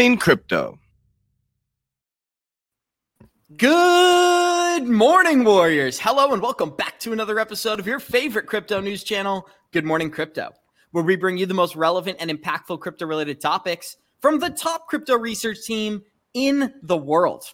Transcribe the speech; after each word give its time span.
Morning 0.00 0.16
Crypto. 0.16 0.78
Good 3.54 4.88
morning, 4.88 5.44
Warriors. 5.44 6.00
Hello, 6.00 6.32
and 6.32 6.40
welcome 6.40 6.70
back 6.70 6.98
to 7.00 7.12
another 7.12 7.38
episode 7.38 7.78
of 7.78 7.86
your 7.86 8.00
favorite 8.00 8.46
crypto 8.46 8.80
news 8.80 9.04
channel, 9.04 9.46
Good 9.72 9.84
Morning 9.84 10.10
Crypto, 10.10 10.52
where 10.92 11.04
we 11.04 11.16
bring 11.16 11.36
you 11.36 11.44
the 11.44 11.52
most 11.52 11.76
relevant 11.76 12.16
and 12.18 12.30
impactful 12.30 12.80
crypto 12.80 13.04
related 13.04 13.42
topics 13.42 13.98
from 14.20 14.38
the 14.38 14.48
top 14.48 14.86
crypto 14.86 15.18
research 15.18 15.66
team 15.66 16.00
in 16.32 16.72
the 16.82 16.96
world. 16.96 17.44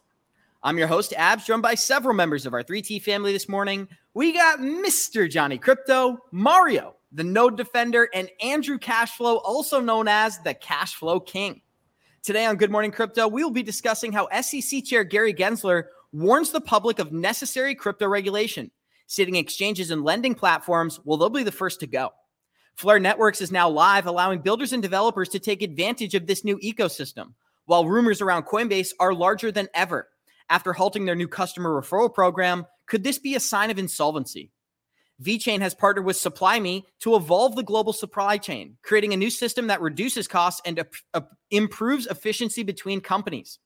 I'm 0.62 0.78
your 0.78 0.86
host, 0.86 1.14
Abs, 1.16 1.46
joined 1.46 1.62
by 1.62 1.74
several 1.74 2.14
members 2.14 2.46
of 2.46 2.54
our 2.54 2.62
3T 2.62 3.02
family 3.02 3.32
this 3.32 3.48
morning. 3.48 3.88
We 4.14 4.32
got 4.32 4.60
Mr. 4.60 5.28
Johnny 5.28 5.58
Crypto, 5.58 6.18
Mario, 6.30 6.94
the 7.10 7.24
Node 7.24 7.56
Defender, 7.56 8.08
and 8.14 8.30
Andrew 8.40 8.78
Cashflow, 8.78 9.40
also 9.42 9.80
known 9.80 10.06
as 10.06 10.38
the 10.38 10.54
Cashflow 10.54 11.26
King. 11.26 11.62
Today 12.26 12.44
on 12.44 12.56
Good 12.56 12.72
Morning 12.72 12.90
Crypto, 12.90 13.28
we 13.28 13.44
will 13.44 13.52
be 13.52 13.62
discussing 13.62 14.10
how 14.10 14.28
SEC 14.42 14.84
Chair 14.84 15.04
Gary 15.04 15.32
Gensler 15.32 15.84
warns 16.12 16.50
the 16.50 16.60
public 16.60 16.98
of 16.98 17.12
necessary 17.12 17.72
crypto 17.72 18.08
regulation, 18.08 18.72
stating 19.06 19.36
exchanges 19.36 19.92
and 19.92 20.02
lending 20.02 20.34
platforms 20.34 20.98
will 21.04 21.18
they'll 21.18 21.30
be 21.30 21.44
the 21.44 21.52
first 21.52 21.78
to 21.78 21.86
go. 21.86 22.10
Flare 22.74 22.98
Networks 22.98 23.40
is 23.40 23.52
now 23.52 23.68
live, 23.68 24.08
allowing 24.08 24.40
builders 24.40 24.72
and 24.72 24.82
developers 24.82 25.28
to 25.28 25.38
take 25.38 25.62
advantage 25.62 26.16
of 26.16 26.26
this 26.26 26.42
new 26.42 26.58
ecosystem, 26.58 27.34
while 27.66 27.86
rumors 27.86 28.20
around 28.20 28.42
Coinbase 28.42 28.90
are 28.98 29.14
larger 29.14 29.52
than 29.52 29.68
ever. 29.72 30.08
After 30.50 30.72
halting 30.72 31.04
their 31.04 31.14
new 31.14 31.28
customer 31.28 31.80
referral 31.80 32.12
program, 32.12 32.66
could 32.86 33.04
this 33.04 33.20
be 33.20 33.36
a 33.36 33.40
sign 33.40 33.70
of 33.70 33.78
insolvency? 33.78 34.50
VeChain 35.22 35.60
has 35.60 35.74
partnered 35.74 36.04
with 36.04 36.16
SupplyMe 36.16 36.84
to 37.00 37.16
evolve 37.16 37.56
the 37.56 37.62
global 37.62 37.92
supply 37.92 38.36
chain, 38.36 38.76
creating 38.82 39.14
a 39.14 39.16
new 39.16 39.30
system 39.30 39.66
that 39.68 39.80
reduces 39.80 40.28
costs 40.28 40.60
and 40.64 40.84
uh, 41.14 41.20
improves 41.50 42.06
efficiency 42.06 42.62
between 42.62 43.00
companies. 43.00 43.58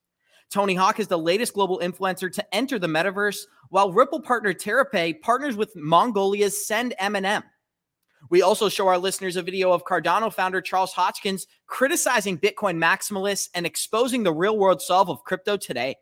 Tony 0.50 0.74
Hawk 0.74 0.98
is 0.98 1.08
the 1.08 1.18
latest 1.18 1.54
global 1.54 1.80
influencer 1.80 2.30
to 2.32 2.54
enter 2.54 2.78
the 2.78 2.86
metaverse, 2.86 3.42
while 3.68 3.92
Ripple 3.92 4.20
partner 4.20 4.52
TerraPay 4.52 5.20
partners 5.20 5.56
with 5.56 5.74
Mongolia's 5.76 6.66
Send 6.66 6.94
M&M. 6.98 7.42
We 8.28 8.42
also 8.42 8.68
show 8.68 8.86
our 8.88 8.98
listeners 8.98 9.36
a 9.36 9.42
video 9.42 9.72
of 9.72 9.84
Cardano 9.84 10.32
founder 10.32 10.60
Charles 10.60 10.92
Hoskinson 10.92 11.46
criticizing 11.66 12.38
Bitcoin 12.38 12.76
maximalists 12.76 13.48
and 13.54 13.64
exposing 13.64 14.22
the 14.22 14.32
real 14.32 14.58
world 14.58 14.82
solve 14.82 15.08
of 15.08 15.24
crypto 15.24 15.56
today. 15.56 15.96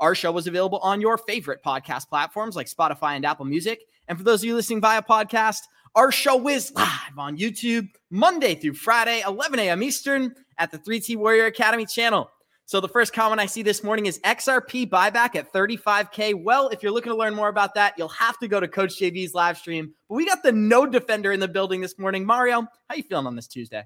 Our 0.00 0.14
show 0.14 0.36
is 0.38 0.46
available 0.46 0.78
on 0.78 1.00
your 1.00 1.18
favorite 1.18 1.62
podcast 1.64 2.08
platforms 2.08 2.56
like 2.56 2.68
Spotify 2.68 3.16
and 3.16 3.24
Apple 3.24 3.44
Music. 3.44 3.82
And 4.08 4.18
for 4.18 4.24
those 4.24 4.40
of 4.40 4.44
you 4.44 4.54
listening 4.54 4.80
via 4.80 5.02
podcast, 5.02 5.60
our 5.94 6.10
show 6.10 6.48
is 6.48 6.72
live 6.74 7.18
on 7.18 7.36
YouTube 7.36 7.88
Monday 8.10 8.54
through 8.54 8.74
Friday, 8.74 9.22
11 9.26 9.58
a.m. 9.58 9.82
Eastern 9.82 10.34
at 10.58 10.70
the 10.70 10.78
3T 10.78 11.16
Warrior 11.16 11.46
Academy 11.46 11.86
channel. 11.86 12.30
So 12.64 12.80
the 12.80 12.88
first 12.88 13.12
comment 13.12 13.40
I 13.40 13.46
see 13.46 13.62
this 13.62 13.84
morning 13.84 14.06
is 14.06 14.18
XRP 14.20 14.88
buyback 14.88 15.36
at 15.36 15.52
35K. 15.52 16.42
Well, 16.42 16.68
if 16.68 16.82
you're 16.82 16.92
looking 16.92 17.12
to 17.12 17.18
learn 17.18 17.34
more 17.34 17.48
about 17.48 17.74
that, 17.74 17.94
you'll 17.98 18.08
have 18.08 18.38
to 18.38 18.48
go 18.48 18.60
to 18.60 18.68
Coach 18.68 18.98
JV's 18.98 19.34
live 19.34 19.58
stream. 19.58 19.92
But 20.08 20.14
we 20.14 20.24
got 20.24 20.42
the 20.42 20.52
node 20.52 20.92
defender 20.92 21.32
in 21.32 21.40
the 21.40 21.48
building 21.48 21.80
this 21.80 21.98
morning. 21.98 22.24
Mario, 22.24 22.66
how 22.88 22.94
you 22.94 23.02
feeling 23.02 23.26
on 23.26 23.36
this 23.36 23.46
Tuesday? 23.46 23.84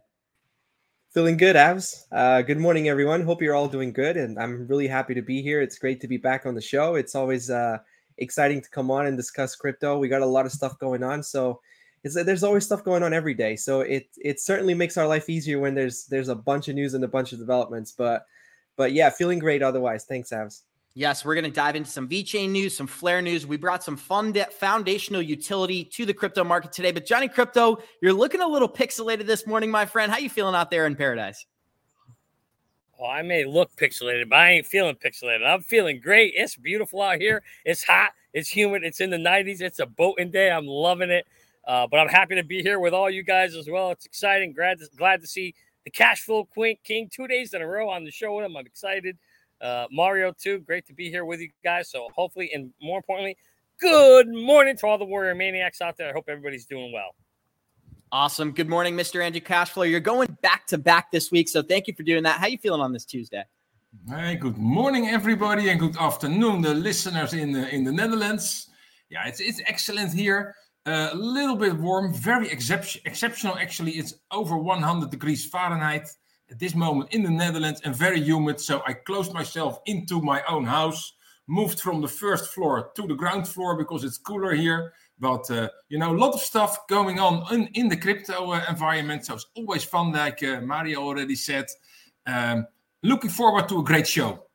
Feeling 1.13 1.37
good, 1.37 1.57
Abs. 1.57 2.07
Uh, 2.13 2.43
good 2.43 2.59
morning, 2.59 2.89
everyone. 2.89 3.23
Hope 3.23 3.43
you're 3.43 3.55
all 3.55 3.69
doing 3.69 3.93
good. 3.93 4.17
And 4.17 4.39
I'm 4.39 4.67
really 4.69 4.87
happy 4.87 5.15
to 5.15 5.23
be 5.23 5.43
here. 5.43 5.63
It's 5.63 5.79
great 5.79 6.01
to 6.03 6.07
be 6.07 6.19
back 6.19 6.47
on 6.47 6.55
the 6.55 6.61
show. 6.61 6.95
It's 6.95 7.15
always 7.15 7.51
uh, 7.51 7.79
exciting 8.19 8.61
to 8.61 8.71
come 8.71 8.91
on 8.91 9.07
and 9.07 9.17
discuss 9.17 9.57
crypto. 9.57 9.99
We 9.99 10.09
got 10.09 10.23
a 10.23 10.27
lot 10.27 10.47
of 10.47 10.53
stuff 10.53 10.79
going 10.79 11.03
on. 11.03 11.23
So 11.23 11.61
there's 12.03 12.45
always 12.45 12.65
stuff 12.65 12.85
going 12.85 13.03
on 13.03 13.13
every 13.13 13.35
day. 13.35 13.57
So 13.57 13.81
it 13.81 14.09
it 14.17 14.41
certainly 14.41 14.75
makes 14.75 14.97
our 14.97 15.07
life 15.07 15.29
easier 15.29 15.59
when 15.59 15.75
there's 15.75 16.07
there's 16.07 16.29
a 16.29 16.35
bunch 16.35 16.69
of 16.69 16.75
news 16.75 16.95
and 16.95 17.03
a 17.05 17.09
bunch 17.09 17.33
of 17.33 17.39
developments. 17.39 17.93
But 17.93 18.27
but 18.77 18.93
yeah, 18.93 19.11
feeling 19.11 19.39
great 19.39 19.63
otherwise. 19.63 20.05
Thanks, 20.05 20.33
Abs. 20.33 20.65
Yes, 20.95 21.27
we're 21.27 21.35
going 21.35 21.45
to 21.45 21.51
dive 21.51 21.77
into 21.77 21.91
some 21.91 22.09
VeChain 22.09 22.49
news, 22.49 22.75
some 22.75 22.87
Flare 22.87 23.21
news. 23.21 23.47
We 23.47 23.59
brought 23.59 23.85
some 23.85 23.99
fun 23.99 24.33
foundational 24.51 25.21
utility 25.21 25.85
to 25.85 26.07
the 26.07 26.15
crypto 26.15 26.43
market 26.43 26.73
today. 26.73 26.91
But 26.91 27.05
Johnny 27.05 27.29
Crypto, 27.29 27.83
you're 28.01 28.15
looking 28.15 28.41
a 28.41 28.49
little 28.49 28.69
pixelated 28.69 29.27
this 29.27 29.47
morning, 29.47 29.71
my 29.71 29.85
friend. 29.85 30.11
How 30.11 30.17
you 30.17 30.31
feeling 30.31 30.55
out 30.55 30.71
there 30.71 30.87
in 30.87 30.97
paradise? 30.97 31.45
Well, 32.99 33.11
I 33.11 33.23
may 33.23 33.45
look 33.45 33.75
pixelated, 33.77 34.31
but 34.31 34.37
I 34.37 34.53
ain't 34.53 34.67
feeling 34.67 34.95
pixelated. 34.95 35.47
I'm 35.47 35.63
feeling 35.63 36.01
great. 36.01 36.33
It's 36.35 36.57
beautiful 36.57 37.03
out 37.03 37.21
here. 37.21 37.43
It's 37.65 37.85
hot. 37.85 38.13
It's 38.33 38.49
humid. 38.49 38.85
It's 38.85 39.01
in 39.01 39.11
the 39.11 39.19
90s. 39.19 39.61
It's 39.61 39.81
a 39.81 39.87
boating 39.87 40.31
day. 40.31 40.51
I'm 40.51 40.67
loving 40.67 41.11
it. 41.11 41.27
Uh, 41.67 41.87
but 41.87 41.99
I'm 41.99 42.09
happy 42.09 42.37
to 42.37 42.45
be 42.45 42.63
here 42.63 42.79
with 42.81 42.95
all 42.95 43.11
you 43.11 43.23
guys 43.23 43.55
as 43.55 43.69
well. 43.69 43.91
It's 43.91 44.07
exciting. 44.07 44.53
Glad 44.53 44.79
to, 44.79 44.89
glad 44.97 45.21
to 45.21 45.27
see 45.27 45.55
the 45.85 45.91
cash 45.91 46.23
flow 46.23 46.49
king 46.85 47.11
two 47.13 47.27
days 47.27 47.53
in 47.53 47.61
a 47.61 47.67
row 47.67 47.91
on 47.91 48.05
the 48.05 48.11
show 48.11 48.35
with 48.35 48.47
him. 48.47 48.57
I'm 48.57 48.67
excited. 48.67 49.19
Uh, 49.61 49.87
Mario, 49.91 50.33
too. 50.33 50.61
Great 50.61 50.87
to 50.87 50.95
be 50.95 51.11
here 51.11 51.25
with 51.25 51.41
you 51.41 51.51
guys. 51.65 51.91
So, 51.91 52.09
hopefully, 52.15 52.51
and 52.55 52.73
more 52.81 52.99
importantly, 52.99 53.37
good 53.81 54.29
morning 54.29 54.77
to 54.79 54.87
all 54.87 54.97
the 54.97 55.05
Warrior 55.05 55.35
Maniacs 55.35 55.81
out 55.81 55.97
there. 55.97 56.09
I 56.09 56.13
hope 56.13 56.27
everybody's 56.29 56.67
doing 56.67 56.93
well. 56.93 57.15
Awesome. 58.13 58.53
Good 58.53 58.69
morning, 58.69 58.95
Mr. 58.95 59.23
Andrew 59.25 59.41
Cashflow. 59.41 59.91
You're 59.91 59.99
going 59.99 60.39
back 60.41 60.67
to 60.69 60.79
back 60.79 61.11
this 61.11 61.33
week, 61.33 61.49
so 61.49 61.61
thank 61.61 61.89
you 61.89 61.95
for 61.95 62.05
doing 62.05 62.23
that. 62.23 62.39
How 62.39 62.47
are 62.47 62.49
you 62.49 62.59
feeling 62.59 62.81
on 62.81 62.93
this 62.93 63.05
Tuesday? 63.05 63.43
Good 64.09 64.57
morning, 64.57 65.09
everybody, 65.09 65.71
and 65.71 65.81
good 65.81 65.97
afternoon, 65.97 66.63
the 66.63 66.73
listeners 66.73 67.35
in 67.35 67.51
the 67.51 67.69
in 67.75 67.83
the 67.83 67.91
Netherlands. 67.91 68.69
Yeah, 69.11 69.27
it's 69.27 69.41
it's 69.41 69.61
excellent 69.67 70.13
here. 70.13 70.55
Uh, 70.87 71.11
a 71.13 71.17
little 71.17 71.57
bit 71.57 71.75
warm, 71.75 72.15
very 72.15 72.49
excep- 72.49 73.05
exceptional. 73.07 73.59
Actually, 73.59 73.93
it's 73.93 74.15
over 74.31 74.57
100 74.57 75.11
degrees 75.11 75.45
Fahrenheit 75.45 76.09
at 76.49 76.61
this 76.61 76.77
moment 76.77 77.13
in 77.13 77.25
the 77.25 77.31
Netherlands 77.31 77.81
and 77.85 77.97
very 77.97 78.21
humid. 78.21 78.61
So 78.61 78.83
I 78.87 78.93
closed 78.93 79.33
myself 79.35 79.81
into 79.87 80.21
my 80.23 80.45
own 80.49 80.65
house, 80.65 81.15
moved 81.49 81.81
from 81.81 82.01
the 82.01 82.09
first 82.09 82.55
floor 82.55 82.93
to 82.95 83.07
the 83.09 83.15
ground 83.15 83.49
floor 83.49 83.77
because 83.77 84.05
it's 84.05 84.19
cooler 84.19 84.55
here. 84.55 84.93
But 85.19 85.51
uh, 85.51 85.69
you 85.89 85.99
know, 85.99 86.13
a 86.13 86.19
lot 86.19 86.35
of 86.35 86.41
stuff 86.41 86.87
going 86.89 87.19
on 87.19 87.53
in, 87.55 87.69
in 87.75 87.89
the 87.89 87.97
crypto 87.97 88.53
uh, 88.53 88.65
environment. 88.69 89.25
So 89.25 89.35
it's 89.35 89.47
always 89.55 89.85
fun, 89.85 90.13
like 90.13 90.43
uh, 90.43 90.61
Mario 90.61 91.03
already 91.03 91.37
said. 91.37 91.67
Um, 92.27 92.67
looking 93.03 93.31
forward 93.31 93.69
to 93.69 93.79
a 93.79 93.85
great 93.85 94.07
show. 94.07 94.47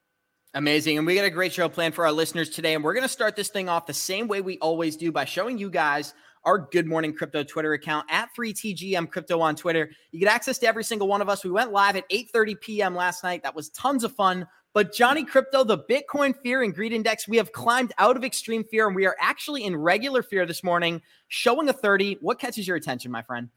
Amazing. 0.53 0.97
And 0.97 1.07
we 1.07 1.15
got 1.15 1.23
a 1.23 1.29
great 1.29 1.53
show 1.53 1.69
planned 1.69 1.95
for 1.95 2.05
our 2.05 2.11
listeners 2.11 2.49
today. 2.49 2.75
And 2.75 2.83
we're 2.83 2.93
going 2.93 3.03
to 3.03 3.09
start 3.09 3.37
this 3.37 3.47
thing 3.47 3.69
off 3.69 3.85
the 3.85 3.93
same 3.93 4.27
way 4.27 4.41
we 4.41 4.57
always 4.59 4.97
do 4.97 5.11
by 5.11 5.23
showing 5.23 5.57
you 5.57 5.69
guys 5.69 6.13
our 6.43 6.57
Good 6.57 6.87
Morning 6.87 7.13
Crypto 7.13 7.43
Twitter 7.43 7.73
account 7.73 8.07
at 8.09 8.29
3TGM 8.37 9.09
Crypto 9.09 9.39
on 9.39 9.55
Twitter. 9.55 9.89
You 10.11 10.19
get 10.19 10.27
access 10.27 10.57
to 10.59 10.67
every 10.67 10.83
single 10.83 11.07
one 11.07 11.21
of 11.21 11.29
us. 11.29 11.43
We 11.43 11.51
went 11.51 11.71
live 11.71 11.95
at 11.95 12.09
8:30 12.09 12.59
p.m. 12.59 12.95
last 12.95 13.23
night. 13.23 13.43
That 13.43 13.55
was 13.55 13.69
tons 13.69 14.03
of 14.03 14.13
fun. 14.13 14.47
But 14.73 14.93
Johnny 14.93 15.25
Crypto, 15.25 15.65
the 15.65 15.77
Bitcoin 15.77 16.33
fear 16.41 16.63
and 16.63 16.73
greed 16.73 16.93
index, 16.93 17.27
we 17.27 17.37
have 17.37 17.51
climbed 17.51 17.91
out 17.97 18.15
of 18.15 18.23
extreme 18.23 18.63
fear 18.63 18.87
and 18.87 18.95
we 18.95 19.05
are 19.05 19.17
actually 19.19 19.65
in 19.65 19.75
regular 19.75 20.23
fear 20.23 20.45
this 20.45 20.63
morning, 20.63 21.01
showing 21.27 21.67
a 21.67 21.73
30. 21.73 22.19
What 22.21 22.39
catches 22.39 22.67
your 22.67 22.77
attention, 22.77 23.11
my 23.11 23.21
friend? 23.21 23.49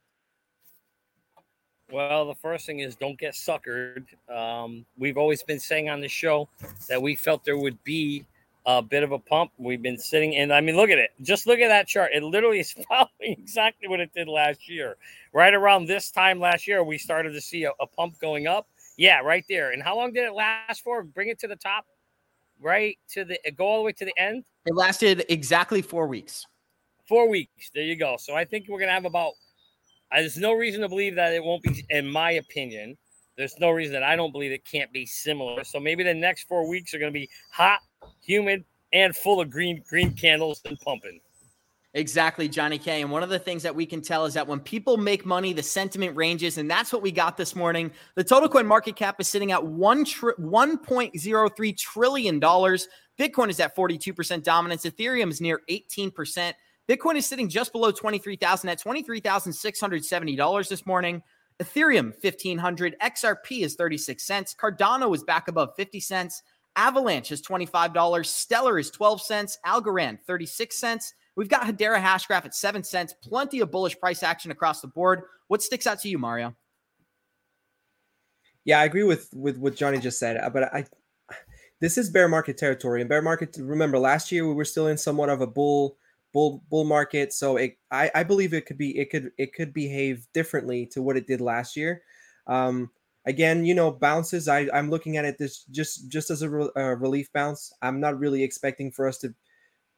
Well, 1.92 2.26
the 2.26 2.34
first 2.34 2.66
thing 2.66 2.80
is 2.80 2.97
don't 2.97 3.19
get 3.19 3.34
suckered. 3.34 4.06
Um, 4.28 4.84
we've 4.98 5.16
always 5.16 5.44
been 5.44 5.60
saying 5.60 5.88
on 5.88 6.00
the 6.00 6.08
show 6.08 6.48
that 6.88 7.00
we 7.00 7.14
felt 7.14 7.44
there 7.44 7.58
would 7.58 7.82
be 7.84 8.25
a 8.66 8.82
bit 8.82 9.04
of 9.04 9.12
a 9.12 9.19
pump. 9.19 9.52
We've 9.58 9.82
been 9.82 9.98
sitting 9.98 10.34
and 10.34 10.52
I 10.52 10.60
mean, 10.60 10.76
look 10.76 10.91
at 10.91 10.98
it. 10.98 11.10
Just 11.22 11.46
look 11.46 11.60
at 11.60 11.69
that 11.69 11.86
chart. 11.86 12.10
It 12.12 12.25
literally 12.25 12.58
is 12.58 12.72
following 12.88 13.10
exactly 13.20 13.86
what 13.86 14.00
it 14.00 14.10
did 14.14 14.26
last 14.26 14.69
year. 14.69 14.96
Right 15.32 15.54
around 15.54 15.86
this 15.86 16.10
time 16.10 16.41
last 16.41 16.66
year, 16.66 16.82
we 16.82 16.98
started 16.98 17.32
to 17.34 17.41
see 17.41 17.64
a, 17.64 17.70
a 17.78 17.86
pump 17.86 18.19
going 18.19 18.48
up. 18.48 18.66
Yeah, 18.97 19.21
right 19.21 19.44
there. 19.49 19.72
And 19.72 19.82
how 19.82 19.97
long 19.97 20.12
did 20.12 20.25
it 20.25 20.34
last 20.34 20.82
for? 20.82 21.03
Bring 21.03 21.28
it 21.28 21.38
to 21.41 21.49
the 21.49 21.56
top, 21.56 21.84
right 22.60 22.97
to 23.10 23.25
the 23.25 23.38
go 23.56 23.66
all 23.66 23.78
the 23.78 23.84
way 23.84 23.93
to 23.93 24.05
the 24.05 24.15
end. 24.16 24.44
It 24.67 24.75
lasted 24.75 25.25
exactly 25.29 25.82
four 25.82 26.06
weeks. 26.06 26.44
Four 27.08 27.29
weeks. 27.29 27.70
There 27.75 27.85
you 27.85 27.96
go. 27.96 28.17
So 28.19 28.35
I 28.35 28.44
think 28.44 28.67
we're 28.69 28.81
gonna 28.81 28.93
have 28.93 29.05
about. 29.05 29.32
Uh, 30.12 30.20
there's 30.20 30.38
no 30.38 30.52
reason 30.52 30.81
to 30.82 30.88
believe 30.88 31.17
that 31.17 31.32
it 31.32 31.43
won't 31.43 31.62
be, 31.62 31.85
in 31.91 32.08
my 32.08 32.32
opinion. 32.32 32.96
There's 33.37 33.58
no 33.58 33.70
reason 33.70 33.94
that 33.94 34.05
I 34.05 34.14
don't 34.14 34.31
believe 34.31 34.52
it 34.52 34.64
can't 34.64 34.93
be 34.93 35.06
similar. 35.06 35.64
So 35.64 35.81
maybe 35.81 36.05
the 36.05 36.14
next 36.14 36.47
four 36.47 36.69
weeks 36.69 36.94
are 36.94 36.99
going 36.99 37.12
to 37.12 37.19
be 37.19 37.29
hot, 37.50 37.81
humid, 38.23 38.64
and 38.93 39.14
full 39.17 39.40
of 39.40 39.50
green 39.50 39.82
green 39.88 40.14
candles 40.14 40.62
and 40.64 40.79
pumping. 40.81 41.20
Exactly, 41.96 42.49
Johnny 42.49 42.76
K. 42.76 43.02
And 43.02 43.11
one 43.11 43.23
of 43.23 43.29
the 43.29 43.38
things 43.38 43.62
that 43.62 43.75
we 43.75 43.87
can 43.87 44.02
tell 44.02 44.25
is 44.25 44.35
that 44.35 44.49
when 44.49 44.58
people 44.58 44.96
make 44.96 45.25
money, 45.25 45.52
the 45.52 45.62
sentiment 45.62 46.17
ranges, 46.17 46.58
and 46.58 46.69
that's 46.69 46.93
what 46.93 47.02
we 47.02 47.12
got 47.12 47.37
this 47.37 47.55
morning. 47.55 47.93
The 48.17 48.25
total 48.25 48.49
coin 48.49 48.67
market 48.67 48.96
cap 48.96 49.20
is 49.20 49.29
sitting 49.29 49.52
at 49.52 49.64
one 49.64 50.05
tri- 50.05 50.32
$1.03 50.41 51.79
trillion. 51.79 52.41
Bitcoin 52.41 53.49
is 53.49 53.61
at 53.61 53.76
42% 53.76 54.43
dominance. 54.43 54.85
Ethereum 54.85 55.31
is 55.31 55.41
near 55.41 55.61
18%. 55.70 56.52
Bitcoin 56.88 57.14
is 57.14 57.26
sitting 57.26 57.49
just 57.49 57.70
below 57.70 57.93
23,000 57.93 58.69
at 58.69 58.81
$23,670 58.81 60.69
this 60.69 60.85
morning. 60.85 61.23
Ethereum 61.62 62.12
1500, 62.20 62.97
XRP 63.00 63.62
is 63.62 63.76
36 63.76 64.26
cents, 64.26 64.56
Cardano 64.61 65.14
is 65.14 65.23
back 65.23 65.47
above 65.47 65.70
50 65.76 66.00
cents, 66.00 66.43
Avalanche 66.75 67.31
is 67.31 67.40
$25, 67.40 68.26
Stellar 68.26 68.81
is 68.81 68.90
12 68.90 69.23
cents, 69.23 69.56
Algorand 69.64 70.19
36 70.26 70.76
cents. 70.76 71.14
We've 71.36 71.48
got 71.48 71.62
Hedera 71.62 72.00
Hashgraph 72.00 72.44
at 72.44 72.54
7 72.54 72.84
cents, 72.84 73.14
plenty 73.22 73.60
of 73.60 73.70
bullish 73.70 73.98
price 73.98 74.22
action 74.22 74.50
across 74.50 74.81
the 74.81 74.88
board. 74.88 75.22
What 75.48 75.62
sticks 75.62 75.86
out 75.86 76.00
to 76.00 76.08
you, 76.08 76.19
Mario? 76.19 76.54
Yeah, 78.64 78.81
I 78.81 78.84
agree 78.84 79.02
with 79.02 79.28
with 79.34 79.58
what 79.58 79.76
Johnny 79.76 79.98
just 79.98 80.19
said, 80.19 80.38
uh, 80.38 80.48
but 80.48 80.64
I 80.75 80.86
this 81.81 81.98
is 81.98 82.08
bear 82.08 82.28
market 82.28 82.56
territory. 82.56 83.00
And 83.00 83.08
bear 83.08 83.20
market, 83.20 83.56
remember 83.60 83.98
last 83.98 84.32
year 84.32 84.46
we 84.46 84.54
were 84.54 84.64
still 84.64 84.86
in 84.86 84.96
somewhat 84.96 85.28
of 85.28 85.42
a 85.42 85.46
bull 85.46 85.98
bull 86.32 86.62
bull 86.70 86.84
market, 86.84 87.32
so 87.34 87.56
it 87.58 87.76
I, 87.90 88.10
I 88.14 88.22
believe 88.22 88.54
it 88.54 88.64
could 88.64 88.78
be 88.78 88.98
it 88.98 89.10
could 89.10 89.32
it 89.37 89.52
could 89.52 89.75
behave 89.75 90.26
differently 90.32 90.87
to 90.92 91.02
what 91.02 91.16
it 91.16 91.26
did 91.26 91.42
last 91.42 91.76
year. 91.76 92.02
Um, 92.46 92.90
again, 93.26 93.66
you 93.66 93.75
know, 93.75 93.90
bounces. 93.90 94.48
I 94.48 94.69
I'm 94.72 94.88
looking 94.88 95.19
at 95.19 95.26
it 95.26 95.37
this 95.37 95.64
just 95.64 96.08
just 96.08 96.30
as 96.30 96.40
a 96.40 96.48
re, 96.48 96.70
uh, 96.75 96.96
relief 96.96 97.30
bounce. 97.34 97.70
I'm 97.82 98.00
not 98.00 98.19
really 98.19 98.42
expecting 98.42 98.90
for 98.90 99.06
us 99.06 99.19
to 99.19 99.34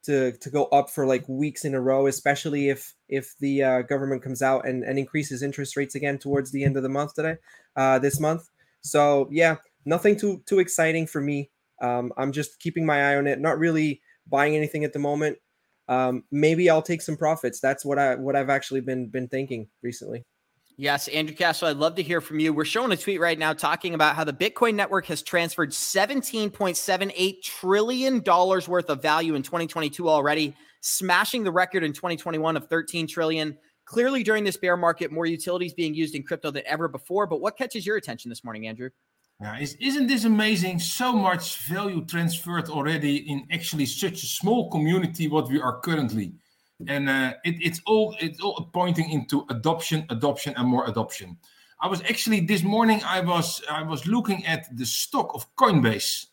to 0.07 0.31
to 0.31 0.49
go 0.49 0.65
up 0.65 0.89
for 0.89 1.05
like 1.05 1.27
weeks 1.27 1.65
in 1.65 1.75
a 1.75 1.81
row, 1.81 2.07
especially 2.07 2.69
if 2.69 2.95
if 3.09 3.35
the 3.39 3.61
uh, 3.61 3.81
government 3.83 4.23
comes 4.23 4.41
out 4.41 4.67
and, 4.67 4.83
and 4.83 4.97
increases 4.97 5.43
interest 5.43 5.77
rates 5.77 5.95
again 5.95 6.17
towards 6.17 6.51
the 6.51 6.63
end 6.63 6.77
of 6.77 6.83
the 6.83 6.89
month 6.89 7.13
today, 7.13 7.35
uh, 7.75 7.99
this 7.99 8.19
month. 8.19 8.49
So 8.81 9.27
yeah, 9.31 9.57
nothing 9.85 10.17
too 10.17 10.41
too 10.45 10.59
exciting 10.59 11.07
for 11.07 11.21
me. 11.21 11.51
Um, 11.81 12.11
I'm 12.17 12.31
just 12.31 12.59
keeping 12.59 12.85
my 12.85 13.11
eye 13.11 13.17
on 13.17 13.27
it, 13.27 13.39
not 13.39 13.59
really 13.59 14.01
buying 14.25 14.55
anything 14.55 14.83
at 14.83 14.93
the 14.93 14.99
moment. 14.99 15.37
Um, 15.89 16.23
maybe 16.31 16.69
I'll 16.69 16.81
take 16.81 17.01
some 17.01 17.17
profits. 17.17 17.59
That's 17.59 17.85
what 17.85 17.99
I 17.99 18.15
what 18.15 18.35
I've 18.35 18.49
actually 18.49 18.81
been 18.81 19.09
been 19.09 19.27
thinking 19.27 19.67
recently. 19.83 20.25
Yes, 20.79 21.07
Andrew 21.07 21.35
Cashflow, 21.35 21.69
I'd 21.69 21.77
love 21.77 21.95
to 21.95 22.03
hear 22.03 22.21
from 22.21 22.39
you. 22.39 22.53
We're 22.53 22.63
showing 22.63 22.91
a 22.91 22.97
tweet 22.97 23.19
right 23.19 23.39
now 23.39 23.51
talking 23.51 23.95
about 23.95 24.15
how 24.15 24.23
the 24.23 24.31
Bitcoin 24.31 24.75
network 24.75 25.07
has 25.07 25.23
transferred 25.23 25.71
$17.78 25.71 27.41
trillion 27.41 28.21
worth 28.23 28.89
of 28.91 29.01
value 29.01 29.33
in 29.33 29.41
2022 29.41 30.07
already, 30.07 30.55
smashing 30.81 31.43
the 31.43 31.51
record 31.51 31.83
in 31.83 31.93
2021 31.93 32.55
of 32.55 32.67
13 32.67 33.07
trillion. 33.07 33.57
Clearly, 33.85 34.21
during 34.21 34.43
this 34.43 34.55
bear 34.55 34.77
market, 34.77 35.11
more 35.11 35.25
utilities 35.25 35.73
being 35.73 35.95
used 35.95 36.13
in 36.13 36.21
crypto 36.21 36.51
than 36.51 36.61
ever 36.67 36.87
before. 36.87 37.25
But 37.25 37.41
what 37.41 37.57
catches 37.57 37.83
your 37.83 37.97
attention 37.97 38.29
this 38.29 38.43
morning, 38.43 38.67
Andrew? 38.67 38.91
Yeah, 39.41 39.57
isn't 39.59 40.05
this 40.05 40.25
amazing? 40.25 40.77
So 40.79 41.11
much 41.11 41.57
value 41.67 42.05
transferred 42.05 42.69
already 42.69 43.17
in 43.31 43.47
actually 43.51 43.87
such 43.87 44.21
a 44.21 44.27
small 44.27 44.69
community. 44.69 45.27
What 45.27 45.49
we 45.49 45.59
are 45.59 45.79
currently 45.79 46.33
and 46.85 47.09
uh, 47.09 47.33
it, 47.43 47.55
it's 47.59 47.81
all 47.85 48.15
it's 48.19 48.39
all 48.39 48.69
pointing 48.73 49.09
into 49.09 49.45
adoption, 49.49 50.05
adoption, 50.09 50.53
and 50.57 50.67
more 50.67 50.87
adoption. 50.87 51.37
I 51.81 51.87
was 51.87 52.01
actually 52.01 52.41
this 52.41 52.63
morning 52.63 53.01
I 53.05 53.21
was 53.21 53.61
I 53.69 53.81
was 53.83 54.05
looking 54.05 54.45
at 54.45 54.75
the 54.77 54.85
stock 54.85 55.33
of 55.33 55.47
Coinbase, 55.55 56.27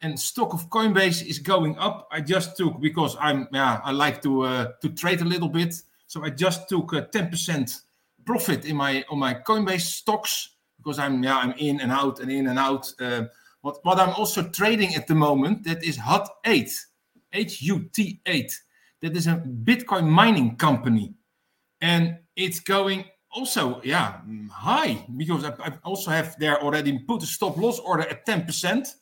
and 0.00 0.18
stock 0.18 0.52
of 0.52 0.68
Coinbase 0.70 1.24
is 1.24 1.38
going 1.38 1.78
up. 1.78 2.08
I 2.10 2.20
just 2.20 2.56
took 2.56 2.80
because 2.80 3.16
I'm 3.20 3.48
yeah 3.52 3.80
I 3.84 3.92
like 3.92 4.20
to 4.22 4.42
uh, 4.42 4.66
to 4.82 4.88
trade 4.90 5.20
a 5.20 5.24
little 5.24 5.48
bit, 5.48 5.74
so 6.06 6.24
I 6.24 6.30
just 6.30 6.68
took 6.68 6.92
a 6.92 7.02
ten 7.02 7.30
percent 7.30 7.82
profit 8.24 8.64
in 8.64 8.76
my 8.76 9.04
on 9.10 9.18
my 9.18 9.34
Coinbase 9.34 9.82
stocks 9.82 10.50
because 10.78 10.98
I'm 10.98 11.22
yeah 11.22 11.36
I'm 11.36 11.52
in 11.52 11.80
and 11.80 11.92
out 11.92 12.20
and 12.20 12.30
in 12.30 12.48
and 12.48 12.58
out. 12.58 12.92
Uh, 13.00 13.24
what 13.60 13.78
what 13.84 14.00
I'm 14.00 14.14
also 14.14 14.42
trading 14.42 14.94
at 14.96 15.06
the 15.06 15.14
moment 15.14 15.64
that 15.64 15.84
is 15.84 15.96
Hut 15.96 16.28
eight, 16.44 16.72
H 17.32 17.62
U 17.62 17.88
T 17.92 18.20
eight 18.26 18.60
that 19.04 19.14
is 19.14 19.26
a 19.26 19.36
Bitcoin 19.64 20.08
mining 20.08 20.56
company. 20.56 21.12
And 21.82 22.16
it's 22.36 22.58
going 22.58 23.04
also, 23.30 23.82
yeah, 23.84 24.20
high 24.50 25.04
because 25.18 25.44
I, 25.44 25.50
I 25.62 25.72
also 25.84 26.10
have 26.10 26.36
there 26.38 26.62
already 26.62 26.98
put 27.00 27.22
a 27.22 27.26
stop 27.26 27.58
loss 27.58 27.78
order 27.80 28.04
at 28.04 28.26
10%. 28.26 28.94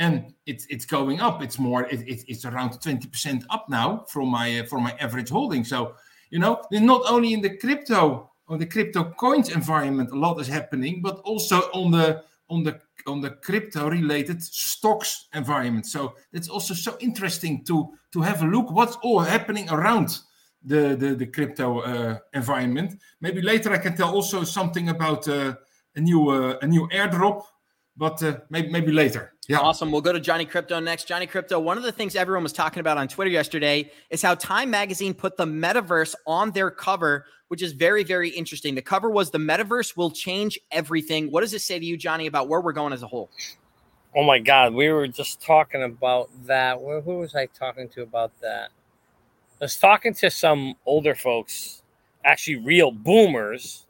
And 0.00 0.34
it's 0.44 0.66
it's 0.70 0.84
going 0.84 1.20
up. 1.20 1.40
It's 1.40 1.56
more. 1.56 1.84
It, 1.84 2.00
it, 2.00 2.24
it's 2.26 2.44
around 2.44 2.82
twenty 2.82 3.06
percent 3.06 3.44
up 3.48 3.66
now 3.68 4.04
from 4.08 4.28
my 4.28 4.58
uh, 4.58 4.64
from 4.64 4.82
my 4.82 4.90
average 4.98 5.30
holding. 5.30 5.62
So 5.62 5.94
you 6.30 6.40
know, 6.40 6.60
not 6.72 7.02
only 7.06 7.32
in 7.32 7.40
the 7.40 7.56
crypto 7.58 8.28
on 8.48 8.58
the 8.58 8.66
crypto 8.66 9.14
coins 9.16 9.50
environment, 9.50 10.10
a 10.10 10.18
lot 10.18 10.40
is 10.40 10.48
happening, 10.48 11.00
but 11.00 11.20
also 11.20 11.70
on 11.70 11.92
the 11.92 12.24
on 12.48 12.62
the 12.62 12.80
on 13.06 13.20
the 13.20 13.30
crypto 13.30 13.88
related 13.88 14.42
stocks 14.42 15.28
environment. 15.34 15.86
So 15.86 16.14
it's 16.32 16.48
also 16.48 16.74
so 16.74 16.96
interesting 17.00 17.64
to 17.64 17.90
to 18.12 18.20
have 18.20 18.42
a 18.42 18.46
look 18.46 18.70
what's 18.70 18.96
all 19.02 19.20
happening 19.20 19.68
around 19.70 20.18
the 20.62 20.96
the, 20.96 21.14
the 21.14 21.26
crypto 21.26 21.80
uh, 21.80 22.18
environment. 22.32 23.00
Maybe 23.20 23.42
later 23.42 23.72
I 23.72 23.78
can 23.78 23.96
tell 23.96 24.14
also 24.14 24.44
something 24.44 24.88
about 24.88 25.28
uh, 25.28 25.54
a 25.96 26.00
new 26.00 26.28
uh, 26.30 26.58
a 26.62 26.66
new 26.66 26.88
airdrop, 26.88 27.42
but 27.96 28.22
uh, 28.22 28.38
maybe 28.50 28.70
maybe 28.70 28.92
later. 28.92 29.34
Yeah. 29.48 29.58
Awesome. 29.58 29.92
We'll 29.92 30.00
go 30.00 30.12
to 30.12 30.20
Johnny 30.20 30.46
Crypto 30.46 30.80
next. 30.80 31.06
Johnny 31.06 31.26
Crypto, 31.26 31.60
one 31.60 31.76
of 31.76 31.84
the 31.84 31.92
things 31.92 32.16
everyone 32.16 32.42
was 32.42 32.52
talking 32.52 32.80
about 32.80 32.96
on 32.96 33.08
Twitter 33.08 33.30
yesterday 33.30 33.90
is 34.08 34.22
how 34.22 34.34
Time 34.34 34.70
Magazine 34.70 35.12
put 35.12 35.36
the 35.36 35.44
metaverse 35.44 36.14
on 36.26 36.50
their 36.52 36.70
cover, 36.70 37.26
which 37.48 37.62
is 37.62 37.72
very, 37.72 38.04
very 38.04 38.30
interesting. 38.30 38.74
The 38.74 38.82
cover 38.82 39.10
was 39.10 39.30
the 39.30 39.38
metaverse 39.38 39.96
will 39.96 40.10
change 40.10 40.58
everything. 40.70 41.30
What 41.30 41.42
does 41.42 41.50
this 41.50 41.64
say 41.64 41.78
to 41.78 41.84
you, 41.84 41.98
Johnny, 41.98 42.26
about 42.26 42.48
where 42.48 42.60
we're 42.60 42.72
going 42.72 42.94
as 42.94 43.02
a 43.02 43.06
whole? 43.06 43.30
Oh 44.16 44.24
my 44.24 44.38
God. 44.38 44.72
We 44.72 44.88
were 44.88 45.08
just 45.08 45.42
talking 45.42 45.82
about 45.82 46.30
that. 46.46 46.80
Where, 46.80 47.02
Who 47.02 47.18
was 47.18 47.34
I 47.34 47.46
talking 47.46 47.88
to 47.90 48.02
about 48.02 48.32
that? 48.40 48.70
I 49.60 49.64
was 49.64 49.76
talking 49.76 50.14
to 50.14 50.30
some 50.30 50.74
older 50.86 51.14
folks, 51.14 51.82
actually 52.24 52.56
real 52.56 52.90
boomers, 52.90 53.86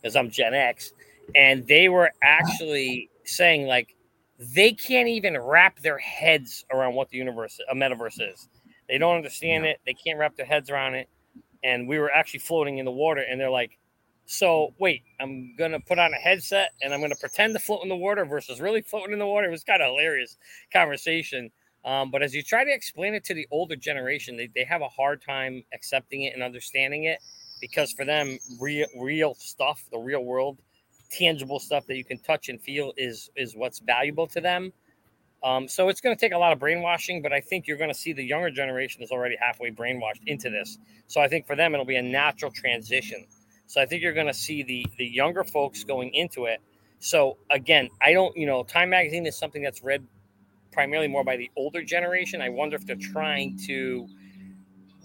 because 0.00 0.14
I'm 0.14 0.30
Gen 0.30 0.54
X, 0.54 0.92
and 1.34 1.66
they 1.66 1.88
were 1.88 2.12
actually 2.22 3.10
saying, 3.32 3.66
like, 3.66 3.94
they 4.38 4.72
can't 4.72 5.08
even 5.08 5.38
wrap 5.38 5.78
their 5.80 5.98
heads 5.98 6.64
around 6.72 6.94
what 6.94 7.10
the 7.10 7.16
universe, 7.18 7.60
a 7.70 7.74
metaverse 7.74 8.20
is. 8.32 8.48
They 8.88 8.98
don't 8.98 9.16
understand 9.16 9.64
it. 9.64 9.80
They 9.86 9.94
can't 9.94 10.18
wrap 10.18 10.36
their 10.36 10.46
heads 10.46 10.68
around 10.70 10.94
it. 10.94 11.08
And 11.62 11.86
we 11.86 11.98
were 11.98 12.10
actually 12.10 12.40
floating 12.40 12.78
in 12.78 12.84
the 12.84 12.90
water, 12.90 13.20
and 13.22 13.40
they're 13.40 13.50
like, 13.50 13.78
"So 14.26 14.74
wait, 14.78 15.02
I'm 15.20 15.54
gonna 15.56 15.80
put 15.80 15.98
on 15.98 16.12
a 16.12 16.16
headset 16.16 16.72
and 16.82 16.92
I'm 16.92 17.00
gonna 17.00 17.14
pretend 17.16 17.54
to 17.54 17.60
float 17.60 17.82
in 17.84 17.88
the 17.88 17.96
water 17.96 18.24
versus 18.24 18.60
really 18.60 18.82
floating 18.82 19.12
in 19.12 19.18
the 19.20 19.26
water." 19.26 19.46
It 19.46 19.50
was 19.50 19.64
kind 19.64 19.80
of 19.80 19.88
hilarious 19.88 20.36
conversation. 20.72 21.50
Um, 21.84 22.10
but 22.10 22.22
as 22.22 22.34
you 22.34 22.42
try 22.42 22.64
to 22.64 22.72
explain 22.72 23.14
it 23.14 23.24
to 23.24 23.34
the 23.34 23.46
older 23.50 23.76
generation, 23.76 24.36
they, 24.36 24.48
they 24.54 24.64
have 24.64 24.82
a 24.82 24.88
hard 24.88 25.22
time 25.22 25.64
accepting 25.72 26.22
it 26.22 26.34
and 26.34 26.42
understanding 26.42 27.04
it 27.04 27.20
because 27.60 27.92
for 27.92 28.04
them, 28.04 28.38
real 28.60 28.86
real 28.96 29.34
stuff, 29.34 29.84
the 29.90 29.98
real 29.98 30.24
world 30.24 30.58
tangible 31.12 31.60
stuff 31.60 31.86
that 31.86 31.96
you 31.96 32.04
can 32.04 32.18
touch 32.18 32.48
and 32.48 32.60
feel 32.60 32.92
is 32.96 33.30
is 33.36 33.54
what's 33.54 33.78
valuable 33.80 34.26
to 34.28 34.40
them. 34.40 34.72
Um, 35.44 35.66
so 35.66 35.88
it's 35.88 36.00
going 36.00 36.14
to 36.14 36.20
take 36.20 36.32
a 36.32 36.38
lot 36.38 36.52
of 36.52 36.60
brainwashing, 36.60 37.20
but 37.20 37.32
I 37.32 37.40
think 37.40 37.66
you're 37.66 37.76
going 37.76 37.90
to 37.90 37.98
see 37.98 38.12
the 38.12 38.22
younger 38.22 38.50
generation 38.50 39.02
is 39.02 39.10
already 39.10 39.36
halfway 39.40 39.72
brainwashed 39.72 40.22
into 40.26 40.50
this. 40.50 40.78
So 41.08 41.20
I 41.20 41.26
think 41.26 41.46
for 41.46 41.56
them 41.56 41.74
it'll 41.74 41.84
be 41.84 41.96
a 41.96 42.02
natural 42.02 42.52
transition. 42.52 43.26
So 43.66 43.80
I 43.80 43.86
think 43.86 44.02
you're 44.02 44.12
going 44.12 44.28
to 44.28 44.34
see 44.34 44.62
the 44.62 44.86
the 44.98 45.06
younger 45.06 45.44
folks 45.44 45.84
going 45.84 46.14
into 46.14 46.44
it. 46.46 46.60
So 47.00 47.38
again, 47.50 47.88
I 48.00 48.12
don't, 48.12 48.36
you 48.36 48.46
know, 48.46 48.62
Time 48.62 48.90
Magazine 48.90 49.26
is 49.26 49.36
something 49.36 49.62
that's 49.62 49.82
read 49.82 50.06
primarily 50.70 51.08
more 51.08 51.24
by 51.24 51.36
the 51.36 51.50
older 51.56 51.82
generation. 51.82 52.40
I 52.40 52.48
wonder 52.48 52.76
if 52.76 52.86
they're 52.86 52.96
trying 52.96 53.58
to 53.66 54.06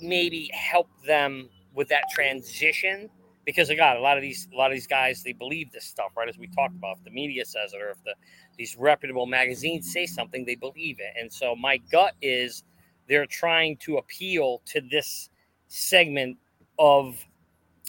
maybe 0.02 0.50
help 0.54 0.88
them 1.06 1.50
with 1.74 1.90
that 1.90 2.04
transition 2.12 3.10
because 3.48 3.72
God, 3.78 3.96
a 3.96 4.02
lot 4.02 4.18
of 4.18 4.22
these 4.22 4.48
a 4.54 4.58
lot 4.58 4.70
of 4.70 4.76
these 4.76 4.86
guys 4.86 5.24
they 5.24 5.32
believe 5.32 5.72
this 5.72 5.86
stuff, 5.86 6.12
right? 6.18 6.28
As 6.28 6.38
we 6.38 6.48
talked 6.48 6.76
about, 6.76 6.98
if 6.98 7.04
the 7.06 7.12
media 7.12 7.46
says 7.46 7.74
it 7.74 7.82
or 7.82 7.90
if 7.92 8.04
the 8.04 8.14
these 8.58 8.76
reputable 8.76 9.26
magazines 9.26 9.92
say 9.92 10.06
something, 10.06 10.44
they 10.44 10.56
believe 10.56 11.00
it. 11.00 11.14
And 11.20 11.32
so 11.32 11.56
my 11.56 11.78
gut 11.90 12.14
is 12.22 12.66
they're 13.08 13.26
trying 13.26 13.78
to 13.78 13.98
appeal 13.98 14.62
to 14.66 14.82
this 14.92 15.30
segment 15.70 16.38
of 16.78 17.26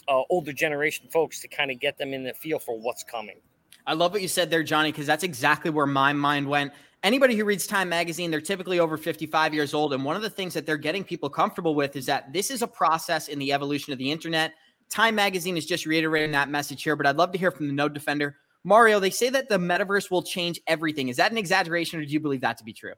uh, 0.07 0.21
older 0.29 0.53
generation 0.53 1.09
folks 1.11 1.41
to 1.41 1.49
kind 1.49 1.71
of 1.71 1.79
get 1.81 1.97
them 1.97 2.13
in 2.13 2.23
the 2.23 2.33
feel 2.33 2.57
for 2.57 2.79
what's 2.79 3.03
coming. 3.03 3.41
I 3.85 3.93
love 3.93 4.13
what 4.13 4.21
you 4.21 4.29
said 4.29 4.49
there, 4.49 4.63
Johnny, 4.63 4.93
because 4.93 5.07
that's 5.07 5.25
exactly 5.25 5.71
where 5.71 5.85
my 5.85 6.13
mind 6.13 6.47
went. 6.47 6.71
Anybody 7.03 7.35
who 7.35 7.43
reads 7.43 7.67
Time 7.67 7.89
Magazine, 7.89 8.31
they're 8.31 8.39
typically 8.39 8.79
over 8.79 8.97
55 8.97 9.53
years 9.53 9.73
old. 9.73 9.93
And 9.93 10.05
one 10.05 10.15
of 10.15 10.21
the 10.21 10.29
things 10.29 10.53
that 10.53 10.65
they're 10.65 10.77
getting 10.77 11.03
people 11.03 11.29
comfortable 11.29 11.75
with 11.75 11.95
is 11.97 12.05
that 12.05 12.31
this 12.31 12.49
is 12.49 12.61
a 12.61 12.67
process 12.67 13.27
in 13.27 13.39
the 13.39 13.51
evolution 13.51 13.91
of 13.91 13.99
the 13.99 14.09
internet 14.09 14.53
Time 14.89 15.15
Magazine 15.15 15.57
is 15.57 15.65
just 15.65 15.85
reiterating 15.85 16.31
that 16.31 16.49
message 16.49 16.83
here, 16.83 16.95
but 16.95 17.05
I'd 17.05 17.17
love 17.17 17.31
to 17.31 17.37
hear 17.37 17.51
from 17.51 17.67
the 17.67 17.73
node 17.73 17.93
defender. 17.93 18.37
Mario, 18.63 18.99
they 18.99 19.09
say 19.09 19.29
that 19.29 19.47
the 19.47 19.57
metaverse 19.57 20.11
will 20.11 20.23
change 20.23 20.59
everything. 20.67 21.09
Is 21.09 21.17
that 21.17 21.31
an 21.31 21.37
exaggeration 21.37 21.99
or 21.99 22.05
do 22.05 22.11
you 22.11 22.19
believe 22.19 22.41
that 22.41 22.57
to 22.57 22.63
be 22.63 22.73
true? 22.73 22.93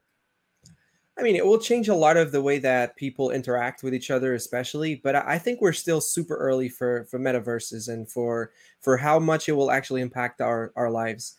I 1.18 1.24
mean, 1.24 1.36
it 1.36 1.46
will 1.46 1.60
change 1.60 1.90
a 1.90 1.96
lot 1.96 2.18
of 2.18 2.32
the 2.32 2.42
way 2.42 2.58
that 2.60 2.96
people 2.96 3.32
interact 3.32 3.84
with 3.84 3.94
each 3.94 4.10
other, 4.10 4.34
especially. 4.34 4.96
But 4.96 5.16
I 5.16 5.38
think 5.38 5.62
we're 5.62 5.74
still 5.74 6.02
super 6.02 6.36
early 6.36 6.70
for 6.70 7.04
for 7.06 7.20
metaverses 7.20 7.90
and 7.90 8.10
for 8.10 8.52
for 8.80 8.98
how 8.98 9.20
much 9.20 9.50
it 9.50 9.52
will 9.52 9.72
actually 9.72 10.02
impact 10.02 10.42
our 10.42 10.72
our 10.76 10.90
lives. 10.90 11.36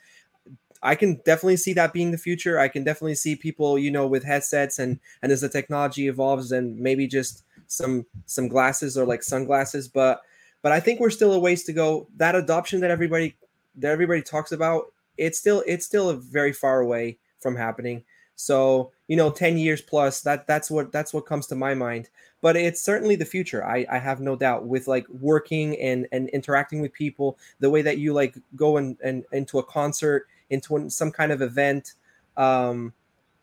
I 0.82 0.94
can 0.94 1.16
definitely 1.24 1.56
see 1.56 1.72
that 1.72 1.92
being 1.92 2.10
the 2.10 2.18
future. 2.18 2.58
I 2.58 2.68
can 2.68 2.84
definitely 2.84 3.14
see 3.14 3.34
people, 3.34 3.78
you 3.78 3.90
know, 3.90 4.06
with 4.06 4.24
headsets 4.24 4.78
and 4.78 5.00
and 5.22 5.32
as 5.32 5.40
the 5.40 5.48
technology 5.48 6.06
evolves, 6.06 6.52
and 6.52 6.78
maybe 6.78 7.06
just 7.08 7.44
some 7.66 8.04
some 8.26 8.48
glasses 8.48 8.98
or 8.98 9.06
like 9.06 9.22
sunglasses. 9.22 9.88
But 9.88 10.20
but 10.62 10.72
I 10.72 10.80
think 10.80 11.00
we're 11.00 11.10
still 11.10 11.32
a 11.32 11.38
ways 11.38 11.64
to 11.64 11.72
go. 11.72 12.08
That 12.16 12.34
adoption 12.34 12.80
that 12.80 12.90
everybody 12.90 13.36
that 13.76 13.90
everybody 13.90 14.22
talks 14.22 14.52
about, 14.52 14.86
it's 15.18 15.38
still 15.38 15.62
it's 15.66 15.84
still 15.84 16.12
very 16.14 16.52
far 16.52 16.80
away 16.80 17.18
from 17.40 17.56
happening. 17.56 18.04
So 18.36 18.92
you 19.08 19.16
know, 19.16 19.30
ten 19.30 19.58
years 19.58 19.82
plus 19.82 20.22
that 20.22 20.46
that's 20.46 20.70
what 20.70 20.92
that's 20.92 21.12
what 21.12 21.26
comes 21.26 21.46
to 21.48 21.54
my 21.54 21.74
mind. 21.74 22.08
But 22.40 22.56
it's 22.56 22.80
certainly 22.80 23.16
the 23.16 23.24
future. 23.24 23.64
I 23.64 23.84
I 23.90 23.98
have 23.98 24.20
no 24.20 24.36
doubt 24.36 24.66
with 24.66 24.86
like 24.86 25.06
working 25.08 25.78
and 25.78 26.06
and 26.12 26.28
interacting 26.30 26.80
with 26.80 26.92
people, 26.92 27.38
the 27.60 27.70
way 27.70 27.82
that 27.82 27.98
you 27.98 28.12
like 28.12 28.36
go 28.56 28.76
and 28.76 28.96
and 29.02 29.24
into 29.32 29.58
a 29.58 29.64
concert 29.64 30.26
into 30.50 30.88
some 30.90 31.10
kind 31.10 31.32
of 31.32 31.42
event. 31.42 31.94
Um, 32.36 32.92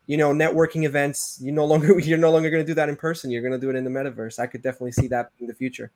you 0.06 0.16
know, 0.16 0.32
networking 0.32 0.84
events. 0.84 1.38
You 1.40 1.52
no 1.52 1.64
longer 1.64 1.98
you're 2.00 2.18
no 2.18 2.32
longer 2.32 2.50
going 2.50 2.64
to 2.64 2.66
do 2.66 2.74
that 2.74 2.88
in 2.88 2.96
person. 2.96 3.30
You're 3.30 3.42
going 3.42 3.52
to 3.52 3.58
do 3.58 3.70
it 3.70 3.76
in 3.76 3.84
the 3.84 3.90
metaverse. 3.90 4.38
I 4.38 4.46
could 4.46 4.62
definitely 4.62 4.92
see 4.92 5.06
that 5.08 5.30
in 5.38 5.46
the 5.46 5.54
future. 5.54 5.92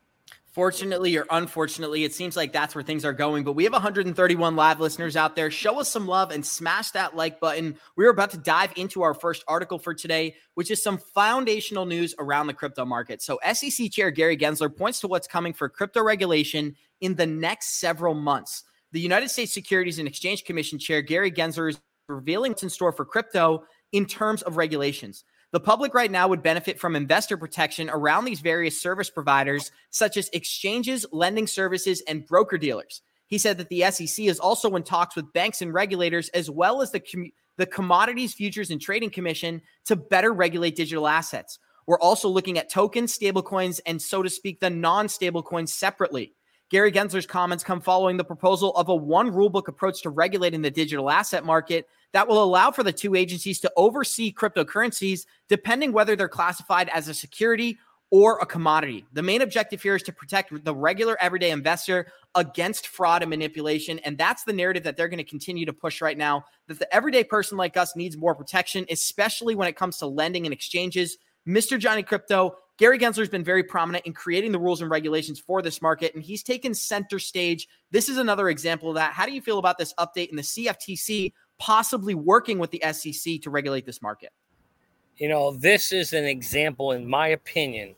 Fortunately 0.55 1.17
or 1.17 1.27
unfortunately, 1.33 2.05
it 2.05 2.15
seems 2.15 2.37
like 2.37 2.53
that's 2.53 2.77
where 2.77 2.85
things 2.85 3.05
are 3.05 3.13
going. 3.13 3.43
But 3.43 3.55
we 3.55 3.65
have 3.65 3.73
131 3.73 4.55
live 4.55 4.79
listeners 4.79 5.17
out 5.17 5.35
there. 5.35 5.51
Show 5.51 5.81
us 5.81 5.91
some 5.91 6.07
love 6.07 6.31
and 6.31 6.47
smash 6.47 6.93
that 6.93 7.17
like 7.17 7.41
button. 7.41 7.77
We're 7.97 8.11
about 8.11 8.31
to 8.31 8.39
dive 8.39 8.73
into 8.77 9.03
our 9.03 9.15
first 9.15 9.43
article 9.49 9.81
for 9.81 9.95
today, 9.95 10.37
which 10.55 10.71
is 10.71 10.81
some 10.81 10.99
foundational 10.99 11.87
news 11.87 12.15
around 12.21 12.47
the 12.47 12.55
crypto 12.55 12.85
market. 12.85 13.21
So, 13.21 13.41
SEC 13.53 13.91
Chair 13.91 14.13
Gary 14.13 14.37
Gensler 14.37 14.75
points 14.75 15.01
to 15.01 15.09
what's 15.09 15.27
coming 15.27 15.53
for 15.53 15.69
crypto 15.69 16.05
regulation 16.05 16.77
in 17.01 17.17
the 17.17 17.27
next 17.27 17.81
several 17.81 18.15
months. 18.15 18.63
The 18.93 19.01
United 19.01 19.31
States 19.31 19.53
Securities 19.53 19.99
and 19.99 20.07
Exchange 20.07 20.45
Commission 20.45 20.79
Chair 20.79 21.03
Gary 21.03 21.33
Gensler 21.33 21.71
is 21.71 21.81
revealing 22.09 22.53
what's 22.53 22.63
in 22.63 22.71
store 22.71 22.93
for 22.93 23.05
crypto 23.05 23.65
in 23.91 24.07
terms 24.07 24.43
of 24.43 24.57
regulations. 24.57 25.25
The 25.55 25.61
public 25.61 25.95
right 25.95 26.11
now 26.11 26.27
would 26.27 26.43
benefit 26.43 26.81
from 26.81 26.97
investor 26.97 27.37
protection 27.37 27.89
around 27.89 28.25
these 28.25 28.41
various 28.41 28.83
service 28.83 29.09
providers, 29.09 29.71
such 29.91 30.17
as 30.17 30.29
exchanges, 30.33 31.07
lending 31.13 31.47
services, 31.47 32.03
and 32.09 32.27
broker 32.27 32.59
dealers. 32.59 33.03
He 33.29 33.39
said 33.39 33.59
that 33.59 33.69
the 33.69 33.89
SEC 33.93 34.27
is 34.27 34.41
also 34.41 34.75
in 34.75 34.83
talks 34.83 35.15
with 35.15 35.33
banks 35.33 35.63
and 35.63 35.73
regulators, 35.73 36.29
as 36.31 36.51
well 36.51 36.83
as 36.83 36.91
the, 36.91 36.99
com- 36.99 37.31
the 37.57 37.67
Commodities 37.67 38.35
Futures 38.35 38.73
and 38.73 38.81
Trading 38.81 39.11
Commission, 39.11 39.63
to 39.85 39.95
better 39.95 40.33
regulate 40.33 40.75
digital 40.75 41.07
assets. 41.07 41.61
We're 41.87 42.01
also 42.01 42.29
looking 42.29 42.59
at 42.59 42.69
tokens, 42.69 43.17
stablecoins, 43.17 43.79
and 43.87 44.03
so 44.03 44.25
to 44.25 44.31
speak, 44.31 44.59
the 44.59 44.71
non 44.71 45.07
stablecoins 45.07 45.69
separately. 45.69 46.35
Gary 46.71 46.91
Gensler's 46.91 47.27
comments 47.27 47.63
come 47.63 47.81
following 47.81 48.17
the 48.17 48.25
proposal 48.25 48.75
of 48.77 48.89
a 48.89 48.95
one 48.95 49.31
rulebook 49.31 49.69
approach 49.69 50.03
to 50.03 50.11
regulating 50.11 50.63
the 50.63 50.71
digital 50.71 51.11
asset 51.11 51.45
market 51.45 51.87
that 52.13 52.27
will 52.27 52.43
allow 52.43 52.71
for 52.71 52.83
the 52.83 52.93
two 52.93 53.15
agencies 53.15 53.61
to 53.61 53.73
oversee 53.77 54.33
cryptocurrencies, 54.33 55.27
depending 55.49 55.93
whether 55.93 56.17
they're 56.17 56.29
classified 56.29 56.89
as 56.89 57.09
a 57.09 57.15
security 57.15 57.79
or 58.11 58.39
a 58.39 58.47
commodity. 58.47 59.05
The 59.13 59.23
main 59.23 59.43
objective 59.43 59.83
here 59.83 59.97
is 59.97 60.03
to 60.05 60.13
protect 60.13 60.65
the 60.65 60.75
regular 60.75 61.21
everyday 61.21 61.51
investor 61.51 62.07
against 62.37 62.87
fraud 62.87 63.23
and 63.23 63.31
manipulation. 63.31 63.99
And 64.01 64.17
that's 64.17 64.45
the 64.45 64.53
narrative 64.53 64.85
that 64.85 64.97
they're 64.97 65.09
going 65.09 65.19
to 65.19 65.25
continue 65.25 65.67
to 65.67 65.73
push 65.73 66.01
right 66.01 66.17
now 66.17 66.45
that 66.69 66.79
the 66.79 66.95
everyday 66.95 67.25
person 67.25 67.59
like 67.59 67.77
us 67.77 67.97
needs 67.97 68.17
more 68.17 68.35
protection, 68.35 68.87
especially 68.89 69.55
when 69.55 69.69
it 69.69 69.77
comes 69.77 69.99
to 69.99 70.07
lending 70.07 70.47
and 70.47 70.53
exchanges. 70.53 71.19
Mr. 71.49 71.79
Johnny 71.79 72.03
Crypto 72.03 72.57
Gary 72.77 72.99
Gensler 72.99 73.19
has 73.19 73.29
been 73.29 73.45
very 73.45 73.63
prominent 73.63 74.05
in 74.05 74.13
creating 74.13 74.51
the 74.51 74.59
rules 74.59 74.81
and 74.81 74.91
regulations 74.91 75.39
for 75.39 75.63
this 75.63 75.81
market, 75.81 76.13
and 76.15 76.25
he's 76.25 76.43
taken 76.43 76.75
center 76.75 77.21
stage. 77.21 77.69
This 77.93 78.09
is 78.09 78.19
another 78.19 78.49
example 78.49 78.89
of 78.89 78.97
that. 78.97 79.13
How 79.13 79.27
do 79.27 79.33
you 79.33 79.41
feel 79.41 79.59
about 79.59 79.79
this 79.79 79.95
update 79.95 80.31
in 80.31 80.37
the 80.37 80.43
CFTC 80.43 81.33
possibly 81.59 82.17
working 82.17 82.59
with 82.59 82.73
the 82.73 82.83
SEC 82.93 83.41
to 83.43 83.51
regulate 83.51 83.87
this 83.87 84.03
market? 84.03 84.33
You 85.19 85.29
know, 85.29 85.53
this 85.53 85.93
is 85.93 86.13
an 86.13 86.25
example, 86.25 86.91
in 86.91 87.09
my 87.09 87.29
opinion, 87.29 87.95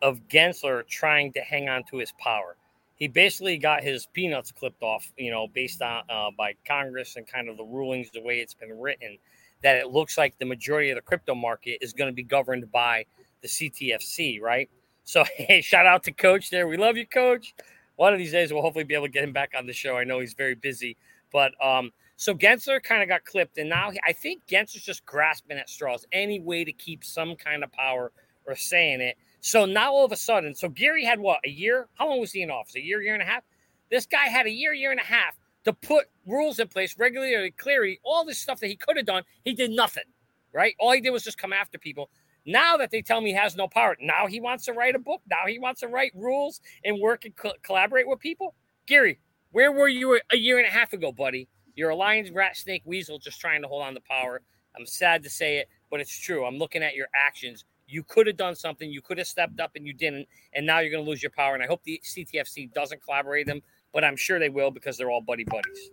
of 0.00 0.20
Gensler 0.28 0.86
trying 0.86 1.32
to 1.32 1.40
hang 1.40 1.68
on 1.68 1.82
to 1.90 1.96
his 1.96 2.12
power. 2.12 2.56
He 2.94 3.08
basically 3.08 3.58
got 3.58 3.82
his 3.82 4.06
peanuts 4.12 4.52
clipped 4.52 4.82
off, 4.82 5.10
you 5.16 5.32
know, 5.32 5.48
based 5.48 5.82
on 5.82 6.04
uh, 6.08 6.30
by 6.38 6.54
Congress 6.64 7.16
and 7.16 7.26
kind 7.26 7.48
of 7.48 7.56
the 7.56 7.64
rulings, 7.64 8.10
the 8.12 8.20
way 8.20 8.38
it's 8.38 8.54
been 8.54 8.78
written, 8.78 9.18
that 9.62 9.76
it 9.76 9.88
looks 9.88 10.16
like 10.16 10.38
the 10.38 10.44
majority 10.44 10.90
of 10.90 10.96
the 10.96 11.02
crypto 11.02 11.34
market 11.34 11.78
is 11.80 11.92
going 11.92 12.08
to 12.08 12.14
be 12.14 12.22
governed 12.22 12.70
by 12.70 13.04
the 13.42 13.48
CTFC, 13.48 14.40
right? 14.40 14.68
So, 15.04 15.24
hey, 15.36 15.60
shout 15.60 15.86
out 15.86 16.04
to 16.04 16.12
Coach 16.12 16.50
there. 16.50 16.68
We 16.68 16.76
love 16.76 16.96
you, 16.96 17.06
Coach. 17.06 17.54
One 17.96 18.12
of 18.12 18.18
these 18.18 18.32
days, 18.32 18.52
we'll 18.52 18.62
hopefully 18.62 18.84
be 18.84 18.94
able 18.94 19.06
to 19.06 19.12
get 19.12 19.24
him 19.24 19.32
back 19.32 19.52
on 19.56 19.66
the 19.66 19.72
show. 19.72 19.96
I 19.96 20.04
know 20.04 20.20
he's 20.20 20.32
very 20.32 20.54
busy, 20.54 20.96
but 21.32 21.52
um, 21.62 21.92
so 22.16 22.34
Gensler 22.34 22.82
kind 22.82 23.02
of 23.02 23.08
got 23.08 23.24
clipped, 23.24 23.58
and 23.58 23.68
now 23.68 23.92
I 24.06 24.12
think 24.12 24.46
Gensler's 24.46 24.82
just 24.82 25.04
grasping 25.04 25.58
at 25.58 25.68
straws, 25.68 26.06
any 26.12 26.40
way 26.40 26.64
to 26.64 26.72
keep 26.72 27.04
some 27.04 27.36
kind 27.36 27.62
of 27.62 27.70
power 27.72 28.12
or 28.46 28.56
saying 28.56 29.00
it. 29.00 29.16
So 29.40 29.64
now 29.64 29.92
all 29.92 30.04
of 30.04 30.12
a 30.12 30.16
sudden, 30.16 30.54
so 30.54 30.68
Gary 30.68 31.04
had 31.04 31.18
what 31.18 31.40
a 31.44 31.48
year? 31.48 31.88
How 31.94 32.08
long 32.08 32.20
was 32.20 32.32
he 32.32 32.42
in 32.42 32.50
office? 32.50 32.74
A 32.74 32.80
year, 32.80 33.02
year 33.02 33.14
and 33.14 33.22
a 33.22 33.26
half. 33.26 33.42
This 33.90 34.06
guy 34.06 34.26
had 34.26 34.46
a 34.46 34.50
year, 34.50 34.72
year 34.72 34.90
and 34.90 35.00
a 35.00 35.04
half 35.04 35.38
to 35.64 35.72
put 35.72 36.06
rules 36.26 36.58
in 36.58 36.68
place, 36.68 36.94
regularly, 36.98 37.50
clearly, 37.52 38.00
all 38.02 38.24
this 38.24 38.38
stuff 38.38 38.60
that 38.60 38.68
he 38.68 38.76
could 38.76 38.96
have 38.96 39.06
done. 39.06 39.22
He 39.44 39.54
did 39.54 39.70
nothing, 39.70 40.04
right? 40.52 40.74
All 40.78 40.92
he 40.92 41.00
did 41.00 41.10
was 41.10 41.24
just 41.24 41.38
come 41.38 41.52
after 41.52 41.78
people. 41.78 42.10
Now 42.46 42.76
that 42.76 42.90
they 42.90 43.02
tell 43.02 43.20
me 43.20 43.30
he 43.30 43.36
has 43.36 43.56
no 43.56 43.68
power, 43.68 43.96
now 44.00 44.26
he 44.26 44.40
wants 44.40 44.64
to 44.64 44.72
write 44.72 44.94
a 44.94 44.98
book. 44.98 45.20
Now 45.28 45.46
he 45.46 45.58
wants 45.58 45.80
to 45.80 45.88
write 45.88 46.12
rules 46.14 46.60
and 46.84 46.98
work 47.00 47.24
and 47.24 47.36
co- 47.36 47.52
collaborate 47.62 48.08
with 48.08 48.18
people. 48.18 48.54
Gary, 48.86 49.20
where 49.52 49.72
were 49.72 49.88
you 49.88 50.18
a 50.32 50.36
year 50.36 50.58
and 50.58 50.66
a 50.66 50.70
half 50.70 50.92
ago, 50.92 51.12
buddy? 51.12 51.48
You're 51.74 51.90
a 51.90 51.96
lion, 51.96 52.32
rat, 52.34 52.56
snake, 52.56 52.82
weasel 52.84 53.18
just 53.18 53.40
trying 53.40 53.62
to 53.62 53.68
hold 53.68 53.82
on 53.82 53.94
to 53.94 54.00
power. 54.00 54.42
I'm 54.76 54.86
sad 54.86 55.22
to 55.24 55.30
say 55.30 55.58
it, 55.58 55.68
but 55.90 56.00
it's 56.00 56.16
true. 56.18 56.44
I'm 56.44 56.56
looking 56.56 56.82
at 56.82 56.94
your 56.94 57.08
actions. 57.14 57.64
You 57.86 58.02
could 58.04 58.26
have 58.26 58.36
done 58.36 58.54
something. 58.54 58.90
You 58.90 59.02
could 59.02 59.18
have 59.18 59.26
stepped 59.26 59.60
up 59.60 59.72
and 59.74 59.86
you 59.86 59.92
didn't. 59.92 60.26
And 60.54 60.64
now 60.64 60.78
you're 60.78 60.90
going 60.90 61.04
to 61.04 61.10
lose 61.10 61.22
your 61.22 61.30
power. 61.30 61.54
And 61.54 61.62
I 61.62 61.66
hope 61.66 61.82
the 61.84 62.00
CTFC 62.04 62.72
doesn't 62.72 63.02
collaborate 63.02 63.46
them, 63.46 63.62
but 63.92 64.04
I'm 64.04 64.16
sure 64.16 64.38
they 64.38 64.48
will 64.48 64.70
because 64.70 64.96
they're 64.96 65.10
all 65.10 65.20
buddy 65.20 65.44
buddies. 65.44 65.90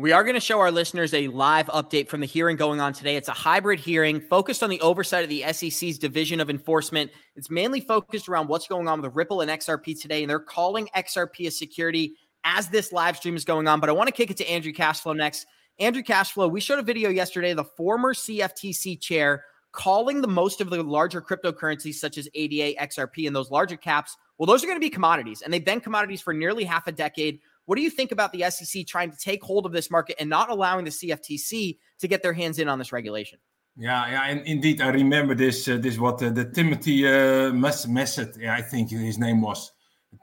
We 0.00 0.12
are 0.12 0.22
going 0.22 0.34
to 0.34 0.40
show 0.40 0.60
our 0.60 0.70
listeners 0.70 1.12
a 1.12 1.26
live 1.26 1.66
update 1.66 2.06
from 2.06 2.20
the 2.20 2.26
hearing 2.26 2.56
going 2.56 2.80
on 2.80 2.92
today. 2.92 3.16
It's 3.16 3.26
a 3.26 3.32
hybrid 3.32 3.80
hearing 3.80 4.20
focused 4.20 4.62
on 4.62 4.70
the 4.70 4.80
oversight 4.80 5.24
of 5.24 5.28
the 5.28 5.42
SEC's 5.52 5.98
Division 5.98 6.38
of 6.38 6.48
Enforcement. 6.48 7.10
It's 7.34 7.50
mainly 7.50 7.80
focused 7.80 8.28
around 8.28 8.46
what's 8.46 8.68
going 8.68 8.86
on 8.86 9.02
with 9.02 9.16
Ripple 9.16 9.40
and 9.40 9.50
XRP 9.50 10.00
today, 10.00 10.22
and 10.22 10.30
they're 10.30 10.38
calling 10.38 10.88
XRP 10.94 11.48
a 11.48 11.50
security 11.50 12.14
as 12.44 12.68
this 12.68 12.92
live 12.92 13.16
stream 13.16 13.34
is 13.34 13.44
going 13.44 13.66
on. 13.66 13.80
But 13.80 13.88
I 13.88 13.92
want 13.92 14.06
to 14.06 14.12
kick 14.12 14.30
it 14.30 14.36
to 14.36 14.48
Andrew 14.48 14.72
Cashflow 14.72 15.16
next. 15.16 15.46
Andrew 15.80 16.04
Cashflow, 16.04 16.48
we 16.48 16.60
showed 16.60 16.78
a 16.78 16.84
video 16.84 17.10
yesterday, 17.10 17.52
the 17.52 17.64
former 17.64 18.14
CFTC 18.14 19.00
chair 19.00 19.46
calling 19.72 20.20
the 20.20 20.28
most 20.28 20.60
of 20.60 20.70
the 20.70 20.80
larger 20.80 21.20
cryptocurrencies 21.20 21.94
such 21.94 22.18
as 22.18 22.28
ADA, 22.34 22.80
XRP, 22.80 23.26
and 23.26 23.34
those 23.34 23.50
larger 23.50 23.76
caps. 23.76 24.16
Well, 24.38 24.46
those 24.46 24.62
are 24.62 24.68
going 24.68 24.78
to 24.78 24.80
be 24.80 24.90
commodities, 24.90 25.42
and 25.42 25.52
they've 25.52 25.64
been 25.64 25.80
commodities 25.80 26.22
for 26.22 26.32
nearly 26.32 26.62
half 26.62 26.86
a 26.86 26.92
decade. 26.92 27.40
What 27.68 27.76
do 27.76 27.82
you 27.82 27.90
think 27.90 28.12
about 28.12 28.32
the 28.32 28.48
SEC 28.48 28.86
trying 28.86 29.10
to 29.10 29.18
take 29.18 29.42
hold 29.42 29.66
of 29.66 29.72
this 29.72 29.90
market 29.90 30.16
and 30.18 30.30
not 30.30 30.48
allowing 30.48 30.86
the 30.86 30.90
CFTC 30.90 31.76
to 31.98 32.08
get 32.08 32.22
their 32.22 32.32
hands 32.32 32.58
in 32.58 32.66
on 32.66 32.78
this 32.78 32.92
regulation? 32.92 33.38
Yeah, 33.76 34.10
yeah, 34.10 34.22
and 34.24 34.40
indeed, 34.46 34.80
I 34.80 34.88
remember 34.88 35.34
this. 35.34 35.68
Uh, 35.68 35.76
this 35.76 35.98
what 35.98 36.22
uh, 36.22 36.30
the 36.30 36.46
Timothy 36.46 37.06
uh, 37.06 37.52
Massad, 37.52 38.38
yeah, 38.40 38.54
I 38.54 38.62
think 38.62 38.88
his 38.88 39.18
name 39.18 39.42
was, 39.42 39.70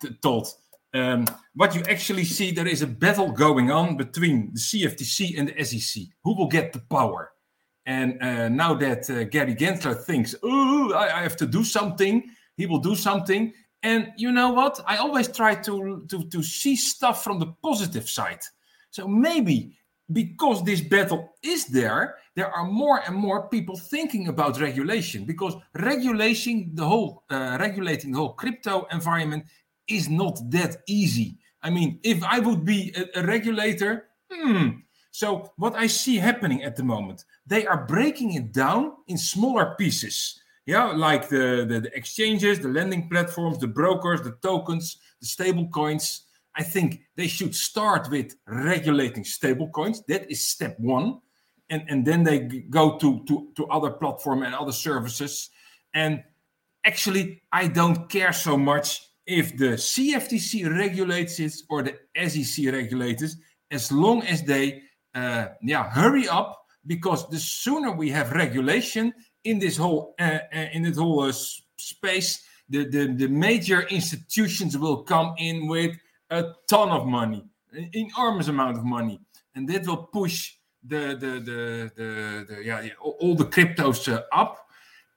t- 0.01 0.09
told. 0.23 0.47
Um, 0.95 1.27
what 1.53 1.75
you 1.75 1.83
actually 1.87 2.23
see, 2.23 2.49
there 2.49 2.67
is 2.67 2.81
a 2.81 2.87
battle 2.87 3.31
going 3.31 3.69
on 3.69 3.95
between 3.95 4.51
the 4.53 4.59
CFTC 4.59 5.37
and 5.37 5.49
the 5.49 5.63
SEC. 5.63 6.01
Who 6.23 6.35
will 6.35 6.47
get 6.47 6.73
the 6.73 6.79
power? 6.79 7.31
And 7.85 8.19
uh, 8.23 8.49
now 8.49 8.73
that 8.73 9.07
uh, 9.07 9.25
Gary 9.25 9.53
Gensler 9.53 10.03
thinks, 10.03 10.33
oh, 10.41 10.93
I, 10.93 11.19
I, 11.19 11.21
have 11.21 11.37
to 11.37 11.45
do 11.45 11.63
something, 11.63 12.23
he 12.57 12.65
will 12.65 12.79
do 12.79 12.95
something. 12.95 13.53
And 13.85 14.11
you 14.17 14.31
know 14.31 14.49
what? 14.49 14.79
I 14.87 14.97
always 14.97 15.27
try 15.27 15.53
to, 15.53 16.03
to, 16.09 16.23
to 16.23 16.41
see 16.41 16.75
stuff 16.75 17.23
from 17.23 17.37
the 17.37 17.53
positive 17.61 18.09
side. 18.09 18.41
So 18.89 19.07
maybe 19.07 19.77
because 20.11 20.63
this 20.63 20.81
battle 20.81 21.35
is 21.43 21.67
there, 21.67 22.15
there 22.35 22.49
are 22.49 22.65
more 22.65 23.01
and 23.05 23.15
more 23.15 23.47
people 23.47 23.77
thinking 23.77 24.27
about 24.27 24.59
regulation 24.59 25.23
because 25.23 25.53
regulating 25.75 26.71
the 26.73 26.83
whole 26.83 27.23
uh, 27.29 27.57
regulating 27.59 28.11
the 28.11 28.17
whole 28.17 28.33
crypto 28.33 28.87
environment 28.91 29.45
is 29.87 30.09
not 30.09 30.39
that 30.49 30.77
easy. 30.87 31.37
I 31.61 31.69
mean, 31.69 31.99
if 32.01 32.23
I 32.23 32.39
would 32.39 32.65
be 32.65 32.91
a, 32.97 33.19
a 33.19 33.23
regulator, 33.23 34.07
hmm. 34.31 34.81
So 35.11 35.53
what 35.55 35.75
I 35.75 35.87
see 35.87 36.17
happening 36.17 36.63
at 36.63 36.75
the 36.75 36.83
moment, 36.83 37.23
they 37.47 37.65
are 37.65 37.85
breaking 37.85 38.33
it 38.33 38.51
down 38.51 38.91
in 39.07 39.17
smaller 39.17 39.73
pieces 39.77 40.41
yeah, 40.65 40.85
like 40.85 41.29
the, 41.29 41.65
the, 41.67 41.79
the 41.81 41.95
exchanges, 41.95 42.59
the 42.59 42.69
lending 42.69 43.09
platforms, 43.09 43.59
the 43.59 43.67
brokers, 43.67 44.21
the 44.21 44.35
tokens, 44.41 44.97
the 45.21 45.27
stable 45.27 45.67
coins. 45.67 46.21
I 46.55 46.63
think 46.63 47.01
they 47.15 47.27
should 47.27 47.53
start 47.53 48.09
with 48.09 48.35
regulating 48.47 49.23
stable 49.23 49.69
coins. 49.69 50.01
That 50.07 50.29
is 50.31 50.47
step 50.47 50.79
one. 50.79 51.19
And, 51.69 51.83
and 51.89 52.05
then 52.05 52.23
they 52.23 52.39
go 52.39 52.97
to, 52.97 53.23
to, 53.25 53.47
to 53.55 53.65
other 53.67 53.91
platform 53.91 54.43
and 54.43 54.55
other 54.55 54.71
services. 54.71 55.49
And 55.93 56.23
actually, 56.85 57.41
I 57.51 57.67
don't 57.67 58.09
care 58.09 58.33
so 58.33 58.57
much 58.57 59.01
if 59.25 59.57
the 59.57 59.73
CFTC 59.73 60.69
regulates 60.69 61.39
it 61.39 61.53
or 61.69 61.83
the 61.83 61.97
SEC 62.27 62.71
regulates 62.71 63.23
it, 63.23 63.31
as 63.71 63.91
long 63.91 64.21
as 64.23 64.43
they 64.43 64.83
uh, 65.15 65.47
yeah 65.61 65.89
hurry 65.89 66.27
up 66.27 66.65
because 66.85 67.27
the 67.29 67.39
sooner 67.39 67.91
we 67.91 68.09
have 68.09 68.31
regulation 68.33 69.13
in 69.45 69.59
this 69.59 69.77
whole 69.77 70.15
uh, 70.19 70.39
uh, 70.53 70.67
in 70.73 70.83
this 70.83 70.97
whole 70.97 71.21
uh, 71.21 71.31
space, 71.77 72.43
the, 72.67 72.85
the 72.89 73.13
the 73.13 73.27
major 73.27 73.83
institutions 73.83 74.77
will 74.77 75.03
come 75.03 75.33
in 75.37 75.67
with 75.67 75.95
a 76.31 76.53
ton 76.67 76.89
of 76.89 77.05
money, 77.05 77.45
an 77.71 77.89
enormous 77.93 78.47
amount 78.47 78.77
of 78.77 78.83
money, 78.83 79.19
and 79.55 79.69
that 79.69 79.87
will 79.87 80.03
push 80.11 80.55
the 80.83 81.15
the 81.19 81.39
the 81.39 81.91
the, 81.95 82.45
the 82.49 82.63
yeah, 82.63 82.89
all 82.99 83.35
the 83.35 83.45
cryptos 83.45 84.11
uh, 84.11 84.23
up, 84.33 84.67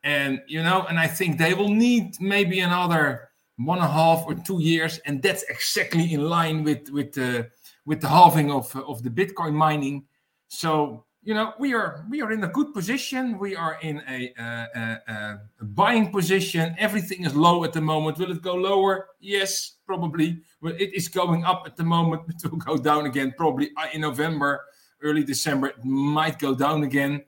and 0.03 0.41
you 0.47 0.63
know, 0.63 0.85
and 0.87 0.99
I 0.99 1.07
think 1.07 1.37
they 1.37 1.53
will 1.53 1.69
need 1.69 2.21
maybe 2.21 2.59
another 2.59 3.29
one 3.57 3.79
and 3.79 3.87
a 3.87 3.91
half 3.91 4.23
or 4.25 4.35
two 4.35 4.61
years, 4.61 4.99
and 5.05 5.21
that's 5.21 5.43
exactly 5.43 6.13
in 6.13 6.29
line 6.29 6.63
with 6.63 6.89
with 6.91 7.13
the 7.13 7.49
with 7.85 7.99
the 8.01 8.07
halving 8.07 8.51
of 8.51 8.73
of 8.75 9.03
the 9.03 9.09
Bitcoin 9.09 9.53
mining. 9.53 10.05
So 10.47 11.05
you 11.21 11.33
know 11.33 11.53
we 11.59 11.73
are 11.73 12.05
we 12.09 12.21
are 12.21 12.31
in 12.31 12.43
a 12.43 12.47
good 12.47 12.73
position. 12.73 13.37
We 13.37 13.55
are 13.55 13.77
in 13.81 14.01
a, 14.07 14.33
a, 14.39 15.39
buying 15.61 16.11
position. 16.11 16.75
Everything 16.79 17.25
is 17.25 17.35
low 17.35 17.63
at 17.63 17.73
the 17.73 17.81
moment. 17.81 18.17
Will 18.17 18.31
it 18.31 18.41
go 18.41 18.55
lower? 18.55 19.09
Yes, 19.19 19.75
probably. 19.85 20.41
But 20.61 20.79
it 20.79 20.95
is 20.95 21.07
going 21.07 21.43
up 21.43 21.63
at 21.65 21.75
the 21.75 21.83
moment. 21.83 22.23
It 22.29 22.49
will 22.49 22.57
go 22.57 22.77
down 22.77 23.05
again 23.05 23.33
probably 23.37 23.71
uh, 23.75 23.87
in 23.93 24.01
November, 24.01 24.61
early 25.01 25.23
December. 25.23 25.67
It 25.67 25.83
might 25.83 26.39
go 26.39 26.55
down 26.55 26.83
again. 26.83 27.23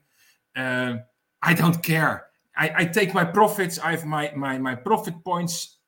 Uh, 0.56 0.96
I 1.42 1.54
don't 1.54 1.82
care. 1.82 2.26
I, 2.56 2.72
I, 2.76 2.84
take 2.84 3.14
my 3.14 3.24
profits. 3.24 3.78
I 3.78 3.90
have 3.90 4.04
my 4.04 4.32
my 4.34 4.58
my 4.58 4.74
profit 4.74 5.22
points. 5.22 5.78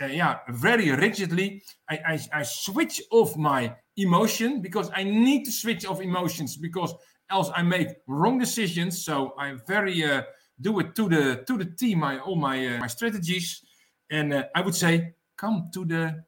Uh, 0.00 0.06
yeah, 0.06 0.38
very 0.48 0.90
rigidly. 0.90 1.62
I, 1.88 1.96
I 2.12 2.40
I 2.40 2.42
switch 2.42 3.02
off 3.10 3.36
my 3.36 3.74
emotion 3.96 4.62
because 4.62 4.90
I 4.94 5.04
need 5.04 5.44
to 5.44 5.52
switch 5.52 5.84
off 5.84 6.00
emotions 6.00 6.56
because 6.56 6.94
else 7.32 7.50
I 7.54 7.62
make 7.62 7.88
wrong 8.06 8.38
decisions. 8.38 9.04
So 9.04 9.34
I 9.38 9.56
very 9.66 10.04
uh, 10.04 10.22
do 10.60 10.78
it 10.80 10.94
to 10.94 11.08
the 11.08 11.42
to 11.46 11.58
the 11.58 11.64
team. 11.64 12.00
My 12.00 12.18
all 12.18 12.36
my 12.36 12.76
uh, 12.76 12.78
my 12.78 12.86
strategies, 12.86 13.62
and 14.10 14.32
uh, 14.32 14.44
I 14.54 14.60
would 14.60 14.74
say 14.74 15.14
come 15.36 15.70
to 15.74 15.84
the 15.84 16.24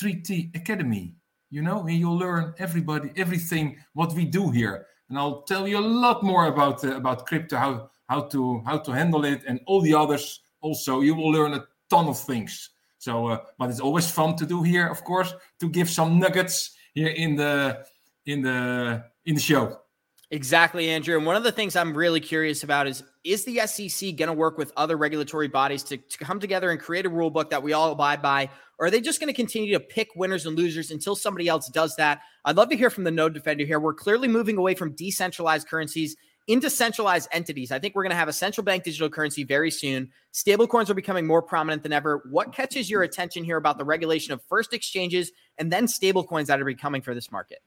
3T 0.00 0.56
Academy. 0.56 1.14
You 1.50 1.62
know, 1.62 1.86
and 1.86 1.96
you'll 1.96 2.18
learn 2.18 2.54
everybody 2.58 3.10
everything 3.16 3.78
what 3.94 4.12
we 4.12 4.24
do 4.26 4.50
here, 4.50 4.86
and 5.08 5.18
I'll 5.18 5.42
tell 5.42 5.66
you 5.66 5.78
a 5.78 5.86
lot 6.04 6.22
more 6.22 6.46
about 6.46 6.84
uh, 6.84 6.96
about 6.96 7.26
crypto, 7.26 7.56
how 7.56 7.90
how 8.08 8.22
to 8.32 8.62
how 8.66 8.78
to 8.78 8.92
handle 8.92 9.24
it, 9.24 9.42
and 9.46 9.60
all 9.66 9.80
the 9.80 9.94
others. 9.94 10.40
Also, 10.60 11.00
you 11.00 11.14
will 11.14 11.30
learn 11.30 11.54
a 11.54 11.64
ton 11.88 12.08
of 12.08 12.18
things. 12.18 12.70
So, 12.98 13.28
uh, 13.28 13.38
but 13.58 13.70
it's 13.70 13.80
always 13.80 14.10
fun 14.10 14.34
to 14.36 14.44
do 14.44 14.62
here, 14.62 14.88
of 14.88 15.04
course, 15.04 15.32
to 15.60 15.68
give 15.68 15.88
some 15.88 16.18
nuggets 16.18 16.76
here 16.94 17.08
in 17.08 17.36
the 17.36 17.86
in 18.26 18.42
the 18.42 19.04
in 19.24 19.34
the 19.34 19.40
show. 19.40 19.80
Exactly, 20.30 20.90
Andrew. 20.90 21.16
And 21.16 21.24
one 21.24 21.36
of 21.36 21.42
the 21.42 21.52
things 21.52 21.74
I'm 21.74 21.96
really 21.96 22.20
curious 22.20 22.62
about 22.62 22.86
is 22.86 23.02
is 23.24 23.44
the 23.44 23.60
SEC 23.66 24.14
going 24.16 24.26
to 24.28 24.34
work 24.34 24.58
with 24.58 24.72
other 24.76 24.96
regulatory 24.96 25.48
bodies 25.48 25.82
to, 25.84 25.96
to 25.96 26.18
come 26.18 26.38
together 26.38 26.70
and 26.70 26.78
create 26.78 27.06
a 27.06 27.08
rule 27.08 27.30
book 27.30 27.50
that 27.50 27.62
we 27.62 27.72
all 27.72 27.92
abide 27.92 28.20
by? 28.20 28.50
Or 28.78 28.86
are 28.86 28.90
they 28.90 29.00
just 29.00 29.20
going 29.20 29.28
to 29.28 29.34
continue 29.34 29.72
to 29.72 29.80
pick 29.80 30.08
winners 30.14 30.46
and 30.46 30.56
losers 30.56 30.90
until 30.90 31.16
somebody 31.16 31.48
else 31.48 31.68
does 31.70 31.96
that? 31.96 32.20
I'd 32.44 32.56
love 32.56 32.68
to 32.68 32.76
hear 32.76 32.90
from 32.90 33.04
the 33.04 33.10
node 33.10 33.34
defender 33.34 33.64
here. 33.64 33.80
We're 33.80 33.94
clearly 33.94 34.28
moving 34.28 34.58
away 34.58 34.74
from 34.74 34.94
decentralized 34.94 35.66
currencies 35.66 36.14
into 36.46 36.70
centralized 36.70 37.28
entities. 37.32 37.72
I 37.72 37.78
think 37.78 37.94
we're 37.94 38.04
going 38.04 38.10
to 38.10 38.16
have 38.16 38.28
a 38.28 38.32
central 38.32 38.64
bank 38.64 38.84
digital 38.84 39.10
currency 39.10 39.44
very 39.44 39.70
soon. 39.70 40.10
Stablecoins 40.32 40.90
are 40.90 40.94
becoming 40.94 41.26
more 41.26 41.42
prominent 41.42 41.82
than 41.82 41.92
ever. 41.92 42.22
What 42.30 42.52
catches 42.52 42.90
your 42.90 43.02
attention 43.02 43.44
here 43.44 43.56
about 43.56 43.78
the 43.78 43.84
regulation 43.84 44.32
of 44.32 44.42
first 44.48 44.72
exchanges 44.72 45.32
and 45.58 45.72
then 45.72 45.86
stablecoins 45.86 46.46
that 46.46 46.60
are 46.60 46.64
becoming 46.64 47.02
for 47.02 47.14
this 47.14 47.32
market? 47.32 47.58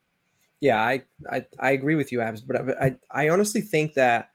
Yeah, 0.61 0.79
I, 0.79 1.03
I, 1.29 1.45
I 1.59 1.71
agree 1.71 1.95
with 1.95 2.11
you, 2.11 2.21
Abs, 2.21 2.41
but 2.41 2.79
I, 2.79 2.95
I 3.09 3.29
honestly 3.29 3.61
think 3.61 3.95
that 3.95 4.29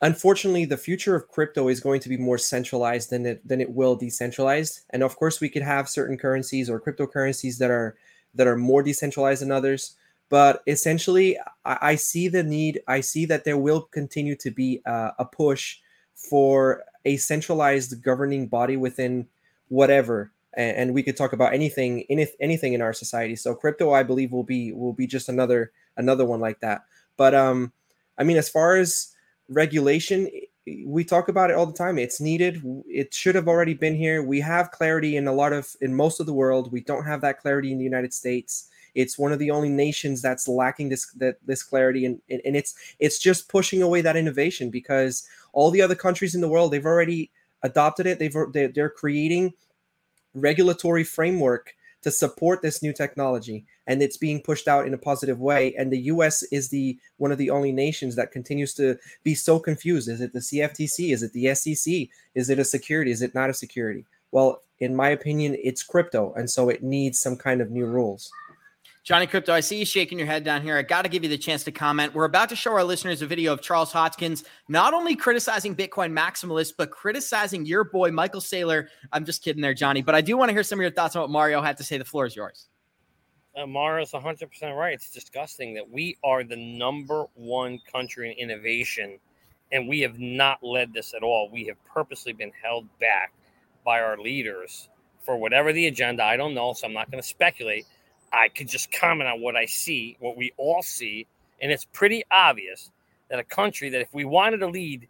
unfortunately 0.00 0.64
the 0.64 0.76
future 0.76 1.14
of 1.14 1.28
crypto 1.28 1.68
is 1.68 1.80
going 1.80 2.00
to 2.00 2.08
be 2.08 2.16
more 2.16 2.38
centralized 2.38 3.10
than 3.10 3.26
it 3.26 3.46
than 3.46 3.60
it 3.60 3.70
will 3.70 3.94
decentralized. 3.96 4.80
And 4.90 5.02
of 5.02 5.16
course, 5.16 5.40
we 5.40 5.50
could 5.50 5.62
have 5.62 5.88
certain 5.88 6.16
currencies 6.16 6.70
or 6.70 6.80
cryptocurrencies 6.80 7.58
that 7.58 7.70
are 7.70 7.96
that 8.34 8.46
are 8.46 8.56
more 8.56 8.82
decentralized 8.82 9.42
than 9.42 9.52
others. 9.52 9.96
But 10.30 10.62
essentially, 10.66 11.38
I, 11.64 11.78
I 11.82 11.94
see 11.96 12.28
the 12.28 12.42
need. 12.42 12.80
I 12.88 13.00
see 13.02 13.26
that 13.26 13.44
there 13.44 13.58
will 13.58 13.82
continue 13.82 14.36
to 14.36 14.50
be 14.50 14.80
a, 14.86 15.12
a 15.18 15.24
push 15.26 15.76
for 16.14 16.84
a 17.04 17.16
centralized 17.16 18.02
governing 18.02 18.48
body 18.48 18.76
within 18.76 19.28
whatever 19.68 20.32
and, 20.54 20.76
and 20.76 20.94
we 20.94 21.02
could 21.02 21.16
talk 21.16 21.32
about 21.32 21.54
anything 21.54 22.04
anything 22.40 22.72
in 22.72 22.82
our 22.82 22.92
society. 22.92 23.36
So 23.36 23.54
crypto, 23.54 23.92
I 23.92 24.02
believe, 24.02 24.32
will 24.32 24.44
be 24.44 24.72
will 24.72 24.92
be 24.92 25.06
just 25.06 25.28
another 25.28 25.72
another 25.96 26.24
one 26.24 26.40
like 26.40 26.60
that. 26.60 26.82
But 27.16 27.34
um, 27.34 27.72
I 28.16 28.24
mean, 28.24 28.36
as 28.36 28.48
far 28.48 28.76
as 28.76 29.14
regulation, 29.48 30.28
we 30.84 31.04
talk 31.04 31.28
about 31.28 31.50
it 31.50 31.56
all 31.56 31.66
the 31.66 31.72
time. 31.72 31.98
It's 31.98 32.20
needed. 32.20 32.62
It 32.86 33.14
should 33.14 33.34
have 33.34 33.48
already 33.48 33.74
been 33.74 33.94
here. 33.94 34.22
We 34.22 34.40
have 34.40 34.70
clarity 34.70 35.16
in 35.16 35.26
a 35.26 35.32
lot 35.32 35.52
of 35.52 35.74
in 35.80 35.94
most 35.94 36.20
of 36.20 36.26
the 36.26 36.34
world. 36.34 36.72
We 36.72 36.80
don't 36.80 37.04
have 37.04 37.20
that 37.22 37.38
clarity 37.38 37.72
in 37.72 37.78
the 37.78 37.84
United 37.84 38.12
States. 38.12 38.68
It's 38.94 39.18
one 39.18 39.32
of 39.32 39.38
the 39.38 39.50
only 39.50 39.68
nations 39.68 40.22
that's 40.22 40.48
lacking 40.48 40.88
this 40.88 41.10
that 41.12 41.36
this 41.46 41.62
clarity, 41.62 42.04
and 42.06 42.20
and 42.28 42.56
it's 42.56 42.74
it's 42.98 43.18
just 43.18 43.48
pushing 43.48 43.82
away 43.82 44.00
that 44.00 44.16
innovation 44.16 44.70
because 44.70 45.28
all 45.52 45.70
the 45.70 45.82
other 45.82 45.94
countries 45.94 46.34
in 46.34 46.40
the 46.40 46.48
world 46.48 46.72
they've 46.72 46.84
already 46.84 47.30
adopted 47.62 48.06
it. 48.06 48.18
They've 48.18 48.34
they're 48.74 48.90
creating 48.90 49.54
regulatory 50.40 51.04
framework 51.04 51.74
to 52.02 52.10
support 52.10 52.62
this 52.62 52.82
new 52.82 52.92
technology 52.92 53.64
and 53.86 54.02
it's 54.02 54.16
being 54.16 54.40
pushed 54.40 54.68
out 54.68 54.86
in 54.86 54.94
a 54.94 54.98
positive 54.98 55.40
way. 55.40 55.74
And 55.74 55.92
the 55.92 56.02
US 56.12 56.42
is 56.44 56.68
the 56.68 56.98
one 57.16 57.32
of 57.32 57.38
the 57.38 57.50
only 57.50 57.72
nations 57.72 58.14
that 58.16 58.32
continues 58.32 58.72
to 58.74 58.98
be 59.24 59.34
so 59.34 59.58
confused. 59.58 60.08
Is 60.08 60.20
it 60.20 60.32
the 60.32 60.38
CFTC 60.38 61.12
is 61.12 61.22
it 61.22 61.32
the 61.32 61.54
SEC 61.54 62.08
is 62.34 62.50
it 62.50 62.58
a 62.58 62.64
security? 62.64 63.10
Is 63.10 63.22
it 63.22 63.34
not 63.34 63.50
a 63.50 63.54
security? 63.54 64.04
Well 64.30 64.62
in 64.78 64.94
my 64.94 65.08
opinion 65.08 65.56
it's 65.62 65.82
crypto 65.82 66.32
and 66.34 66.48
so 66.48 66.68
it 66.68 66.82
needs 66.82 67.18
some 67.18 67.36
kind 67.36 67.60
of 67.60 67.70
new 67.70 67.86
rules 67.86 68.30
Johnny 69.08 69.26
Crypto, 69.26 69.54
I 69.54 69.60
see 69.60 69.78
you 69.78 69.86
shaking 69.86 70.18
your 70.18 70.26
head 70.26 70.44
down 70.44 70.60
here. 70.60 70.76
I 70.76 70.82
got 70.82 71.00
to 71.00 71.08
give 71.08 71.22
you 71.22 71.30
the 71.30 71.38
chance 71.38 71.64
to 71.64 71.72
comment. 71.72 72.12
We're 72.12 72.26
about 72.26 72.50
to 72.50 72.56
show 72.56 72.72
our 72.72 72.84
listeners 72.84 73.22
a 73.22 73.26
video 73.26 73.54
of 73.54 73.62
Charles 73.62 73.90
Hoskinson 73.90 74.44
not 74.68 74.92
only 74.92 75.16
criticizing 75.16 75.74
Bitcoin 75.74 76.12
maximalists, 76.12 76.74
but 76.76 76.90
criticizing 76.90 77.64
your 77.64 77.84
boy, 77.84 78.10
Michael 78.10 78.42
Saylor. 78.42 78.88
I'm 79.10 79.24
just 79.24 79.42
kidding 79.42 79.62
there, 79.62 79.72
Johnny, 79.72 80.02
but 80.02 80.14
I 80.14 80.20
do 80.20 80.36
want 80.36 80.50
to 80.50 80.52
hear 80.52 80.62
some 80.62 80.78
of 80.78 80.82
your 80.82 80.90
thoughts 80.90 81.16
on 81.16 81.22
what 81.22 81.30
Mario 81.30 81.62
had 81.62 81.78
to 81.78 81.84
say. 81.84 81.96
The 81.96 82.04
floor 82.04 82.26
is 82.26 82.36
yours. 82.36 82.68
Uh, 83.56 83.66
Mario's 83.66 84.12
100% 84.12 84.76
right. 84.76 84.92
It's 84.92 85.08
disgusting 85.08 85.72
that 85.72 85.88
we 85.88 86.18
are 86.22 86.44
the 86.44 86.76
number 86.76 87.24
one 87.32 87.80
country 87.90 88.30
in 88.30 88.50
innovation, 88.50 89.18
and 89.72 89.88
we 89.88 90.00
have 90.00 90.18
not 90.18 90.62
led 90.62 90.92
this 90.92 91.14
at 91.14 91.22
all. 91.22 91.48
We 91.50 91.64
have 91.64 91.82
purposely 91.86 92.34
been 92.34 92.52
held 92.62 92.86
back 93.00 93.32
by 93.86 94.02
our 94.02 94.18
leaders 94.18 94.90
for 95.24 95.38
whatever 95.38 95.72
the 95.72 95.86
agenda. 95.86 96.24
I 96.24 96.36
don't 96.36 96.52
know, 96.52 96.74
so 96.74 96.86
I'm 96.86 96.92
not 96.92 97.10
going 97.10 97.22
to 97.22 97.26
speculate 97.26 97.86
I 98.32 98.48
could 98.48 98.68
just 98.68 98.92
comment 98.92 99.28
on 99.28 99.40
what 99.40 99.56
I 99.56 99.66
see, 99.66 100.16
what 100.20 100.36
we 100.36 100.52
all 100.56 100.82
see, 100.82 101.26
and 101.60 101.72
it's 101.72 101.84
pretty 101.84 102.24
obvious 102.30 102.90
that 103.30 103.38
a 103.38 103.44
country 103.44 103.90
that 103.90 104.00
if 104.00 104.08
we 104.12 104.24
wanted 104.24 104.58
to 104.58 104.66
lead, 104.66 105.08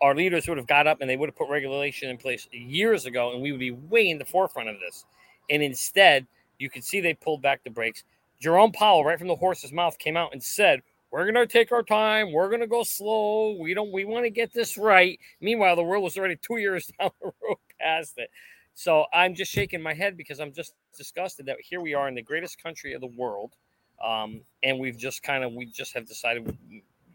our 0.00 0.14
leaders 0.14 0.48
would 0.48 0.58
have 0.58 0.66
got 0.66 0.86
up 0.86 1.00
and 1.00 1.08
they 1.08 1.16
would 1.16 1.28
have 1.28 1.36
put 1.36 1.48
regulation 1.48 2.10
in 2.10 2.16
place 2.16 2.48
years 2.52 3.06
ago, 3.06 3.32
and 3.32 3.42
we 3.42 3.52
would 3.52 3.60
be 3.60 3.70
way 3.70 4.08
in 4.08 4.18
the 4.18 4.24
forefront 4.24 4.68
of 4.68 4.76
this. 4.80 5.04
And 5.50 5.62
instead, 5.62 6.26
you 6.58 6.70
can 6.70 6.82
see 6.82 7.00
they 7.00 7.14
pulled 7.14 7.42
back 7.42 7.62
the 7.64 7.70
brakes. 7.70 8.04
Jerome 8.40 8.72
Powell, 8.72 9.04
right 9.04 9.18
from 9.18 9.28
the 9.28 9.36
horse's 9.36 9.72
mouth, 9.72 9.98
came 9.98 10.16
out 10.16 10.32
and 10.32 10.42
said, 10.42 10.82
"We're 11.10 11.30
going 11.30 11.34
to 11.34 11.46
take 11.46 11.72
our 11.72 11.82
time. 11.82 12.32
We're 12.32 12.48
going 12.48 12.60
to 12.60 12.66
go 12.66 12.82
slow. 12.82 13.56
We 13.58 13.74
don't. 13.74 13.92
We 13.92 14.04
want 14.04 14.24
to 14.24 14.30
get 14.30 14.52
this 14.52 14.76
right." 14.76 15.18
Meanwhile, 15.40 15.76
the 15.76 15.82
world 15.82 16.04
was 16.04 16.18
already 16.18 16.36
two 16.36 16.58
years 16.58 16.90
down 17.00 17.10
the 17.22 17.32
road 17.42 17.58
past 17.80 18.14
it. 18.18 18.30
So 18.74 19.06
I'm 19.12 19.34
just 19.34 19.52
shaking 19.52 19.80
my 19.80 19.94
head 19.94 20.16
because 20.16 20.40
I'm 20.40 20.52
just 20.52 20.74
disgusted 20.96 21.46
that 21.46 21.56
here 21.60 21.80
we 21.80 21.94
are 21.94 22.08
in 22.08 22.14
the 22.14 22.22
greatest 22.22 22.62
country 22.62 22.92
of 22.92 23.00
the 23.00 23.06
world, 23.06 23.52
um, 24.04 24.40
and 24.62 24.78
we've 24.78 24.98
just 24.98 25.22
kind 25.22 25.44
of 25.44 25.52
we 25.52 25.66
just 25.66 25.94
have 25.94 26.06
decided 26.06 26.56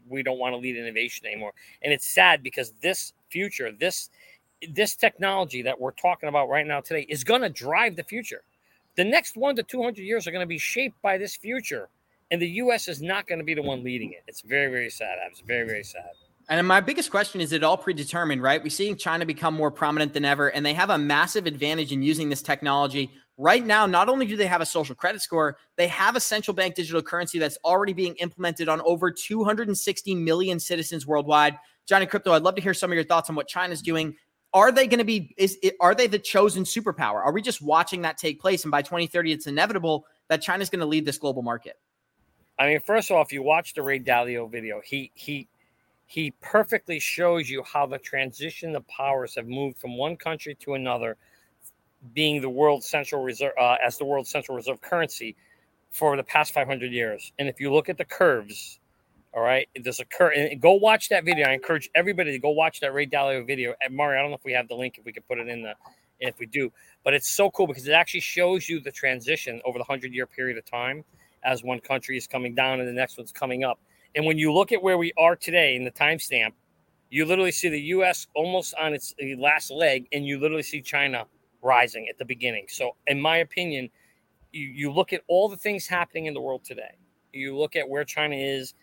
we 0.08 0.22
don't 0.22 0.38
want 0.38 0.54
to 0.54 0.56
lead 0.56 0.76
innovation 0.76 1.26
anymore. 1.26 1.52
And 1.82 1.92
it's 1.92 2.06
sad 2.06 2.42
because 2.42 2.72
this 2.80 3.12
future, 3.28 3.70
this 3.72 4.10
this 4.68 4.96
technology 4.96 5.62
that 5.62 5.80
we're 5.80 5.92
talking 5.92 6.28
about 6.28 6.48
right 6.48 6.66
now 6.66 6.80
today 6.80 7.06
is 7.08 7.24
going 7.24 7.42
to 7.42 7.48
drive 7.48 7.96
the 7.96 8.04
future. 8.04 8.42
The 8.96 9.04
next 9.04 9.36
one 9.36 9.56
to 9.56 9.62
200 9.62 10.02
years 10.02 10.26
are 10.26 10.30
going 10.30 10.42
to 10.42 10.46
be 10.46 10.58
shaped 10.58 11.00
by 11.00 11.18
this 11.18 11.36
future, 11.36 11.88
and 12.30 12.40
the 12.40 12.48
U.S. 12.48 12.88
is 12.88 13.02
not 13.02 13.26
going 13.26 13.38
to 13.38 13.44
be 13.44 13.54
the 13.54 13.62
one 13.62 13.84
leading 13.84 14.12
it. 14.12 14.22
It's 14.26 14.40
very, 14.40 14.70
very 14.70 14.90
sad. 14.90 15.18
It's 15.30 15.40
very, 15.40 15.66
very 15.66 15.84
sad. 15.84 16.10
And 16.50 16.66
my 16.66 16.80
biggest 16.80 17.12
question 17.12 17.40
is 17.40 17.52
it 17.52 17.62
all 17.62 17.76
predetermined, 17.76 18.42
right? 18.42 18.60
We're 18.60 18.70
seeing 18.70 18.96
China 18.96 19.24
become 19.24 19.54
more 19.54 19.70
prominent 19.70 20.12
than 20.12 20.24
ever, 20.24 20.48
and 20.48 20.66
they 20.66 20.74
have 20.74 20.90
a 20.90 20.98
massive 20.98 21.46
advantage 21.46 21.92
in 21.92 22.02
using 22.02 22.28
this 22.28 22.42
technology. 22.42 23.08
Right 23.38 23.64
now, 23.64 23.86
not 23.86 24.08
only 24.08 24.26
do 24.26 24.36
they 24.36 24.48
have 24.48 24.60
a 24.60 24.66
social 24.66 24.96
credit 24.96 25.22
score, 25.22 25.58
they 25.76 25.86
have 25.86 26.16
a 26.16 26.20
central 26.20 26.52
bank 26.52 26.74
digital 26.74 27.02
currency 27.02 27.38
that's 27.38 27.56
already 27.64 27.92
being 27.92 28.16
implemented 28.16 28.68
on 28.68 28.80
over 28.80 29.12
260 29.12 30.14
million 30.16 30.58
citizens 30.58 31.06
worldwide. 31.06 31.56
Johnny 31.86 32.04
Crypto, 32.04 32.32
I'd 32.32 32.42
love 32.42 32.56
to 32.56 32.60
hear 32.60 32.74
some 32.74 32.90
of 32.90 32.96
your 32.96 33.04
thoughts 33.04 33.30
on 33.30 33.36
what 33.36 33.46
China's 33.46 33.80
doing. 33.80 34.16
Are 34.52 34.72
they 34.72 34.88
going 34.88 34.98
to 34.98 35.04
be 35.04 35.32
is 35.38 35.56
are 35.80 35.94
they 35.94 36.08
the 36.08 36.18
chosen 36.18 36.64
superpower? 36.64 37.24
Are 37.24 37.32
we 37.32 37.42
just 37.42 37.62
watching 37.62 38.02
that 38.02 38.18
take 38.18 38.40
place 38.40 38.64
and 38.64 38.72
by 38.72 38.82
2030 38.82 39.30
it's 39.30 39.46
inevitable 39.46 40.04
that 40.28 40.42
China's 40.42 40.68
going 40.68 40.80
to 40.80 40.86
lead 40.86 41.06
this 41.06 41.18
global 41.18 41.42
market? 41.42 41.76
I 42.58 42.66
mean, 42.66 42.80
first 42.80 43.08
of 43.08 43.16
all, 43.16 43.22
if 43.22 43.32
you 43.32 43.44
watch 43.44 43.74
the 43.74 43.82
Ray 43.82 44.00
Dalio 44.00 44.50
video, 44.50 44.80
he 44.84 45.12
he 45.14 45.48
he 46.10 46.32
perfectly 46.40 46.98
shows 46.98 47.48
you 47.48 47.62
how 47.62 47.86
the 47.86 47.96
transition 47.96 48.74
of 48.74 48.86
powers 48.88 49.36
have 49.36 49.46
moved 49.46 49.78
from 49.78 49.96
one 49.96 50.16
country 50.16 50.56
to 50.56 50.74
another, 50.74 51.16
being 52.14 52.40
the 52.40 52.48
world 52.50 52.82
central 52.82 53.22
reserve 53.22 53.52
uh, 53.56 53.76
as 53.80 53.96
the 53.96 54.04
world 54.04 54.26
central 54.26 54.56
reserve 54.56 54.80
currency 54.80 55.36
for 55.92 56.16
the 56.16 56.24
past 56.24 56.52
500 56.52 56.90
years. 56.90 57.32
And 57.38 57.48
if 57.48 57.60
you 57.60 57.72
look 57.72 57.88
at 57.88 57.96
the 57.96 58.04
curves, 58.04 58.80
all 59.32 59.42
right, 59.42 59.68
there's 59.80 60.00
a 60.00 60.04
curve. 60.04 60.32
And 60.34 60.60
go 60.60 60.72
watch 60.72 61.10
that 61.10 61.24
video. 61.24 61.46
I 61.46 61.52
encourage 61.52 61.88
everybody 61.94 62.32
to 62.32 62.40
go 62.40 62.50
watch 62.50 62.80
that 62.80 62.92
Ray 62.92 63.06
Dalio 63.06 63.46
video. 63.46 63.74
And 63.80 63.94
Mario, 63.94 64.18
I 64.18 64.22
don't 64.22 64.32
know 64.32 64.36
if 64.36 64.44
we 64.44 64.52
have 64.52 64.66
the 64.66 64.74
link, 64.74 64.98
if 64.98 65.04
we 65.04 65.12
could 65.12 65.28
put 65.28 65.38
it 65.38 65.46
in 65.46 65.62
the, 65.62 65.74
if 66.18 66.40
we 66.40 66.46
do, 66.46 66.72
but 67.04 67.14
it's 67.14 67.30
so 67.30 67.52
cool 67.52 67.68
because 67.68 67.86
it 67.86 67.92
actually 67.92 68.18
shows 68.18 68.68
you 68.68 68.80
the 68.80 68.90
transition 68.90 69.62
over 69.64 69.78
the 69.78 69.84
hundred 69.84 70.12
year 70.12 70.26
period 70.26 70.58
of 70.58 70.64
time 70.64 71.04
as 71.44 71.62
one 71.62 71.78
country 71.78 72.16
is 72.16 72.26
coming 72.26 72.52
down 72.52 72.80
and 72.80 72.88
the 72.88 72.92
next 72.92 73.16
one's 73.16 73.30
coming 73.30 73.62
up 73.62 73.78
And 74.14 74.26
when 74.26 74.38
you 74.38 74.52
look 74.52 74.72
at 74.72 74.82
where 74.82 74.98
we 74.98 75.12
are 75.18 75.36
today 75.36 75.76
in 75.76 75.84
the 75.84 75.90
timestamp, 75.90 76.52
you 77.10 77.24
literally 77.24 77.52
see 77.52 77.68
the 77.68 77.80
US 77.80 78.26
almost 78.34 78.74
on 78.74 78.94
its 78.94 79.14
last 79.38 79.70
leg, 79.70 80.06
and 80.12 80.26
you 80.26 80.38
literally 80.38 80.62
see 80.62 80.80
China 80.80 81.26
rising 81.62 82.08
at 82.08 82.18
the 82.18 82.24
beginning. 82.24 82.66
So, 82.68 82.96
in 83.06 83.20
my 83.20 83.38
opinion, 83.38 83.90
you, 84.52 84.66
you 84.66 84.92
look 84.92 85.12
at 85.12 85.22
all 85.28 85.48
the 85.48 85.56
things 85.56 85.86
happening 85.86 86.26
in 86.26 86.34
the 86.34 86.40
world 86.40 86.64
today. 86.64 86.96
You 87.32 87.56
look 87.56 87.76
at 87.76 87.88
where 87.88 88.04
China 88.04 88.36
is 88.36 88.74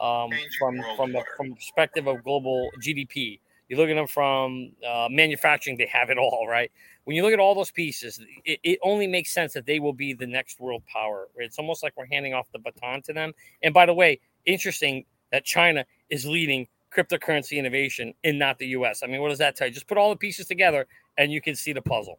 um, 0.00 0.30
from 0.58 0.80
from 0.96 1.12
the 1.12 1.22
from 1.36 1.54
perspective 1.54 2.06
of 2.06 2.22
global 2.22 2.70
GDP. 2.80 3.40
You 3.68 3.76
look 3.76 3.88
at 3.88 3.94
them 3.94 4.06
from 4.06 4.72
uh, 4.86 5.08
manufacturing; 5.10 5.76
they 5.76 5.86
have 5.86 6.10
it 6.10 6.18
all, 6.18 6.46
right? 6.48 6.70
When 7.04 7.16
you 7.16 7.22
look 7.22 7.32
at 7.32 7.40
all 7.40 7.54
those 7.54 7.70
pieces, 7.70 8.20
it, 8.44 8.60
it 8.62 8.78
only 8.82 9.06
makes 9.06 9.32
sense 9.32 9.52
that 9.54 9.66
they 9.66 9.80
will 9.80 9.92
be 9.92 10.12
the 10.12 10.26
next 10.26 10.60
world 10.60 10.82
power. 10.86 11.28
It's 11.36 11.58
almost 11.58 11.82
like 11.82 11.96
we're 11.96 12.06
handing 12.06 12.34
off 12.34 12.46
the 12.52 12.58
baton 12.58 13.02
to 13.02 13.12
them. 13.12 13.32
And 13.62 13.72
by 13.72 13.86
the 13.86 13.94
way, 13.94 14.20
interesting 14.46 15.04
that 15.32 15.44
China 15.44 15.84
is 16.08 16.24
leading 16.24 16.66
cryptocurrency 16.96 17.58
innovation 17.58 18.14
and 18.24 18.38
not 18.38 18.58
the 18.58 18.68
US. 18.68 19.02
I 19.02 19.06
mean, 19.06 19.20
what 19.20 19.28
does 19.28 19.38
that 19.38 19.56
tell 19.56 19.66
you? 19.66 19.74
Just 19.74 19.86
put 19.86 19.98
all 19.98 20.10
the 20.10 20.16
pieces 20.16 20.46
together 20.46 20.86
and 21.18 21.30
you 21.30 21.40
can 21.40 21.54
see 21.54 21.72
the 21.72 21.82
puzzle. 21.82 22.18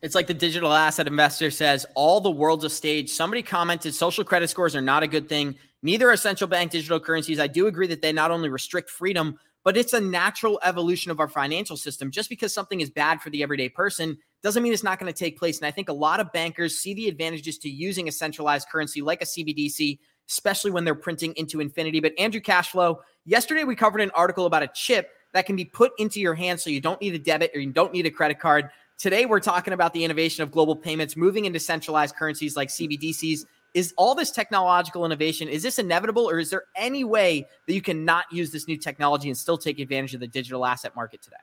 It's 0.00 0.14
like 0.14 0.28
the 0.28 0.34
digital 0.34 0.72
asset 0.72 1.06
investor 1.06 1.50
says, 1.50 1.84
all 1.94 2.20
the 2.20 2.30
world's 2.30 2.64
a 2.64 2.70
stage. 2.70 3.10
Somebody 3.10 3.42
commented 3.42 3.94
social 3.94 4.24
credit 4.24 4.48
scores 4.48 4.76
are 4.76 4.80
not 4.80 5.02
a 5.02 5.08
good 5.08 5.28
thing. 5.28 5.56
Neither 5.82 6.08
are 6.10 6.16
central 6.16 6.48
bank 6.48 6.70
digital 6.70 7.00
currencies. 7.00 7.40
I 7.40 7.48
do 7.48 7.66
agree 7.66 7.88
that 7.88 8.02
they 8.02 8.12
not 8.12 8.30
only 8.30 8.48
restrict 8.48 8.90
freedom, 8.90 9.38
but 9.64 9.76
it's 9.76 9.92
a 9.92 10.00
natural 10.00 10.60
evolution 10.62 11.10
of 11.10 11.20
our 11.20 11.28
financial 11.28 11.76
system. 11.76 12.10
Just 12.10 12.28
because 12.28 12.54
something 12.54 12.80
is 12.80 12.90
bad 12.90 13.20
for 13.20 13.30
the 13.30 13.42
everyday 13.42 13.68
person 13.68 14.16
doesn't 14.42 14.62
mean 14.62 14.72
it's 14.72 14.84
not 14.84 15.00
going 15.00 15.12
to 15.12 15.18
take 15.18 15.36
place. 15.36 15.58
And 15.58 15.66
I 15.66 15.72
think 15.72 15.88
a 15.88 15.92
lot 15.92 16.20
of 16.20 16.32
bankers 16.32 16.78
see 16.78 16.94
the 16.94 17.08
advantages 17.08 17.58
to 17.58 17.68
using 17.68 18.08
a 18.08 18.12
centralized 18.12 18.68
currency 18.70 19.02
like 19.02 19.20
a 19.20 19.24
CBDC, 19.24 19.98
especially 20.28 20.70
when 20.70 20.84
they're 20.84 20.94
printing 20.94 21.32
into 21.36 21.60
infinity. 21.60 22.00
But 22.00 22.12
Andrew 22.18 22.40
Cashflow, 22.40 22.98
yesterday 23.24 23.64
we 23.64 23.74
covered 23.74 24.00
an 24.00 24.10
article 24.12 24.46
about 24.46 24.62
a 24.62 24.68
chip 24.68 25.10
that 25.32 25.46
can 25.46 25.56
be 25.56 25.64
put 25.64 25.92
into 25.98 26.20
your 26.20 26.34
hand 26.34 26.60
so 26.60 26.70
you 26.70 26.80
don't 26.80 27.00
need 27.00 27.14
a 27.14 27.18
debit 27.18 27.50
or 27.54 27.60
you 27.60 27.70
don't 27.70 27.92
need 27.92 28.06
a 28.06 28.10
credit 28.10 28.38
card. 28.40 28.70
Today, 28.98 29.26
we're 29.26 29.40
talking 29.40 29.72
about 29.72 29.92
the 29.92 30.04
innovation 30.04 30.42
of 30.42 30.50
global 30.50 30.74
payments 30.74 31.16
moving 31.16 31.44
into 31.44 31.60
centralized 31.60 32.16
currencies 32.16 32.56
like 32.56 32.68
CBDCs. 32.68 33.44
Is 33.74 33.94
all 33.96 34.14
this 34.14 34.30
technological 34.30 35.04
innovation, 35.04 35.46
is 35.46 35.62
this 35.62 35.78
inevitable 35.78 36.28
or 36.28 36.38
is 36.38 36.50
there 36.50 36.64
any 36.74 37.04
way 37.04 37.46
that 37.66 37.74
you 37.74 37.82
cannot 37.82 38.24
use 38.32 38.50
this 38.50 38.66
new 38.66 38.76
technology 38.76 39.28
and 39.28 39.36
still 39.36 39.58
take 39.58 39.78
advantage 39.78 40.14
of 40.14 40.20
the 40.20 40.26
digital 40.26 40.66
asset 40.66 40.96
market 40.96 41.20
today? 41.22 41.36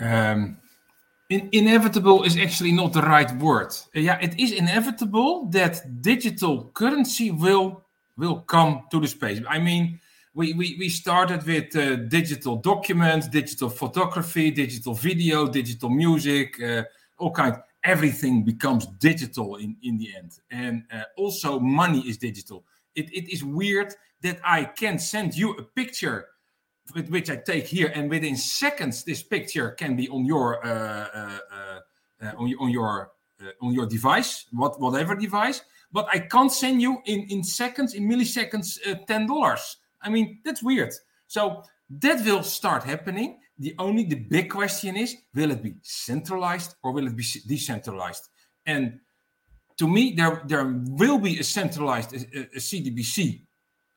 Um, 0.00 0.58
in, 1.32 1.48
inevitable 1.52 2.22
is 2.24 2.36
actually 2.36 2.72
not 2.72 2.92
the 2.92 3.02
right 3.02 3.30
word. 3.38 3.72
Uh, 3.96 4.00
yeah, 4.00 4.18
it 4.20 4.38
is 4.38 4.52
inevitable 4.52 5.46
that 5.46 6.02
digital 6.02 6.70
currency 6.74 7.30
will 7.30 7.82
will 8.16 8.40
come 8.40 8.72
to 8.90 9.00
the 9.00 9.08
space. 9.08 9.40
I 9.48 9.58
mean, 9.58 9.98
we, 10.34 10.52
we, 10.52 10.76
we 10.78 10.88
started 10.88 11.46
with 11.46 11.74
uh, 11.74 11.96
digital 12.08 12.56
documents, 12.56 13.26
digital 13.28 13.70
photography, 13.70 14.50
digital 14.50 14.94
video, 14.94 15.46
digital 15.46 15.88
music, 15.88 16.62
uh, 16.62 16.82
all 17.18 17.30
kind. 17.30 17.56
Everything 17.84 18.44
becomes 18.44 18.86
digital 18.98 19.56
in, 19.56 19.76
in 19.82 19.96
the 19.96 20.10
end. 20.14 20.38
And 20.50 20.84
uh, 20.92 21.02
also 21.16 21.58
money 21.58 22.00
is 22.00 22.16
digital. 22.18 22.64
It, 22.94 23.10
it 23.12 23.32
is 23.32 23.42
weird 23.42 23.94
that 24.20 24.38
I 24.44 24.64
can 24.64 24.98
send 24.98 25.34
you 25.34 25.52
a 25.54 25.62
picture 25.62 26.26
which 27.08 27.30
I 27.30 27.36
take 27.36 27.66
here, 27.66 27.92
and 27.94 28.10
within 28.10 28.36
seconds, 28.36 29.04
this 29.04 29.22
picture 29.22 29.70
can 29.70 29.96
be 29.96 30.08
on 30.08 30.24
your 30.24 30.64
uh, 30.64 31.08
uh, 31.14 31.38
uh, 32.22 32.32
on, 32.36 32.54
on 32.60 32.70
your 32.70 33.12
on 33.60 33.72
your 33.74 33.86
device, 33.86 34.46
what 34.52 34.80
whatever 34.80 35.14
device. 35.14 35.62
But 35.92 36.06
I 36.10 36.20
can't 36.20 36.52
send 36.52 36.80
you 36.80 36.98
in 37.04 37.26
in 37.30 37.42
seconds, 37.42 37.94
in 37.94 38.08
milliseconds, 38.08 38.78
ten 39.06 39.26
dollars 39.26 39.78
I 40.02 40.10
mean, 40.10 40.40
that's 40.44 40.62
weird. 40.62 40.92
So 41.28 41.62
that 41.90 42.24
will 42.24 42.42
start 42.42 42.82
happening. 42.82 43.38
The 43.58 43.74
only 43.78 44.04
the 44.04 44.16
big 44.16 44.50
question 44.50 44.96
is, 44.96 45.16
will 45.34 45.52
it 45.52 45.62
be 45.62 45.74
centralized 45.82 46.74
or 46.82 46.92
will 46.92 47.06
it 47.06 47.16
be 47.16 47.24
decentralized? 47.46 48.28
And 48.66 49.00
to 49.78 49.86
me, 49.88 50.14
there 50.16 50.42
there 50.46 50.66
will 50.66 51.18
be 51.18 51.38
a 51.38 51.44
centralized 51.44 52.12
a, 52.14 52.40
a 52.56 52.58
CDBC. 52.58 53.42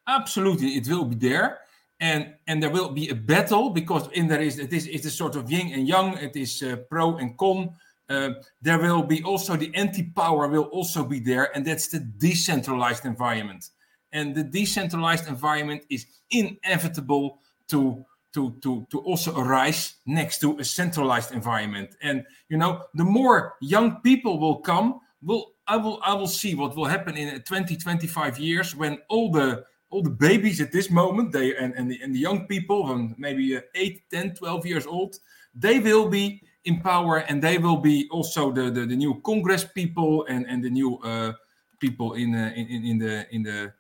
Absolutely, 0.08 0.76
it 0.78 0.88
will 0.88 1.06
be 1.06 1.16
there. 1.16 1.60
And, 2.00 2.34
and 2.48 2.62
there 2.62 2.70
will 2.70 2.90
be 2.90 3.10
a 3.10 3.16
battle 3.16 3.70
because 3.70 4.10
in 4.12 4.28
there 4.28 4.42
is 4.42 4.60
it 4.60 4.74
is 4.74 4.86
it's 4.88 5.06
a 5.06 5.10
sort 5.12 5.36
of 5.38 5.50
yin 5.50 5.72
and 5.74 5.88
yang. 5.88 6.18
It 6.18 6.36
is 6.36 6.62
uh, 6.62 6.76
pro 6.90 7.18
and 7.18 7.38
con. 7.38 7.70
Uh, 8.10 8.32
there 8.62 8.78
will 8.80 9.02
be 9.02 9.24
also 9.24 9.56
the 9.56 9.74
anti-power 9.74 10.48
will 10.50 10.66
also 10.66 11.06
be 11.06 11.20
there, 11.20 11.56
and 11.56 11.66
that's 11.66 11.88
the 11.88 12.00
decentralized 12.00 13.06
environment 13.06 13.70
and 14.16 14.34
the 14.34 14.44
decentralized 14.44 15.28
environment 15.28 15.84
is 15.90 16.06
inevitable 16.32 17.40
to 17.68 18.04
to 18.34 18.58
to 18.64 18.88
to 18.90 19.00
also 19.00 19.38
arise 19.38 19.96
next 20.06 20.40
to 20.40 20.58
a 20.58 20.64
centralized 20.64 21.32
environment 21.34 21.90
and 22.02 22.24
you 22.50 22.58
know 22.58 22.82
the 22.96 23.04
more 23.04 23.56
young 23.62 24.02
people 24.02 24.40
will 24.40 24.60
come 24.60 25.00
will 25.22 25.52
i 25.68 25.76
will 25.78 26.00
i 26.04 26.14
will 26.14 26.28
see 26.42 26.56
what 26.56 26.76
will 26.76 26.86
happen 26.86 27.16
in 27.18 27.42
20 27.42 27.76
25 27.76 28.40
years 28.40 28.76
when 28.76 28.98
all 29.10 29.32
the 29.32 29.64
all 29.90 30.02
the 30.02 30.10
babies 30.10 30.60
at 30.62 30.72
this 30.72 30.90
moment 30.90 31.32
they 31.32 31.56
and 31.56 31.74
and 31.76 31.90
the, 31.92 32.00
and 32.04 32.14
the 32.14 32.20
young 32.20 32.48
people 32.48 32.92
and 32.92 33.16
maybe 33.18 33.56
uh, 33.56 33.62
8 33.74 34.02
10 34.12 34.36
12 34.36 34.66
years 34.66 34.86
old 34.86 35.20
they 35.54 35.80
will 35.80 36.10
be 36.10 36.42
in 36.66 36.82
power 36.82 37.18
and 37.18 37.42
they 37.42 37.58
will 37.58 37.78
be 37.78 38.08
also 38.12 38.52
the 38.52 38.70
the, 38.72 38.86
the 38.86 38.96
new 38.96 39.22
congress 39.22 39.64
people 39.64 40.26
and 40.28 40.46
and 40.48 40.64
the 40.64 40.70
new 40.70 40.98
uh, 40.98 41.34
people 41.80 42.14
in, 42.14 42.34
uh, 42.36 42.52
in 42.56 42.86
in 42.86 42.98
the 42.98 43.28
in 43.34 43.44
the 43.44 43.74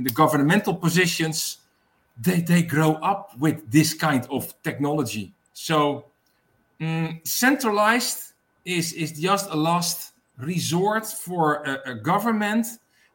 in 0.00 0.04
the 0.04 0.10
governmental 0.10 0.74
positions, 0.74 1.58
they, 2.20 2.40
they 2.40 2.62
grow 2.62 2.94
up 2.94 3.36
with 3.38 3.70
this 3.70 3.94
kind 3.94 4.26
of 4.30 4.54
technology. 4.62 5.32
So 5.52 6.06
mm, 6.80 7.26
centralized 7.26 8.32
is, 8.64 8.92
is 8.92 9.12
just 9.12 9.50
a 9.50 9.56
last 9.56 10.12
resort 10.38 11.06
for 11.06 11.62
a, 11.64 11.92
a 11.92 11.94
government 11.94 12.66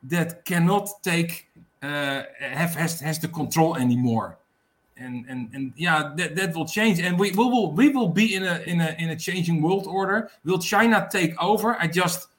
that 0.04 0.46
cannot 0.46 0.90
take 1.02 1.48
have 1.86 2.76
has, 2.76 3.00
has 3.02 3.20
the 3.20 3.28
control 3.28 3.76
anymore. 3.76 4.38
And, 4.98 5.26
and 5.28 5.50
and 5.54 5.74
yeah, 5.76 6.14
that, 6.16 6.36
that 6.38 6.56
will 6.56 6.66
change, 6.66 7.02
and 7.02 7.20
we, 7.20 7.32
we 7.32 7.44
will 7.44 7.74
we 7.74 7.90
will 7.90 8.08
be 8.08 8.34
in 8.34 8.44
a 8.44 8.62
in 8.66 8.80
a 8.80 8.96
in 8.98 9.10
a 9.10 9.16
changing 9.18 9.62
world 9.62 9.88
order. 9.88 10.30
Will 10.46 10.58
China 10.60 11.06
take 11.12 11.34
over? 11.44 11.76
I 11.78 11.88
just 11.88 12.30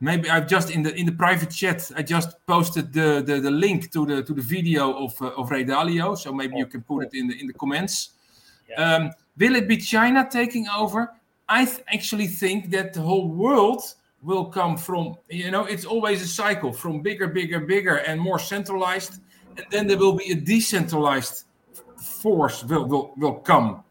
maybe 0.00 0.30
I've 0.30 0.46
just 0.46 0.70
in 0.70 0.82
the 0.82 0.94
in 0.94 1.04
the 1.04 1.12
private 1.12 1.50
chat 1.50 1.90
I 1.94 2.02
just 2.02 2.36
posted 2.46 2.90
the 2.94 3.22
the, 3.22 3.38
the 3.40 3.50
link 3.50 3.92
to 3.92 4.06
the 4.06 4.22
to 4.22 4.32
the 4.32 4.40
video 4.40 4.94
of 5.04 5.20
uh, 5.20 5.26
of 5.36 5.50
Ray 5.50 5.64
Dalio, 5.64 6.16
so 6.16 6.32
maybe 6.32 6.56
you 6.56 6.64
can 6.64 6.80
put 6.80 7.04
it 7.04 7.12
in 7.12 7.28
the 7.28 7.38
in 7.38 7.46
the 7.46 7.52
comments. 7.52 8.10
Yeah. 8.66 8.82
Um, 8.82 9.10
will 9.36 9.56
it 9.56 9.68
be 9.68 9.76
China 9.76 10.26
taking 10.30 10.68
over? 10.68 11.12
I 11.50 11.66
th- 11.66 11.84
actually 11.88 12.28
think 12.28 12.70
that 12.70 12.94
the 12.94 13.02
whole 13.02 13.28
world 13.28 13.82
will 14.22 14.44
come 14.44 14.76
from 14.76 15.16
you 15.28 15.50
know 15.50 15.64
it's 15.64 15.84
always 15.84 16.22
a 16.22 16.28
cycle 16.28 16.72
from 16.72 17.00
bigger, 17.00 17.26
bigger, 17.26 17.60
bigger, 17.60 17.96
and 17.96 18.20
more 18.20 18.38
centralized, 18.38 19.20
and 19.56 19.66
then 19.70 19.86
there 19.86 19.98
will 19.98 20.12
be 20.12 20.32
a 20.32 20.34
decentralized 20.34 21.44
force 21.96 22.64
will 22.64 22.86
will, 22.86 23.14
will 23.16 23.34
come, 23.34 23.82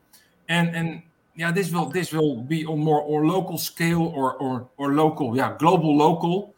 and 0.48 0.76
and 0.76 1.02
yeah, 1.36 1.52
this 1.52 1.72
will 1.72 1.86
this 1.86 2.12
will 2.12 2.42
be 2.42 2.66
on 2.66 2.80
more 2.80 3.02
or 3.02 3.26
local 3.26 3.58
scale 3.58 4.04
or 4.04 4.34
or 4.36 4.70
or 4.78 4.94
local, 4.94 5.36
yeah, 5.36 5.56
global 5.58 5.96
local. 5.96 6.54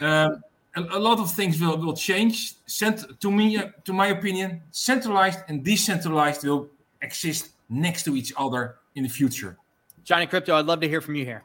Um, 0.00 0.42
a, 0.76 0.82
a, 0.92 0.98
lot 0.98 1.20
of 1.20 1.30
things 1.30 1.60
will 1.60 1.78
will 1.78 1.96
change. 1.96 2.54
Cent- 2.66 3.20
to 3.20 3.30
me, 3.30 3.56
uh, 3.56 3.68
to 3.84 3.92
my 3.92 4.08
opinion, 4.08 4.62
centralized 4.72 5.40
and 5.48 5.64
decentralized 5.64 6.44
will 6.44 6.68
exist 7.02 7.50
next 7.68 8.02
to 8.04 8.16
each 8.16 8.32
other 8.36 8.76
in 8.96 9.04
the 9.04 9.08
future. 9.08 9.56
Johnny 10.04 10.26
Crypto, 10.26 10.56
I'd 10.56 10.66
love 10.66 10.80
to 10.80 10.88
hear 10.88 11.00
from 11.00 11.14
you 11.14 11.24
here. 11.24 11.44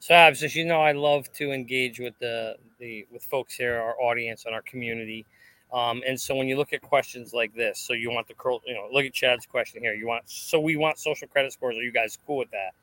So, 0.00 0.14
Abs, 0.14 0.42
as 0.42 0.54
you 0.54 0.64
know, 0.64 0.80
I 0.80 0.92
love 0.92 1.30
to 1.34 1.52
engage 1.52 1.98
with 1.98 2.14
the 2.20 2.56
the 2.78 3.06
with 3.12 3.24
folks 3.24 3.54
here, 3.54 3.76
our 3.76 4.00
audience, 4.00 4.44
and 4.44 4.54
our 4.54 4.62
community. 4.62 5.26
Um, 5.72 6.02
and 6.06 6.18
so 6.18 6.34
when 6.34 6.48
you 6.48 6.56
look 6.56 6.72
at 6.72 6.80
questions 6.80 7.34
like 7.34 7.54
this, 7.54 7.78
so 7.78 7.92
you 7.92 8.10
want 8.10 8.26
the 8.26 8.34
curl, 8.34 8.62
you 8.64 8.74
know, 8.74 8.88
look 8.90 9.04
at 9.04 9.12
Chad's 9.12 9.44
question 9.44 9.82
here. 9.82 9.94
You 9.94 10.06
want 10.06 10.22
so 10.26 10.60
we 10.60 10.76
want 10.76 10.98
social 10.98 11.28
credit 11.28 11.52
scores. 11.52 11.76
Are 11.76 11.82
you 11.82 11.92
guys 11.92 12.16
cool 12.26 12.38
with 12.38 12.48
that? 12.52 12.74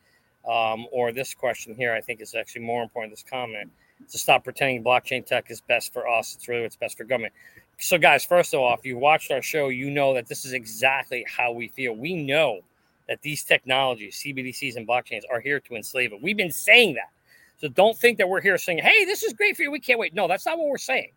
Um, 0.49 0.86
or 0.91 1.12
this 1.12 1.34
question 1.34 1.73
here, 1.73 1.93
I 1.93 2.01
think 2.01 2.21
is 2.21 2.36
actually 2.36 2.62
more 2.62 2.84
important. 2.84 3.12
This 3.12 3.25
comment 3.28 3.71
to 4.12 4.17
stop 4.19 4.43
pretending 4.43 4.84
blockchain 4.84 5.25
tech 5.25 5.49
is 5.49 5.62
best 5.62 5.93
for 5.93 6.08
us. 6.08 6.36
It's 6.36 6.47
really 6.47 6.62
what's 6.62 6.75
best 6.75 6.97
for 6.97 7.06
government. 7.06 7.34
So, 7.80 7.97
guys, 7.97 8.23
first 8.23 8.54
of 8.54 8.60
all, 8.60 8.73
if 8.75 8.86
you 8.86 8.97
watched 8.97 9.32
our 9.32 9.41
show, 9.41 9.69
you 9.69 9.89
know 9.89 10.13
that 10.13 10.28
this 10.28 10.45
is 10.45 10.54
exactly 10.54 11.25
how 11.28 11.51
we 11.51 11.69
feel. 11.69 11.93
We 11.93 12.13
know 12.13 12.62
that 13.08 13.22
these 13.22 13.44
technologies, 13.44 14.22
CBDCs 14.24 14.76
and 14.76 14.88
blockchains, 14.88 15.22
are 15.30 15.39
here 15.39 15.60
to 15.60 15.76
enslave 15.76 16.13
it. 16.13 16.22
We've 16.22 16.38
been 16.38 16.52
saying 16.52 16.96
that. 16.96 17.12
So 17.58 17.68
don't 17.70 17.98
think 17.98 18.18
that 18.18 18.28
we're 18.28 18.41
here 18.41 18.58
saying, 18.58 18.80
"Hey, 18.80 19.06
this 19.06 19.24
is 19.24 19.34
great 19.34 19.56
for 19.56 19.63
you. 19.63 19.72
We 19.72 19.80
can't 19.80 20.00
wait." 20.00 20.13
No, 20.13 20.28
that's 20.28 20.46
not 20.46 20.58
what 20.58 20.68
we're 20.68 20.78
saying. 20.78 21.12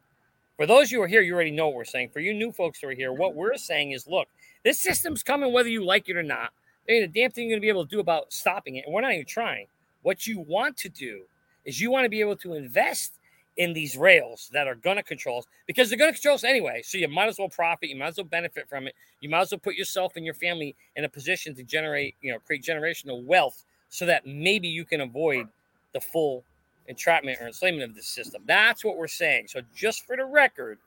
For 0.57 0.67
those 0.67 0.89
of 0.89 0.93
you 0.93 0.99
who 0.99 1.05
are 1.05 1.09
here, 1.09 1.21
you 1.21 1.35
already 1.35 1.51
know 1.51 1.69
what 1.69 1.77
we're 1.77 1.85
saying. 1.85 2.11
For 2.11 2.21
you 2.21 2.35
new 2.35 2.53
folks 2.53 2.81
who 2.81 2.89
are 2.89 2.95
here, 2.95 3.13
what 3.13 3.35
we're 3.35 3.57
saying 3.57 3.93
is 3.93 4.07
look, 4.07 4.29
this 4.65 4.81
system's 4.81 5.23
coming 5.23 5.53
whether 5.53 5.69
you 5.69 5.85
like 5.85 6.09
it 6.09 6.17
or 6.17 6.23
not. 6.23 6.51
There 6.87 6.97
ain't 6.97 7.05
a 7.05 7.09
damn 7.09 7.31
thing 7.31 7.45
you're 7.45 7.59
going 7.59 7.61
to 7.61 7.65
be 7.65 7.69
able 7.69 7.85
to 7.85 7.91
do 7.91 8.01
about 8.01 8.33
stopping 8.33 8.77
it. 8.77 8.85
And 8.87 8.95
we're 8.95 9.03
not 9.03 9.13
even 9.13 9.27
trying. 9.27 9.67
What 10.03 10.27
you 10.27 10.41
want 10.41 10.77
to 10.79 10.89
do 10.89 11.23
is 11.65 11.81
you 11.81 11.91
want 11.91 12.05
to 12.07 12.09
be 12.09 12.21
able 12.21 12.37
to 12.37 12.55
invest 12.55 13.18
in 13.59 13.73
these 13.73 13.97
rails 13.97 14.49
that 14.53 14.69
are 14.69 14.77
going 14.77 14.97
to 14.97 15.03
control 15.03 15.39
us 15.39 15.45
because 15.67 15.91
they're 15.91 15.99
going 15.99 16.13
to 16.13 16.15
control 16.15 16.37
us 16.37 16.45
anyway. 16.45 16.81
So 16.83 16.97
you 16.97 17.09
might 17.09 17.29
as 17.29 17.39
well 17.39 17.49
profit. 17.49 17.91
You 17.91 17.97
might 17.97 18.09
as 18.09 18.17
well 18.17 18.25
benefit 18.25 18.69
from 18.69 18.87
it. 18.87 18.95
You 19.21 19.29
might 19.29 19.41
as 19.41 19.51
well 19.51 19.59
put 19.59 19.75
yourself 19.75 20.15
and 20.17 20.25
your 20.25 20.35
family 20.35 20.77
in 20.95 21.05
a 21.05 21.09
position 21.09 21.55
to 21.57 21.65
generate, 21.65 22.15
you 22.23 22.33
know, 22.33 22.39
create 22.39 22.63
generational 22.63 23.23
wealth 23.25 23.65
so 23.89 24.07
that 24.07 24.27
maybe 24.27 24.69
you 24.69 24.85
can 24.85 25.01
avoid 25.01 25.49
the 25.93 26.01
full 26.01 26.45
entrapment 26.87 27.39
or 27.41 27.49
enslavement 27.49 27.91
of 27.91 27.97
the 27.97 28.03
system. 28.03 28.43
That's 28.47 28.85
what 28.85 28.97
we're 28.97 29.09
saying. 29.09 29.49
So 29.49 29.61
just 29.75 30.07
for 30.07 30.17
the 30.17 30.25
record, 30.25 30.79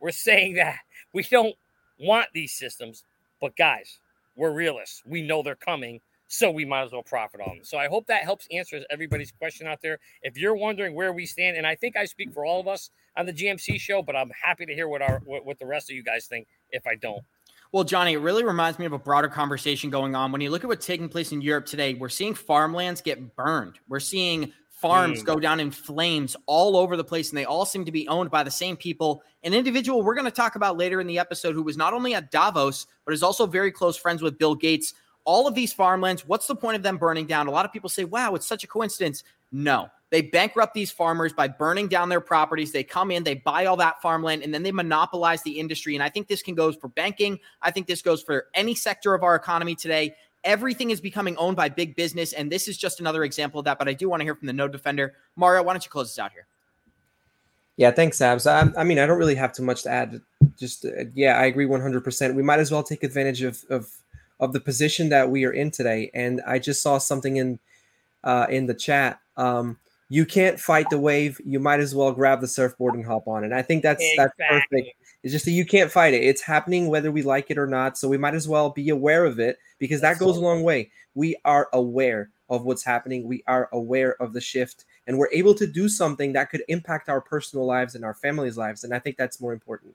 we're 0.00 0.10
saying 0.10 0.54
that 0.54 0.80
we 1.12 1.22
don't 1.22 1.54
want 2.00 2.26
these 2.34 2.52
systems, 2.52 3.04
but 3.40 3.56
guys, 3.56 3.98
we're 4.34 4.52
realists. 4.52 5.02
We 5.06 5.22
know 5.22 5.42
they're 5.42 5.54
coming 5.54 6.00
so 6.28 6.50
we 6.50 6.64
might 6.64 6.82
as 6.82 6.92
well 6.92 7.02
profit 7.02 7.40
on 7.40 7.56
them. 7.56 7.64
So 7.64 7.78
I 7.78 7.88
hope 7.88 8.06
that 8.06 8.22
helps 8.22 8.46
answer 8.52 8.80
everybody's 8.90 9.32
question 9.32 9.66
out 9.66 9.80
there. 9.82 9.98
If 10.22 10.36
you're 10.36 10.54
wondering 10.54 10.94
where 10.94 11.12
we 11.12 11.26
stand, 11.26 11.56
and 11.56 11.66
I 11.66 11.74
think 11.74 11.96
I 11.96 12.04
speak 12.04 12.32
for 12.32 12.44
all 12.44 12.60
of 12.60 12.68
us 12.68 12.90
on 13.16 13.26
the 13.26 13.32
GMC 13.32 13.80
show, 13.80 14.02
but 14.02 14.14
I'm 14.14 14.30
happy 14.30 14.66
to 14.66 14.74
hear 14.74 14.88
what 14.88 15.02
our 15.02 15.20
what, 15.24 15.44
what 15.44 15.58
the 15.58 15.66
rest 15.66 15.90
of 15.90 15.96
you 15.96 16.04
guys 16.04 16.26
think 16.26 16.46
if 16.70 16.86
I 16.86 16.94
don't. 16.94 17.24
Well, 17.72 17.84
Johnny, 17.84 18.14
it 18.14 18.20
really 18.20 18.44
reminds 18.44 18.78
me 18.78 18.86
of 18.86 18.92
a 18.92 18.98
broader 18.98 19.28
conversation 19.28 19.90
going 19.90 20.14
on. 20.14 20.32
When 20.32 20.40
you 20.40 20.50
look 20.50 20.64
at 20.64 20.68
what's 20.68 20.86
taking 20.86 21.08
place 21.08 21.32
in 21.32 21.42
Europe 21.42 21.66
today, 21.66 21.94
we're 21.94 22.08
seeing 22.08 22.34
farmlands 22.34 23.02
get 23.02 23.36
burned. 23.36 23.78
We're 23.88 24.00
seeing 24.00 24.52
farms 24.70 25.22
mm. 25.22 25.26
go 25.26 25.40
down 25.40 25.60
in 25.60 25.70
flames 25.70 26.36
all 26.46 26.76
over 26.76 26.96
the 26.96 27.04
place, 27.04 27.30
and 27.30 27.36
they 27.36 27.44
all 27.44 27.66
seem 27.66 27.84
to 27.84 27.92
be 27.92 28.08
owned 28.08 28.30
by 28.30 28.42
the 28.42 28.50
same 28.50 28.76
people. 28.76 29.22
An 29.42 29.52
individual 29.52 30.02
we're 30.02 30.14
going 30.14 30.24
to 30.24 30.30
talk 30.30 30.56
about 30.56 30.78
later 30.78 31.00
in 31.00 31.06
the 31.06 31.18
episode 31.18 31.54
who 31.54 31.62
was 31.62 31.76
not 31.76 31.92
only 31.92 32.14
at 32.14 32.30
Davos, 32.30 32.86
but 33.04 33.12
is 33.12 33.22
also 33.22 33.44
very 33.44 33.72
close 33.72 33.96
friends 33.96 34.22
with 34.22 34.38
Bill 34.38 34.54
Gates 34.54 34.94
all 35.28 35.46
of 35.46 35.54
these 35.54 35.74
farmlands, 35.74 36.26
what's 36.26 36.46
the 36.46 36.56
point 36.56 36.74
of 36.74 36.82
them 36.82 36.96
burning 36.96 37.26
down? 37.26 37.48
A 37.48 37.50
lot 37.50 37.66
of 37.66 37.72
people 37.72 37.90
say, 37.90 38.04
wow, 38.04 38.34
it's 38.34 38.46
such 38.46 38.64
a 38.64 38.66
coincidence. 38.66 39.24
No, 39.52 39.90
they 40.08 40.22
bankrupt 40.22 40.72
these 40.72 40.90
farmers 40.90 41.34
by 41.34 41.48
burning 41.48 41.86
down 41.86 42.08
their 42.08 42.22
properties. 42.22 42.72
They 42.72 42.82
come 42.82 43.10
in, 43.10 43.24
they 43.24 43.34
buy 43.34 43.66
all 43.66 43.76
that 43.76 44.00
farmland, 44.00 44.42
and 44.42 44.54
then 44.54 44.62
they 44.62 44.72
monopolize 44.72 45.42
the 45.42 45.60
industry. 45.60 45.94
And 45.94 46.02
I 46.02 46.08
think 46.08 46.28
this 46.28 46.40
can 46.40 46.54
go 46.54 46.72
for 46.72 46.88
banking. 46.88 47.38
I 47.60 47.70
think 47.70 47.86
this 47.86 48.00
goes 48.00 48.22
for 48.22 48.46
any 48.54 48.74
sector 48.74 49.12
of 49.12 49.22
our 49.22 49.34
economy 49.34 49.74
today. 49.74 50.16
Everything 50.44 50.92
is 50.92 50.98
becoming 50.98 51.36
owned 51.36 51.58
by 51.58 51.68
big 51.68 51.94
business. 51.94 52.32
And 52.32 52.50
this 52.50 52.66
is 52.66 52.78
just 52.78 52.98
another 52.98 53.22
example 53.24 53.58
of 53.58 53.66
that. 53.66 53.78
But 53.78 53.86
I 53.86 53.92
do 53.92 54.08
want 54.08 54.20
to 54.20 54.24
hear 54.24 54.34
from 54.34 54.46
the 54.46 54.54
node 54.54 54.72
defender. 54.72 55.12
Mario, 55.36 55.62
why 55.62 55.74
don't 55.74 55.84
you 55.84 55.90
close 55.90 56.08
this 56.08 56.18
out 56.18 56.32
here? 56.32 56.46
Yeah, 57.76 57.90
thanks, 57.90 58.22
Abs. 58.22 58.46
I, 58.46 58.70
I 58.78 58.82
mean, 58.82 58.98
I 58.98 59.04
don't 59.04 59.18
really 59.18 59.34
have 59.34 59.52
too 59.52 59.62
much 59.62 59.82
to 59.82 59.90
add. 59.90 60.22
Just, 60.58 60.86
uh, 60.86 61.04
yeah, 61.14 61.38
I 61.38 61.44
agree 61.44 61.66
100%. 61.66 62.34
We 62.34 62.42
might 62.42 62.60
as 62.60 62.70
well 62.70 62.82
take 62.82 63.02
advantage 63.04 63.42
of, 63.42 63.62
of 63.68 63.92
of 64.40 64.52
the 64.52 64.60
position 64.60 65.08
that 65.08 65.30
we 65.30 65.44
are 65.44 65.52
in 65.52 65.70
today. 65.70 66.10
And 66.14 66.40
I 66.46 66.58
just 66.58 66.82
saw 66.82 66.98
something 66.98 67.36
in 67.36 67.58
uh, 68.24 68.46
in 68.50 68.66
the 68.66 68.74
chat. 68.74 69.20
Um, 69.36 69.78
you 70.08 70.24
can't 70.24 70.58
fight 70.58 70.88
the 70.90 70.98
wave. 70.98 71.40
You 71.44 71.60
might 71.60 71.80
as 71.80 71.94
well 71.94 72.12
grab 72.12 72.40
the 72.40 72.48
surfboard 72.48 72.94
and 72.94 73.04
hop 73.04 73.28
on. 73.28 73.44
And 73.44 73.54
I 73.54 73.62
think 73.62 73.82
that's 73.82 74.02
exactly. 74.02 74.44
that's 74.48 74.66
perfect. 74.70 74.88
It's 75.22 75.32
just 75.32 75.44
that 75.44 75.50
you 75.52 75.66
can't 75.66 75.90
fight 75.90 76.14
it. 76.14 76.22
It's 76.22 76.40
happening 76.40 76.88
whether 76.88 77.10
we 77.10 77.22
like 77.22 77.50
it 77.50 77.58
or 77.58 77.66
not. 77.66 77.98
So 77.98 78.08
we 78.08 78.16
might 78.16 78.34
as 78.34 78.48
well 78.48 78.70
be 78.70 78.88
aware 78.88 79.24
of 79.24 79.38
it 79.38 79.58
because 79.78 80.00
that 80.00 80.18
goes 80.18 80.36
a 80.36 80.40
long 80.40 80.62
way. 80.62 80.90
We 81.14 81.36
are 81.44 81.68
aware 81.72 82.30
of 82.48 82.64
what's 82.64 82.84
happening. 82.84 83.26
We 83.26 83.42
are 83.46 83.68
aware 83.72 84.20
of 84.22 84.32
the 84.32 84.40
shift 84.40 84.84
and 85.06 85.18
we're 85.18 85.32
able 85.32 85.54
to 85.54 85.66
do 85.66 85.88
something 85.88 86.32
that 86.32 86.50
could 86.50 86.62
impact 86.68 87.08
our 87.08 87.20
personal 87.20 87.66
lives 87.66 87.94
and 87.94 88.04
our 88.04 88.14
families' 88.14 88.56
lives. 88.56 88.84
And 88.84 88.94
I 88.94 88.98
think 88.98 89.16
that's 89.16 89.40
more 89.40 89.52
important 89.52 89.94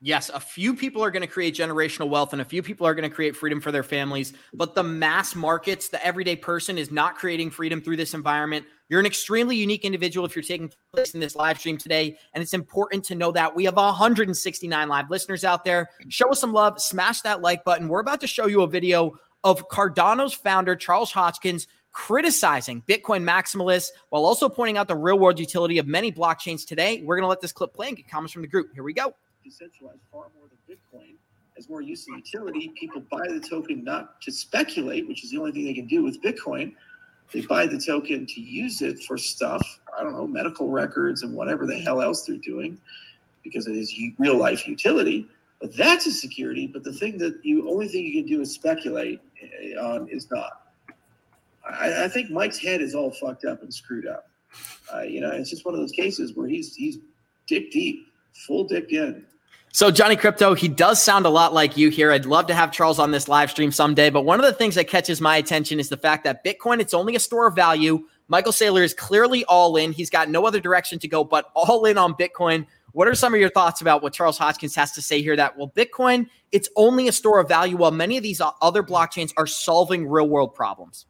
yes, 0.00 0.30
a 0.30 0.40
few 0.40 0.74
people 0.74 1.02
are 1.02 1.10
going 1.10 1.22
to 1.22 1.28
create 1.28 1.54
generational 1.54 2.08
wealth 2.08 2.32
and 2.32 2.42
a 2.42 2.44
few 2.44 2.62
people 2.62 2.86
are 2.86 2.94
going 2.94 3.08
to 3.08 3.14
create 3.14 3.36
freedom 3.36 3.60
for 3.60 3.72
their 3.72 3.82
families, 3.82 4.32
but 4.54 4.74
the 4.74 4.82
mass 4.82 5.34
markets, 5.34 5.88
the 5.88 6.04
everyday 6.04 6.36
person 6.36 6.78
is 6.78 6.90
not 6.90 7.16
creating 7.16 7.50
freedom 7.50 7.80
through 7.80 7.96
this 7.96 8.14
environment. 8.14 8.64
You're 8.88 9.00
an 9.00 9.06
extremely 9.06 9.56
unique 9.56 9.84
individual 9.84 10.24
if 10.24 10.34
you're 10.34 10.42
taking 10.42 10.72
place 10.92 11.14
in 11.14 11.20
this 11.20 11.36
live 11.36 11.58
stream 11.58 11.76
today. 11.76 12.16
And 12.32 12.42
it's 12.42 12.54
important 12.54 13.04
to 13.06 13.14
know 13.14 13.32
that 13.32 13.54
we 13.54 13.64
have 13.64 13.76
169 13.76 14.88
live 14.88 15.10
listeners 15.10 15.44
out 15.44 15.64
there. 15.64 15.90
Show 16.08 16.30
us 16.30 16.40
some 16.40 16.52
love, 16.52 16.80
smash 16.80 17.20
that 17.22 17.42
like 17.42 17.64
button. 17.64 17.88
We're 17.88 18.00
about 18.00 18.20
to 18.20 18.26
show 18.26 18.46
you 18.46 18.62
a 18.62 18.66
video 18.66 19.18
of 19.44 19.68
Cardano's 19.68 20.32
founder, 20.32 20.74
Charles 20.74 21.12
Hoskinson, 21.12 21.66
criticizing 21.92 22.82
Bitcoin 22.88 23.24
maximalists 23.24 23.88
while 24.10 24.24
also 24.24 24.48
pointing 24.48 24.78
out 24.78 24.88
the 24.88 24.96
real 24.96 25.18
world 25.18 25.38
utility 25.38 25.78
of 25.78 25.86
many 25.86 26.12
blockchains 26.12 26.66
today. 26.66 27.02
We're 27.02 27.16
going 27.16 27.24
to 27.24 27.28
let 27.28 27.40
this 27.40 27.52
clip 27.52 27.74
play 27.74 27.88
and 27.88 27.96
get 27.96 28.08
comments 28.08 28.32
from 28.32 28.42
the 28.42 28.48
group. 28.48 28.70
Here 28.72 28.82
we 28.82 28.92
go 28.92 29.14
decentralized 29.48 30.00
far 30.12 30.26
more 30.38 30.48
than 30.48 30.76
Bitcoin 30.76 31.14
has 31.56 31.68
more 31.68 31.80
use 31.80 32.06
and 32.06 32.16
utility. 32.16 32.72
People 32.78 33.02
buy 33.10 33.26
the 33.28 33.40
token 33.40 33.82
not 33.82 34.20
to 34.22 34.30
speculate, 34.30 35.08
which 35.08 35.24
is 35.24 35.30
the 35.30 35.38
only 35.38 35.52
thing 35.52 35.64
they 35.64 35.74
can 35.74 35.86
do 35.86 36.04
with 36.04 36.22
Bitcoin. 36.22 36.74
They 37.32 37.40
buy 37.42 37.66
the 37.66 37.78
token 37.78 38.26
to 38.26 38.40
use 38.40 38.80
it 38.80 39.02
for 39.04 39.18
stuff, 39.18 39.80
I 39.98 40.02
don't 40.02 40.12
know, 40.12 40.26
medical 40.26 40.70
records 40.70 41.22
and 41.22 41.34
whatever 41.34 41.66
the 41.66 41.78
hell 41.78 42.00
else 42.00 42.24
they're 42.24 42.36
doing 42.36 42.78
because 43.42 43.66
it 43.66 43.76
is 43.76 43.94
real 44.18 44.36
life 44.36 44.66
utility. 44.66 45.26
But 45.60 45.76
that's 45.76 46.06
a 46.06 46.12
security. 46.12 46.66
But 46.66 46.84
the 46.84 46.92
thing 46.92 47.18
that 47.18 47.40
you 47.42 47.68
only 47.68 47.88
thing 47.88 48.04
you 48.04 48.22
can 48.22 48.30
do 48.30 48.40
is 48.40 48.52
speculate 48.52 49.20
eh, 49.42 49.74
on 49.74 50.08
is 50.08 50.30
not. 50.30 50.70
I, 51.68 52.04
I 52.04 52.08
think 52.08 52.30
Mike's 52.30 52.58
head 52.58 52.80
is 52.80 52.94
all 52.94 53.10
fucked 53.10 53.44
up 53.44 53.62
and 53.62 53.72
screwed 53.72 54.06
up. 54.06 54.30
Uh, 54.94 55.02
you 55.02 55.20
know, 55.20 55.30
it's 55.30 55.50
just 55.50 55.64
one 55.64 55.74
of 55.74 55.80
those 55.80 55.92
cases 55.92 56.34
where 56.34 56.46
he's 56.46 56.74
he's 56.76 56.98
dick 57.48 57.72
deep, 57.72 58.06
full 58.46 58.64
dick 58.64 58.92
in. 58.92 59.24
So, 59.78 59.92
Johnny 59.92 60.16
Crypto, 60.16 60.54
he 60.54 60.66
does 60.66 61.00
sound 61.00 61.24
a 61.24 61.28
lot 61.28 61.54
like 61.54 61.76
you 61.76 61.88
here. 61.88 62.10
I'd 62.10 62.26
love 62.26 62.48
to 62.48 62.52
have 62.52 62.72
Charles 62.72 62.98
on 62.98 63.12
this 63.12 63.28
live 63.28 63.48
stream 63.48 63.70
someday. 63.70 64.10
But 64.10 64.22
one 64.22 64.40
of 64.40 64.44
the 64.44 64.52
things 64.52 64.74
that 64.74 64.88
catches 64.88 65.20
my 65.20 65.36
attention 65.36 65.78
is 65.78 65.88
the 65.88 65.96
fact 65.96 66.24
that 66.24 66.44
Bitcoin, 66.44 66.80
it's 66.80 66.94
only 66.94 67.14
a 67.14 67.20
store 67.20 67.46
of 67.46 67.54
value. 67.54 68.04
Michael 68.26 68.50
Saylor 68.50 68.82
is 68.82 68.92
clearly 68.92 69.44
all 69.44 69.76
in. 69.76 69.92
He's 69.92 70.10
got 70.10 70.30
no 70.30 70.48
other 70.48 70.58
direction 70.58 70.98
to 70.98 71.06
go 71.06 71.22
but 71.22 71.52
all 71.54 71.84
in 71.84 71.96
on 71.96 72.14
Bitcoin. 72.14 72.66
What 72.90 73.06
are 73.06 73.14
some 73.14 73.32
of 73.32 73.38
your 73.38 73.50
thoughts 73.50 73.80
about 73.80 74.02
what 74.02 74.12
Charles 74.12 74.36
Hoskinson 74.36 74.74
has 74.74 74.90
to 74.94 75.00
say 75.00 75.22
here? 75.22 75.36
That, 75.36 75.56
well, 75.56 75.70
Bitcoin, 75.76 76.26
it's 76.50 76.68
only 76.74 77.06
a 77.06 77.12
store 77.12 77.38
of 77.38 77.46
value, 77.46 77.76
while 77.76 77.92
many 77.92 78.16
of 78.16 78.24
these 78.24 78.42
other 78.60 78.82
blockchains 78.82 79.32
are 79.36 79.46
solving 79.46 80.08
real 80.08 80.28
world 80.28 80.56
problems. 80.56 81.06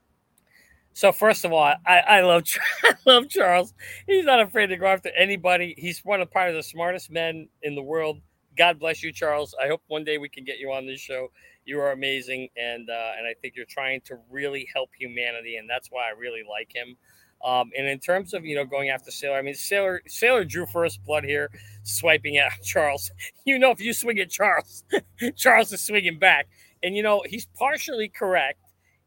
So 0.93 1.11
first 1.11 1.47
of 1.47 1.55
all, 1.55 1.73
I, 1.87 2.01
I 2.01 2.21
love 2.21 2.43
I 2.85 2.93
love 3.07 3.31
Charles. 3.31 3.73
He's 4.07 4.27
not 4.27 4.41
afraid 4.41 4.67
to 4.67 4.77
go 4.77 4.89
after 4.89 5.11
anybody. 5.17 5.75
He's 5.79 6.01
one 6.01 6.21
of 6.21 6.31
probably 6.31 6.53
the 6.53 6.63
smartest 6.63 7.11
men 7.11 7.49
in 7.63 7.75
the 7.75 7.83
world. 7.83 8.21
God 8.59 8.81
bless 8.81 9.03
you, 9.05 9.13
Charles. 9.13 9.55
I 9.63 9.69
hope 9.69 9.83
one 9.87 10.03
day 10.05 10.19
we 10.19 10.29
can 10.29 10.45
get 10.45 10.59
you 10.59 10.73
on 10.73 10.85
this 10.85 11.01
show. 11.01 11.29
You 11.65 11.81
are 11.81 11.93
amazing, 11.93 12.49
and 12.57 12.91
uh, 12.91 13.13
and 13.17 13.27
I 13.27 13.35
think 13.41 13.55
you're 13.55 13.67
trying 13.67 14.01
to 14.07 14.19
really 14.29 14.69
help 14.75 14.91
humanity, 14.99 15.57
and 15.57 15.71
that's 15.71 15.89
why 15.91 16.09
I 16.09 16.19
really 16.19 16.43
like 16.49 16.75
him. 16.75 16.97
Um, 17.45 17.71
and 17.79 17.87
in 17.87 18.01
terms 18.01 18.35
of 18.35 18.45
you 18.45 18.57
know 18.57 18.65
going 18.65 18.89
after 18.89 19.13
Saylor, 19.13 19.39
I 19.39 19.43
mean 19.43 19.55
Saylor 19.55 20.01
Saylor 20.09 20.49
drew 20.49 20.67
first 20.67 21.05
blood 21.05 21.23
here, 21.25 21.51
swiping 21.85 22.39
at 22.39 22.53
Charles. 22.65 23.11
You 23.45 23.59
know 23.61 23.71
if 23.71 23.81
you 23.81 23.93
swing 23.93 24.19
at 24.19 24.31
Charles, 24.31 24.83
Charles 25.37 25.73
is 25.73 25.81
swinging 25.81 26.19
back, 26.19 26.49
and 26.83 26.97
you 26.97 27.03
know 27.05 27.23
he's 27.27 27.47
partially 27.57 28.09
correct 28.09 28.59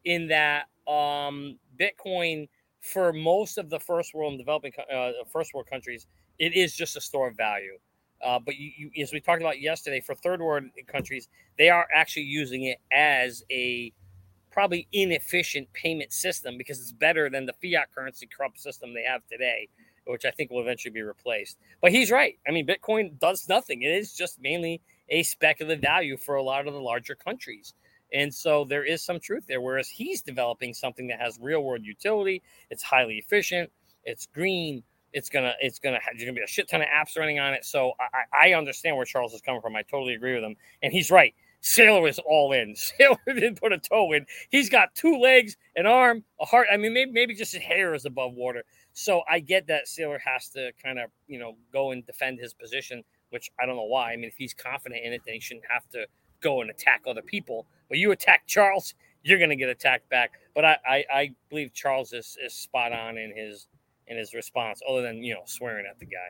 in 0.06 0.30
that 0.30 0.68
um, 0.88 1.58
Bitcoin 1.78 2.48
for 2.80 3.12
most 3.12 3.58
of 3.58 3.70
the 3.70 3.80
first 3.80 4.14
world 4.14 4.32
and 4.32 4.40
developing 4.40 4.72
uh, 4.94 5.12
first 5.32 5.54
world 5.54 5.68
countries, 5.70 6.08
it 6.40 6.54
is 6.54 6.74
just 6.74 6.96
a 6.96 7.02
store 7.02 7.28
of 7.28 7.38
value. 7.38 7.78
Uh, 8.24 8.40
but 8.40 8.56
you, 8.56 8.72
you, 8.94 9.04
as 9.04 9.12
we 9.12 9.20
talked 9.20 9.42
about 9.42 9.60
yesterday, 9.60 10.00
for 10.00 10.16
third 10.16 10.42
world 10.42 10.66
countries, 10.88 11.28
they 11.58 11.70
are 11.70 11.88
actually 11.94 12.24
using 12.24 12.64
it 12.64 12.78
as 12.92 13.44
a 13.52 13.92
probably 14.52 14.88
inefficient 14.92 15.72
payment 15.74 16.12
system 16.12 16.58
because 16.58 16.80
it's 16.80 16.92
better 16.92 17.30
than 17.30 17.46
the 17.46 17.54
fiat 17.54 17.88
currency 17.94 18.28
corrupt 18.28 18.60
system 18.60 18.94
they 18.94 19.04
have 19.04 19.22
today, 19.28 19.68
which 20.06 20.26
I 20.26 20.32
think 20.32 20.52
will 20.52 20.62
eventually 20.62 20.92
be 20.92 21.02
replaced. 21.02 21.58
But 21.82 21.92
he's 21.92 22.12
right. 22.12 22.38
I 22.48 22.52
mean, 22.52 22.68
Bitcoin 22.68 23.18
does 23.20 23.48
nothing. 23.48 23.82
It 23.82 23.92
is 23.92 24.14
just 24.14 24.42
mainly 24.42 24.82
a 25.10 25.24
speculative 25.24 25.82
value 25.82 26.18
for 26.18 26.36
a 26.36 26.44
lot 26.44 26.68
of 26.68 26.74
the 26.74 26.82
larger 26.82 27.16
countries. 27.16 27.74
And 28.14 28.34
so 28.34 28.66
there 28.66 28.84
is 28.84 29.02
some 29.02 29.20
truth 29.20 29.46
there. 29.48 29.62
Whereas 29.62 29.88
he's 29.88 30.22
developing 30.22 30.74
something 30.74 31.08
that 31.08 31.20
has 31.20 31.40
real 31.40 31.64
world 31.64 31.86
utility, 31.86 32.42
it's 32.70 32.84
highly 32.84 33.16
efficient, 33.18 33.72
it's 34.04 34.26
green, 34.26 34.84
it's 35.14 35.30
gonna 35.30 35.54
it's 35.60 35.80
gonna 35.80 36.00
there's 36.12 36.24
gonna 36.24 36.34
be 36.34 36.44
a 36.44 36.48
shit 36.48 36.70
ton 36.70 36.82
of 36.82 36.88
apps 36.88 37.18
running 37.18 37.40
on 37.40 37.54
it. 37.54 37.66
So 37.66 37.94
I, 38.00 38.50
I 38.50 38.54
understand 38.54 38.96
where 38.96 39.06
Charles 39.06 39.34
is 39.34 39.42
coming 39.42 39.62
from. 39.62 39.76
I 39.76 39.84
totally 39.84 40.14
agree 40.14 40.36
with 40.36 40.44
him, 40.44 40.56
and 40.82 40.94
he's 40.94 41.12
right. 41.12 41.34
Saylor 41.62 42.10
is 42.10 42.20
all 42.20 42.54
in. 42.54 42.74
Saylor 43.00 43.18
didn't 43.26 43.60
put 43.60 43.72
a 43.72 43.78
toe 43.78 44.14
in. 44.14 44.26
He's 44.50 44.70
got 44.70 44.96
two 44.96 45.18
legs, 45.18 45.58
an 45.76 45.86
arm, 45.86 46.24
a 46.40 46.46
heart. 46.46 46.68
I 46.72 46.78
mean, 46.78 46.94
maybe 46.94 47.12
maybe 47.12 47.36
just 47.36 47.54
his 47.54 47.62
hair 47.62 47.94
is 47.94 48.06
above 48.06 48.34
water. 48.34 48.64
So 48.94 49.22
I 49.30 49.40
get 49.40 49.68
that 49.68 49.86
Saylor 49.86 50.20
has 50.20 50.50
to 50.50 50.72
kind 50.84 51.00
of 51.00 51.10
you 51.28 51.40
know 51.40 51.56
go 51.72 51.92
and 51.92 52.06
defend 52.06 52.40
his 52.40 52.54
position, 52.54 53.04
which 53.30 53.50
I 53.62 53.66
don't 53.66 53.76
know 53.76 53.84
why. 53.84 54.14
I 54.14 54.16
mean, 54.16 54.26
if 54.26 54.36
he's 54.38 54.54
confident 54.54 55.04
in 55.04 55.14
it, 55.14 55.22
then 55.26 55.36
he 55.36 55.40
shouldn't 55.40 55.66
have 55.70 55.88
to 55.90 56.06
go 56.42 56.62
and 56.62 56.70
attack 56.70 57.04
other 57.08 57.22
people. 57.22 57.66
But 57.88 57.98
you 58.00 58.12
attack 58.12 58.44
Charles, 58.48 58.96
you're 59.24 59.38
going 59.38 59.50
to 59.50 59.56
get 59.56 59.70
attacked 59.70 60.10
back. 60.10 60.32
But 60.56 60.66
I, 60.66 60.78
I, 60.88 61.06
I 61.14 61.32
believe 61.50 61.74
Charles 61.74 62.14
is, 62.14 62.38
is 62.44 62.54
spot 62.54 62.92
on 62.92 63.18
in 63.18 63.36
his 63.36 63.68
in 64.12 64.18
his 64.18 64.34
response, 64.34 64.82
other 64.88 65.02
than 65.02 65.24
you 65.24 65.34
know 65.34 65.42
swearing 65.46 65.86
at 65.90 65.98
the 65.98 66.06
guy. 66.06 66.30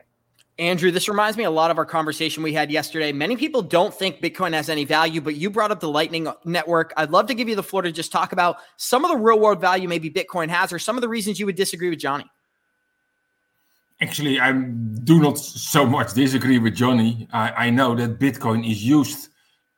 Andrew, 0.58 0.90
this 0.90 1.08
reminds 1.08 1.36
me 1.36 1.44
a 1.44 1.50
lot 1.50 1.70
of 1.70 1.78
our 1.78 1.84
conversation 1.86 2.42
we 2.42 2.52
had 2.52 2.70
yesterday. 2.70 3.10
Many 3.10 3.36
people 3.36 3.62
don't 3.62 3.92
think 3.92 4.20
Bitcoin 4.20 4.52
has 4.52 4.68
any 4.68 4.84
value, 4.84 5.20
but 5.20 5.34
you 5.34 5.50
brought 5.50 5.70
up 5.70 5.80
the 5.80 5.88
Lightning 5.88 6.28
Network. 6.44 6.92
I'd 6.96 7.10
love 7.10 7.26
to 7.28 7.34
give 7.34 7.48
you 7.48 7.56
the 7.56 7.62
floor 7.62 7.82
to 7.82 7.90
just 7.90 8.12
talk 8.12 8.32
about 8.32 8.58
some 8.76 9.04
of 9.04 9.10
the 9.10 9.16
real 9.16 9.40
world 9.40 9.60
value 9.60 9.88
maybe 9.88 10.10
Bitcoin 10.10 10.48
has, 10.48 10.72
or 10.72 10.78
some 10.78 10.96
of 10.96 11.00
the 11.00 11.08
reasons 11.08 11.40
you 11.40 11.46
would 11.46 11.56
disagree 11.56 11.90
with 11.90 11.98
Johnny. 11.98 12.26
actually, 14.00 14.40
I 14.40 14.52
do 14.52 15.20
not 15.20 15.38
so 15.38 15.86
much 15.86 16.12
disagree 16.12 16.58
with 16.58 16.74
Johnny. 16.74 17.28
I, 17.32 17.66
I 17.66 17.70
know 17.70 17.94
that 17.94 18.18
Bitcoin 18.18 18.68
is 18.70 18.84
used 18.84 19.30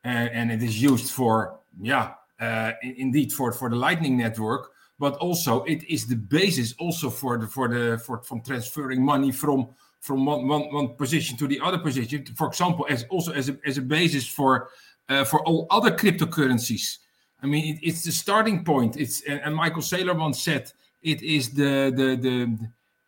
uh, 0.05 0.09
and 0.09 0.51
it 0.51 0.63
is 0.63 0.83
used 0.83 1.13
for, 1.13 1.61
yeah, 1.81 2.15
uh, 2.41 2.73
indeed 2.83 3.33
for, 3.33 3.53
for 3.53 3.71
the 3.71 3.77
Lightning 3.77 4.19
Network, 4.19 4.73
but 4.99 5.17
also 5.17 5.65
it 5.65 5.83
is 5.85 6.07
the 6.07 6.17
basis 6.17 6.75
also 6.79 7.11
for 7.11 7.39
the 7.39 7.47
for 7.47 7.69
the 7.69 7.99
for 7.99 8.23
from 8.23 8.41
transferring 8.43 9.05
money 9.05 9.33
from 9.33 9.69
from 10.01 10.27
one, 10.27 10.47
one, 10.47 10.71
one 10.71 10.89
position 10.97 11.35
to 11.39 11.47
the 11.47 11.59
other 11.61 11.79
position. 11.79 12.27
For 12.37 12.47
example, 12.47 12.87
as 12.91 13.05
also 13.05 13.33
as 13.33 13.49
a, 13.49 13.57
as 13.65 13.79
a 13.79 13.83
basis 13.83 14.29
for 14.29 14.69
uh, 15.09 15.25
for 15.25 15.41
all 15.47 15.67
other 15.71 15.91
cryptocurrencies. 15.91 16.99
I 17.43 17.47
mean, 17.47 17.75
it, 17.75 17.81
it's 17.83 18.05
the 18.05 18.13
starting 18.13 18.65
point. 18.65 18.97
It's 18.97 19.23
and 19.23 19.55
Michael 19.55 19.83
Saylor 19.83 20.17
once 20.19 20.43
said 20.43 20.71
it 21.03 21.23
is 21.23 21.51
the 21.51 21.93
the 21.95 22.17
the 22.17 22.59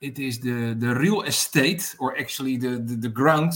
it 0.01 0.19
is 0.19 0.41
the 0.41 0.75
the 0.75 0.95
real 0.95 1.23
estate 1.23 1.95
or 1.99 2.19
actually 2.19 2.57
the 2.57 2.79
the, 2.79 2.97
the 2.97 3.09
ground 3.09 3.53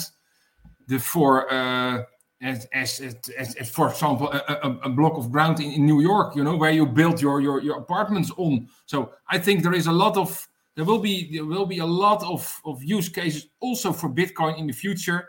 the 0.86 0.98
for 0.98 1.50
uh, 1.52 2.02
as, 2.42 2.66
as, 2.72 3.00
as, 3.38 3.54
as, 3.54 3.70
for 3.70 3.88
example 3.90 4.30
a, 4.32 4.58
a, 4.62 4.70
a, 4.84 4.88
block 4.88 5.16
of 5.16 5.30
ground 5.30 5.60
in, 5.60 5.72
in 5.72 5.84
New 5.84 6.00
York 6.00 6.34
you 6.34 6.42
know 6.42 6.56
where 6.56 6.70
you 6.70 6.86
build 6.86 7.20
your, 7.20 7.40
your 7.40 7.60
your 7.60 7.78
apartments 7.78 8.30
on 8.36 8.66
so 8.86 9.12
I 9.28 9.38
think 9.38 9.62
there 9.62 9.74
is 9.74 9.86
a 9.86 9.92
lot 9.92 10.16
of 10.16 10.48
there 10.76 10.84
will 10.84 10.98
be 10.98 11.30
there 11.32 11.44
will 11.44 11.66
be 11.66 11.78
a 11.78 11.86
lot 11.86 12.22
of, 12.24 12.60
of 12.64 12.82
use 12.82 13.08
cases 13.08 13.48
also 13.60 13.92
for 13.92 14.08
Bitcoin 14.08 14.58
in 14.58 14.66
the 14.66 14.72
future 14.72 15.28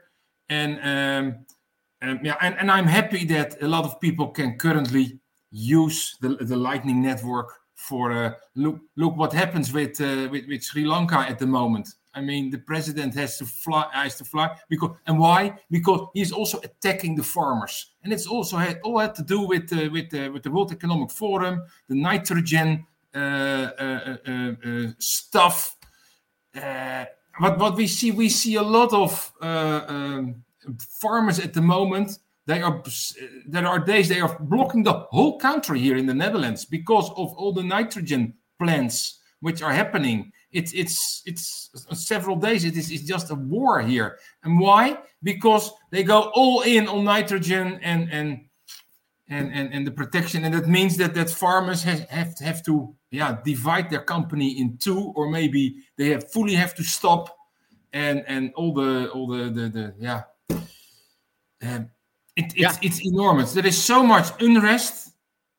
and 0.50 0.80
um, 0.84 1.46
um, 2.02 2.20
yeah 2.24 2.38
and, 2.42 2.56
and 2.60 2.72
I'm 2.72 2.88
happy 2.88 3.26
that 3.26 3.62
a 3.62 3.68
lot 3.68 3.84
of 3.84 4.00
people 4.00 4.30
can 4.30 4.58
currently 4.58 5.20
use 5.52 6.16
the, 6.22 6.30
the 6.30 6.56
Lightning 6.56 7.02
Network 7.02 7.50
for 7.76 8.12
uh, 8.12 8.34
look 8.56 8.80
look 8.96 9.18
what 9.18 9.34
happens 9.34 9.74
with, 9.74 10.00
uh, 10.00 10.30
with 10.32 10.48
with 10.48 10.64
Sri 10.64 10.86
Lanka 10.86 11.18
at 11.18 11.40
the 11.40 11.48
moment. 11.48 11.90
I 12.14 12.22
mean, 12.22 12.50
the 12.50 12.58
president 12.58 13.16
has 13.16 13.38
to 13.38 13.46
fly, 13.46 13.86
has 13.94 14.18
to 14.18 14.26
fly 14.26 14.58
because, 14.70 14.92
and 15.08 15.18
why? 15.18 15.58
Because 15.70 16.08
he's 16.14 16.32
also 16.32 16.60
attacking 16.60 17.16
the 17.16 17.24
farmers, 17.24 17.94
and 18.04 18.12
it's 18.12 18.28
also 18.28 18.58
had 18.58 18.80
all 18.84 19.00
had 19.00 19.16
to 19.16 19.24
do 19.24 19.42
with 19.42 19.72
uh, 19.72 19.90
with 19.92 20.14
uh, 20.14 20.30
with 20.32 20.44
the 20.44 20.52
World 20.52 20.72
Economic 20.72 21.12
Forum, 21.12 21.64
the 21.88 21.96
nitrogen 21.96 22.86
uh, 23.16 23.18
uh, 23.18 24.18
uh 24.28 24.88
stuff. 25.00 25.78
but 26.54 27.58
what 27.58 27.76
we 27.76 27.88
see, 27.88 28.12
we 28.12 28.30
see 28.30 28.56
a 28.56 28.62
lot 28.62 28.94
of 28.94 29.32
um, 29.42 30.44
farmers 31.00 31.40
at 31.40 31.54
the 31.54 31.62
moment 31.62 32.20
they 32.48 32.62
are 32.62 32.84
there 33.48 33.68
are 33.68 33.80
days 33.80 34.10
they 34.10 34.20
are 34.20 34.38
blocking 34.42 34.84
the 34.84 34.94
whole 35.12 35.40
country 35.40 35.80
here 35.80 35.96
in 35.96 36.06
the 36.06 36.14
Netherlands 36.14 36.66
because 36.66 37.10
of 37.12 37.34
all 37.34 37.54
the 37.54 37.64
nitrogen 37.64 38.34
plants 38.60 39.20
which 39.42 39.62
are 39.62 39.72
happening. 39.72 40.32
It's 40.52 40.74
it's 40.74 41.24
it's 41.26 41.70
several 41.94 42.36
days. 42.36 42.66
It 42.66 42.76
is 42.76 42.92
it's 42.92 43.04
just 43.04 43.32
a 43.32 43.36
war 43.36 43.82
here. 43.82 44.18
And 44.44 44.60
why? 44.60 44.98
Because 45.24 45.72
they 45.92 46.04
go 46.04 46.32
all 46.34 46.62
in 46.62 46.88
on 46.88 47.06
nitrogen 47.06 47.80
and 47.82 48.12
and 48.12 48.46
and 49.30 49.54
and, 49.54 49.74
and 49.74 49.88
the 49.88 49.92
protection, 49.92 50.44
and 50.44 50.54
that 50.54 50.68
means 50.68 50.98
that 50.98 51.14
that 51.14 51.30
farmers 51.30 51.84
have 51.84 52.08
have, 52.10 52.38
have 52.40 52.64
to 52.66 52.94
yeah 53.12 53.38
divide 53.46 53.90
their 53.90 54.02
company 54.04 54.60
in 54.60 54.78
two, 54.78 55.14
or 55.16 55.30
maybe 55.30 55.78
they 55.98 56.10
have 56.10 56.30
fully 56.32 56.54
have 56.54 56.76
to 56.76 56.84
stop, 56.84 57.36
and 57.94 58.24
and 58.28 58.52
all 58.56 58.74
the 58.74 59.10
all 59.12 59.28
the 59.28 59.50
the, 59.50 59.70
the 59.70 59.94
yeah. 60.00 60.24
Um, 61.64 61.90
it, 62.36 62.46
it's, 62.46 62.56
yeah. 62.56 62.74
it's 62.82 63.06
enormous. 63.06 63.54
There 63.54 63.66
is 63.66 63.78
so 63.78 64.04
much 64.04 64.30
unrest, 64.42 65.14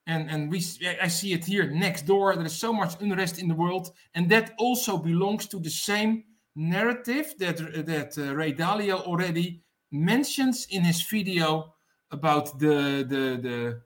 and 0.06 0.30
and 0.30 0.50
we 0.50 0.58
I 1.00 1.08
see 1.08 1.32
it 1.32 1.44
here 1.44 1.70
next 1.70 2.06
door. 2.06 2.34
There 2.34 2.46
is 2.46 2.56
so 2.56 2.72
much 2.72 3.00
unrest 3.00 3.38
in 3.38 3.48
the 3.48 3.54
world, 3.54 3.92
and 4.14 4.28
that 4.30 4.52
also 4.58 4.96
belongs 4.96 5.46
to 5.48 5.58
the 5.58 5.70
same 5.70 6.24
narrative 6.56 7.34
that 7.38 7.56
that 7.86 8.18
uh, 8.18 8.34
Ray 8.34 8.52
Dalio 8.52 9.00
already 9.02 9.62
mentions 9.90 10.66
in 10.70 10.84
his 10.84 11.02
video 11.02 11.74
about 12.10 12.58
the 12.58 13.04
the, 13.08 13.38
the 13.40 13.82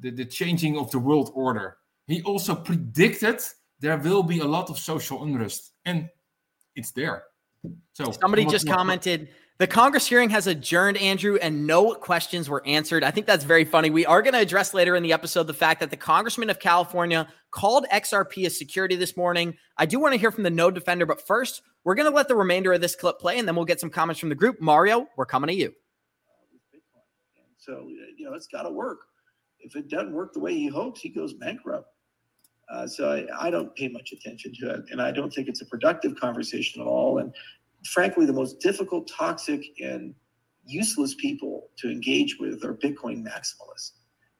the 0.00 0.10
the 0.10 0.24
changing 0.24 0.78
of 0.78 0.90
the 0.90 0.98
world 0.98 1.30
order. 1.34 1.76
He 2.06 2.22
also 2.22 2.54
predicted 2.54 3.40
there 3.80 3.98
will 3.98 4.22
be 4.22 4.40
a 4.40 4.46
lot 4.46 4.70
of 4.70 4.78
social 4.78 5.22
unrest, 5.22 5.72
and 5.84 6.08
it's 6.74 6.92
there. 6.92 7.24
So 7.92 8.12
somebody 8.12 8.46
just 8.46 8.68
commented 8.68 9.28
the 9.58 9.66
Congress 9.66 10.06
hearing 10.06 10.30
has 10.30 10.46
adjourned, 10.46 10.96
Andrew, 10.98 11.36
and 11.42 11.66
no 11.66 11.92
questions 11.94 12.48
were 12.48 12.64
answered. 12.64 13.02
I 13.02 13.10
think 13.10 13.26
that's 13.26 13.42
very 13.42 13.64
funny. 13.64 13.90
We 13.90 14.06
are 14.06 14.22
going 14.22 14.34
to 14.34 14.40
address 14.40 14.72
later 14.72 14.94
in 14.94 15.02
the 15.02 15.12
episode 15.12 15.48
the 15.48 15.54
fact 15.54 15.80
that 15.80 15.90
the 15.90 15.96
Congressman 15.96 16.48
of 16.48 16.60
California 16.60 17.26
called 17.50 17.86
XRP 17.92 18.46
as 18.46 18.56
security 18.56 18.94
this 18.94 19.16
morning. 19.16 19.56
I 19.76 19.86
do 19.86 19.98
want 19.98 20.14
to 20.14 20.18
hear 20.18 20.30
from 20.30 20.44
the 20.44 20.50
node 20.50 20.74
defender, 20.74 21.06
but 21.06 21.26
first, 21.26 21.62
we're 21.82 21.96
going 21.96 22.08
to 22.08 22.14
let 22.14 22.28
the 22.28 22.36
remainder 22.36 22.72
of 22.72 22.80
this 22.80 22.94
clip 22.94 23.18
play, 23.18 23.38
and 23.38 23.48
then 23.48 23.56
we'll 23.56 23.64
get 23.64 23.80
some 23.80 23.90
comments 23.90 24.20
from 24.20 24.28
the 24.28 24.36
group. 24.36 24.60
Mario, 24.60 25.08
we're 25.16 25.26
coming 25.26 25.48
to 25.48 25.54
you. 25.54 25.74
So, 27.56 27.88
you 28.16 28.24
know, 28.26 28.34
it's 28.34 28.46
got 28.46 28.62
to 28.62 28.70
work. 28.70 29.00
If 29.58 29.74
it 29.74 29.88
doesn't 29.88 30.12
work 30.12 30.32
the 30.32 30.40
way 30.40 30.54
he 30.54 30.68
hopes, 30.68 31.00
he 31.00 31.08
goes 31.08 31.32
bankrupt. 31.32 31.88
Uh, 32.70 32.86
so 32.86 33.10
I, 33.10 33.46
I, 33.46 33.50
don't 33.50 33.74
pay 33.74 33.88
much 33.88 34.12
attention 34.12 34.52
to 34.60 34.70
it, 34.74 34.84
and 34.90 35.00
I 35.00 35.10
don't 35.10 35.32
think 35.32 35.48
it's 35.48 35.62
a 35.62 35.66
productive 35.66 36.14
conversation 36.20 36.82
at 36.82 36.86
all. 36.86 37.18
And 37.18 37.34
frankly, 37.84 38.26
the 38.26 38.32
most 38.32 38.60
difficult, 38.60 39.08
toxic, 39.08 39.64
and 39.80 40.14
useless 40.64 41.14
people 41.14 41.70
to 41.78 41.90
engage 41.90 42.38
with 42.38 42.64
are 42.64 42.74
Bitcoin 42.74 43.24
maximalists. 43.24 43.92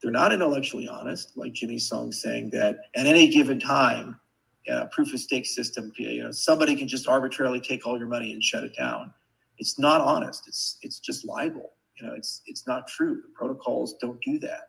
They're 0.02 0.12
not 0.12 0.32
intellectually 0.32 0.88
honest, 0.88 1.36
like 1.36 1.54
Jimmy 1.54 1.78
Song 1.78 2.12
saying 2.12 2.50
that 2.50 2.76
at 2.94 3.06
any 3.06 3.28
given 3.28 3.58
time, 3.58 4.20
a 4.68 4.86
proof 4.86 5.12
of 5.14 5.20
stake 5.20 5.46
system, 5.46 5.90
you 5.96 6.22
know, 6.22 6.30
somebody 6.30 6.76
can 6.76 6.86
just 6.86 7.08
arbitrarily 7.08 7.60
take 7.60 7.86
all 7.86 7.98
your 7.98 8.06
money 8.06 8.32
and 8.32 8.42
shut 8.42 8.64
it 8.64 8.76
down. 8.76 9.12
It's 9.56 9.78
not 9.78 10.00
honest. 10.00 10.46
It's 10.46 10.78
it's 10.82 11.00
just 11.00 11.24
libel. 11.26 11.72
You 11.98 12.06
know, 12.06 12.14
it's 12.14 12.42
it's 12.46 12.66
not 12.66 12.86
true. 12.86 13.22
The 13.22 13.32
protocols 13.34 13.94
don't 14.00 14.20
do 14.20 14.38
that, 14.40 14.68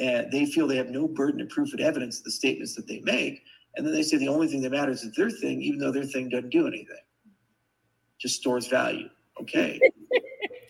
and 0.00 0.32
they 0.32 0.46
feel 0.46 0.66
they 0.66 0.76
have 0.76 0.88
no 0.88 1.06
burden 1.06 1.40
of 1.40 1.50
proof 1.50 1.72
and 1.72 1.80
evidence 1.80 2.18
of 2.18 2.24
the 2.24 2.30
statements 2.32 2.74
that 2.74 2.88
they 2.88 3.00
make. 3.00 3.42
And 3.76 3.86
then 3.86 3.94
they 3.94 4.02
say 4.02 4.16
the 4.16 4.28
only 4.28 4.48
thing 4.48 4.62
that 4.62 4.72
matters 4.72 5.04
is 5.04 5.14
their 5.14 5.30
thing, 5.30 5.62
even 5.62 5.78
though 5.78 5.92
their 5.92 6.04
thing 6.04 6.30
doesn't 6.30 6.50
do 6.50 6.66
anything 6.66 6.96
just 8.18 8.36
stores 8.36 8.66
value. 8.68 9.08
Okay. 9.40 9.80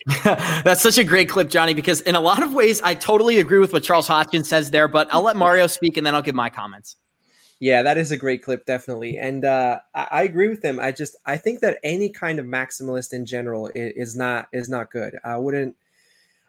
That's 0.23 0.81
such 0.81 0.97
a 0.97 1.03
great 1.03 1.29
clip, 1.29 1.49
Johnny, 1.49 1.73
because 1.73 2.01
in 2.01 2.15
a 2.15 2.19
lot 2.19 2.43
of 2.43 2.53
ways, 2.53 2.81
I 2.81 2.95
totally 2.95 3.39
agree 3.39 3.59
with 3.59 3.73
what 3.73 3.83
Charles 3.83 4.07
Hoskinson 4.07 4.45
says 4.45 4.71
there, 4.71 4.87
but 4.87 5.07
I'll 5.13 5.21
let 5.21 5.35
Mario 5.35 5.67
speak 5.67 5.97
and 5.97 6.05
then 6.05 6.15
I'll 6.15 6.21
give 6.21 6.35
my 6.35 6.49
comments. 6.49 6.95
Yeah, 7.59 7.83
that 7.83 7.97
is 7.97 8.11
a 8.11 8.17
great 8.17 8.41
clip, 8.41 8.65
definitely. 8.65 9.17
And 9.17 9.43
uh, 9.43 9.79
I, 9.93 10.07
I, 10.11 10.23
agree 10.23 10.47
with 10.47 10.63
him. 10.63 10.79
I 10.79 10.93
just 10.93 11.17
I 11.25 11.35
think 11.35 11.59
that 11.59 11.77
any 11.83 12.07
kind 12.07 12.39
of 12.39 12.45
maximalist 12.45 13.11
in 13.11 13.25
general 13.25 13.67
is, 13.75 13.93
is 13.95 14.15
not 14.15 14.47
is 14.53 14.69
not 14.69 14.91
good. 14.91 15.19
I 15.25 15.35
wouldn't 15.35 15.75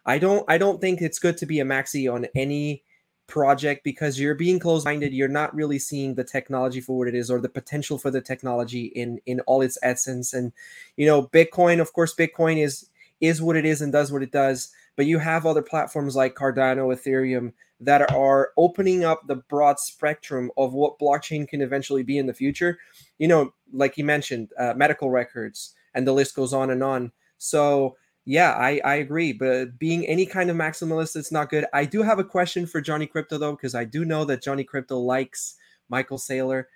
I 0.06 0.18
don't 0.18 0.44
I 0.48 0.56
don't 0.56 0.80
think 0.80 1.02
it's 1.02 1.18
good 1.18 1.36
to 1.38 1.46
be 1.46 1.58
a 1.58 1.64
maxi 1.64 2.12
on 2.12 2.26
any 2.36 2.84
project 3.30 3.84
because 3.84 4.18
you're 4.18 4.34
being 4.34 4.58
closed-minded 4.58 5.14
you're 5.14 5.28
not 5.28 5.54
really 5.54 5.78
seeing 5.78 6.14
the 6.14 6.24
technology 6.24 6.80
for 6.80 6.98
what 6.98 7.08
it 7.08 7.14
is 7.14 7.30
or 7.30 7.40
the 7.40 7.48
potential 7.48 7.96
for 7.96 8.10
the 8.10 8.20
technology 8.20 8.86
in 8.86 9.20
in 9.24 9.40
all 9.40 9.62
its 9.62 9.78
essence. 9.82 10.34
And 10.34 10.52
you 10.96 11.06
know 11.06 11.28
bitcoin 11.28 11.80
of 11.80 11.92
course 11.92 12.14
bitcoin 12.14 12.58
is 12.62 12.90
is 13.20 13.40
what 13.40 13.56
it 13.56 13.64
is 13.64 13.80
and 13.80 13.92
does 13.92 14.10
what 14.12 14.22
it 14.22 14.32
does 14.32 14.72
but 14.96 15.06
you 15.06 15.18
have 15.18 15.46
other 15.46 15.62
platforms 15.62 16.16
like 16.16 16.34
cardano 16.34 16.92
ethereum 16.92 17.52
that 17.80 18.12
are 18.12 18.50
opening 18.58 19.04
up 19.04 19.26
the 19.26 19.36
broad 19.36 19.78
spectrum 19.78 20.50
of 20.58 20.74
what 20.74 20.98
blockchain 20.98 21.48
can 21.48 21.62
eventually 21.62 22.02
be 22.02 22.18
in 22.18 22.26
the 22.26 22.34
future. 22.34 22.78
You 23.18 23.28
know 23.28 23.54
like 23.72 23.96
you 23.96 24.04
mentioned 24.04 24.50
uh, 24.58 24.74
medical 24.74 25.08
records 25.10 25.74
and 25.94 26.06
the 26.06 26.12
list 26.12 26.34
goes 26.34 26.52
on 26.52 26.70
and 26.70 26.82
on. 26.82 27.12
So 27.38 27.96
yeah, 28.30 28.52
I, 28.52 28.81
I 28.85 28.94
agree. 28.96 29.33
But 29.33 29.76
being 29.76 30.06
any 30.06 30.24
kind 30.24 30.50
of 30.50 30.56
maximalist, 30.56 31.16
it's 31.16 31.33
not 31.33 31.50
good. 31.50 31.64
I 31.72 31.85
do 31.85 32.00
have 32.00 32.20
a 32.20 32.24
question 32.24 32.64
for 32.64 32.81
Johnny 32.81 33.04
Crypto 33.04 33.38
though, 33.38 33.56
because 33.56 33.74
I 33.74 33.83
do 33.83 34.04
know 34.04 34.24
that 34.24 34.40
Johnny 34.40 34.62
Crypto 34.62 34.98
likes 34.98 35.56
Michael 35.88 36.16
Saylor. 36.16 36.66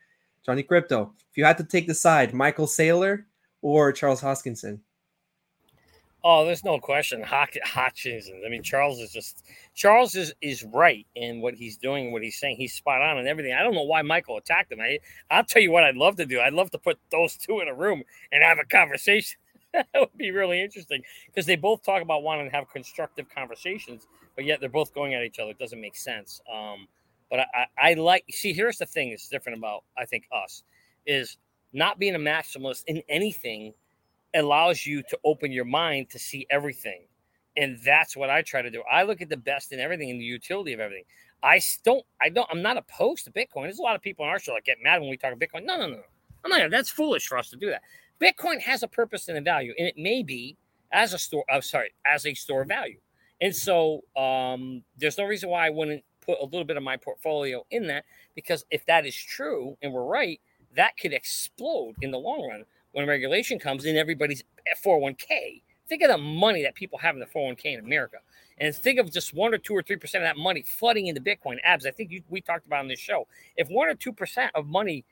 Johnny 0.45 0.65
Crypto, 0.65 1.13
if 1.31 1.37
you 1.37 1.45
had 1.45 1.57
to 1.59 1.65
take 1.65 1.87
the 1.87 1.95
side, 1.95 2.35
Michael 2.35 2.67
Saylor 2.67 3.27
or 3.63 3.93
Charles 3.93 4.21
Hoskinson? 4.21 4.81
Oh, 6.25 6.45
there's 6.45 6.65
no 6.65 6.81
question. 6.81 7.23
Hoskinson. 7.23 8.45
I 8.45 8.49
mean, 8.49 8.65
Charles 8.65 8.99
is 8.99 9.13
just 9.13 9.45
Charles 9.77 10.17
is 10.17 10.35
is 10.41 10.65
right 10.65 11.07
in 11.15 11.41
what 11.41 11.55
he's 11.55 11.77
doing, 11.77 12.11
what 12.11 12.25
he's 12.25 12.41
saying. 12.41 12.57
He's 12.57 12.75
spot 12.75 13.01
on 13.01 13.19
and 13.19 13.29
everything. 13.29 13.53
I 13.53 13.63
don't 13.63 13.75
know 13.75 13.85
why 13.85 14.03
Michael 14.03 14.39
attacked 14.39 14.73
him. 14.73 14.81
I, 14.81 14.99
I'll 15.31 15.45
tell 15.45 15.63
you 15.63 15.71
what 15.71 15.85
I'd 15.85 15.95
love 15.95 16.17
to 16.17 16.27
do. 16.27 16.41
I'd 16.41 16.53
love 16.53 16.73
to 16.73 16.79
put 16.79 16.99
those 17.13 17.37
two 17.37 17.61
in 17.61 17.69
a 17.69 17.75
room 17.75 18.03
and 18.33 18.43
have 18.43 18.59
a 18.59 18.65
conversation 18.65 19.39
that 19.93 20.01
would 20.01 20.17
be 20.17 20.31
really 20.31 20.63
interesting 20.63 21.03
because 21.27 21.47
they 21.47 21.57
both 21.57 21.83
talk 21.85 22.01
about 22.03 22.23
wanting 22.23 22.49
to 22.49 22.55
have 22.55 22.71
constructive 22.71 23.29
conversations, 23.29 24.07
but 24.37 24.45
yet 24.45 24.61
they're 24.61 24.69
both 24.69 24.95
going 24.95 25.15
at 25.15 25.23
each 25.23 25.39
other. 25.39 25.51
It 25.51 25.59
doesn't 25.59 25.81
make 25.81 25.97
sense. 25.97 26.41
Um, 26.53 26.87
but 27.31 27.41
I, 27.41 27.47
I, 27.55 27.91
I 27.91 27.95
like 27.95 28.25
see. 28.31 28.53
Here's 28.53 28.79
the 28.79 28.87
thing 28.87 29.11
that's 29.11 29.29
different 29.29 29.59
about 29.59 29.85
I 29.99 30.05
think 30.05 30.25
us 30.33 30.63
is 31.07 31.39
not 31.73 31.99
being 31.99 32.15
a 32.15 32.19
maximalist 32.19 32.85
in 32.87 33.03
anything 33.09 33.75
allows 34.35 34.87
you 34.87 35.03
to 35.03 35.19
open 35.25 35.53
your 35.53 35.65
mind 35.65 36.11
to 36.11 36.19
see 36.19 36.47
everything. 36.51 37.03
And 37.57 37.79
that's 37.85 38.17
what 38.17 38.31
I 38.31 38.43
try 38.43 38.63
to 38.63 38.71
do. 38.71 38.83
I 38.91 39.05
look 39.05 39.21
at 39.21 39.29
the 39.29 39.37
best 39.37 39.73
in 39.73 39.79
everything 39.79 40.11
and 40.11 40.21
the 40.21 40.25
utility 40.25 40.73
of 40.73 40.81
everything. 40.81 41.05
I 41.43 41.61
don't, 41.85 42.05
I 42.21 42.31
don't, 42.31 42.49
I'm 42.51 42.63
not 42.63 42.77
opposed 42.77 43.25
to 43.27 43.31
Bitcoin. 43.31 43.65
There's 43.65 43.79
a 43.79 43.83
lot 43.83 43.95
of 43.95 44.03
people 44.03 44.25
in 44.25 44.31
our 44.31 44.39
show 44.39 44.55
that 44.55 44.65
get 44.65 44.79
mad 44.83 45.01
when 45.01 45.11
we 45.11 45.17
talk 45.17 45.33
about 45.33 45.41
Bitcoin. 45.49 45.65
No, 45.65 45.77
no, 45.77 45.89
no. 45.89 46.01
I'm 46.45 46.51
not. 46.51 46.71
That's 46.71 46.91
foolish 46.91 47.27
for 47.27 47.39
us 47.39 47.51
to 47.51 47.57
do 47.57 47.71
that. 47.71 47.83
Bitcoin 48.21 48.61
has 48.61 48.83
a 48.83 48.89
purpose 48.89 49.29
and 49.29 49.39
a 49.39 49.41
value, 49.41 49.75
and 49.79 49.87
it 49.87 49.97
may 49.99 50.23
be 50.23 50.57
as 50.93 51.13
a 51.13 51.19
store. 51.19 51.45
I'm 51.51 51.63
sorry, 51.63 51.93
as 52.07 52.27
a 52.27 52.35
store 52.35 52.63
of 52.63 52.69
value. 52.69 52.99
And 53.41 53.55
so 53.55 54.03
um, 54.17 54.83
there's 54.97 55.19
no 55.19 55.25
reason 55.25 55.51
why 55.51 55.67
I 55.67 55.71
wouldn't 55.71 56.05
put 56.25 56.39
a 56.41 56.45
little 56.45 56.65
bit 56.65 56.77
of 56.77 56.83
my 56.83 56.97
portfolio 56.97 57.65
in 57.71 57.87
that 57.89 58.05
because 58.35 58.65
if 58.71 58.87
that 58.87 59.07
is 59.07 59.15
true 59.15 59.77
and 59.83 59.93
we're 59.93 60.05
right, 60.05 60.41
that 60.77 60.97
could 60.97 61.13
explode 61.13 61.95
in 62.01 62.11
the 62.11 62.19
long 62.19 62.49
run 62.49 62.65
when 62.93 63.07
regulation 63.07 63.59
comes 63.59 63.85
in 63.85 63.97
everybody's 63.97 64.43
401k. 64.85 65.63
Think 65.89 66.03
of 66.03 66.09
the 66.09 66.19
money 66.19 66.63
that 66.63 66.75
people 66.75 66.99
have 66.99 67.15
in 67.15 67.21
the 67.21 67.27
401k 67.27 67.79
in 67.79 67.81
America. 67.81 68.19
And 68.59 68.75
think 68.75 68.99
of 68.99 69.13
just 69.13 69.35
one 69.35 69.53
or 69.53 69.59
two 69.59 69.75
or 69.75 69.83
three 69.83 69.97
percent 69.97 70.25
of 70.25 70.29
that 70.29 70.41
money 70.41 70.63
flooding 70.63 71.09
into 71.09 71.21
Bitcoin. 71.21 71.59
Abs, 71.65 71.87
I 71.87 71.91
think 71.91 72.13
you, 72.13 72.23
we 72.29 72.41
talked 72.41 72.67
about 72.67 72.81
on 72.81 72.89
this 72.89 73.01
show. 73.01 73.27
If 73.57 73.69
one 73.69 73.89
or 73.89 73.95
two 73.95 74.13
percent 74.13 74.53
of 74.55 74.67
money 74.67 75.05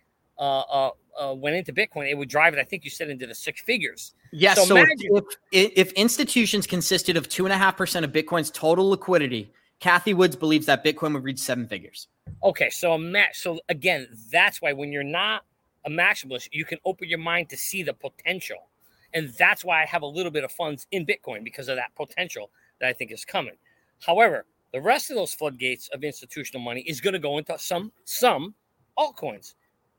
uh, 0.43 0.64
uh, 0.72 0.90
uh, 1.20 1.34
went 1.34 1.55
into 1.55 1.72
Bitcoin, 1.72 2.11
it 2.11 2.18
would 2.18 2.28
drive 2.28 2.53
it. 2.53 2.59
I 2.59 2.64
think 2.64 2.84
you 2.84 2.90
said 2.90 3.09
into 3.09 3.28
the 3.28 3.34
six 3.34 3.62
figures. 3.62 4.14
Yes. 4.32 4.57
So, 4.57 4.64
so 4.64 4.76
if, 4.76 5.24
if, 5.53 5.72
if 5.76 5.93
institutions 5.93 6.66
consisted 6.66 7.16
of 7.16 7.28
two 7.28 7.47
and 7.47 7.53
a 7.53 7.57
half 7.57 7.76
percent 7.76 8.05
of 8.05 8.11
Bitcoin's 8.11 8.51
total 8.51 8.90
liquidity, 8.90 9.53
Cathie 9.78 10.14
Woods 10.14 10.34
believes 10.34 10.66
that 10.66 10.84
Bitcoin 10.84 11.14
would 11.14 11.22
reach 11.22 11.38
seven 11.38 11.68
figures. 11.68 12.09
Okay, 12.43 12.70
so 12.70 12.95
a 12.95 12.99
match. 12.99 13.38
So 13.38 13.61
again, 13.68 14.09
that's 14.32 14.61
why 14.61 14.72
when 14.72 14.90
you're 14.90 15.05
not 15.05 15.45
a 15.84 15.90
maximalist, 15.90 16.49
you 16.51 16.64
can 16.64 16.78
open 16.84 17.09
your 17.09 17.20
mind 17.20 17.49
to 17.51 17.57
see 17.57 17.84
the 17.84 17.93
potential, 17.93 18.68
and 19.14 19.32
that's 19.38 19.64
why 19.64 19.80
I 19.80 19.86
have 19.86 20.03
a 20.03 20.07
little 20.07 20.32
bit 20.32 20.43
of 20.43 20.51
funds 20.51 20.88
in 20.90 21.07
Bitcoin 21.07 21.45
because 21.45 21.68
of 21.68 21.76
that 21.76 21.95
potential 21.95 22.51
that 22.80 22.88
I 22.88 22.93
think 22.93 23.12
is 23.12 23.24
coming. 23.24 23.55
However, 24.01 24.45
the 24.72 24.80
rest 24.80 25.11
of 25.11 25.16
those 25.16 25.34
floodgates 25.34 25.88
of 25.93 26.03
institutional 26.03 26.64
money 26.64 26.80
is 26.80 27.01
going 27.01 27.14
to 27.14 27.20
go 27.20 27.38
into 27.38 27.57
some 27.61 27.93
some 28.05 28.55
altcoins. 28.99 29.55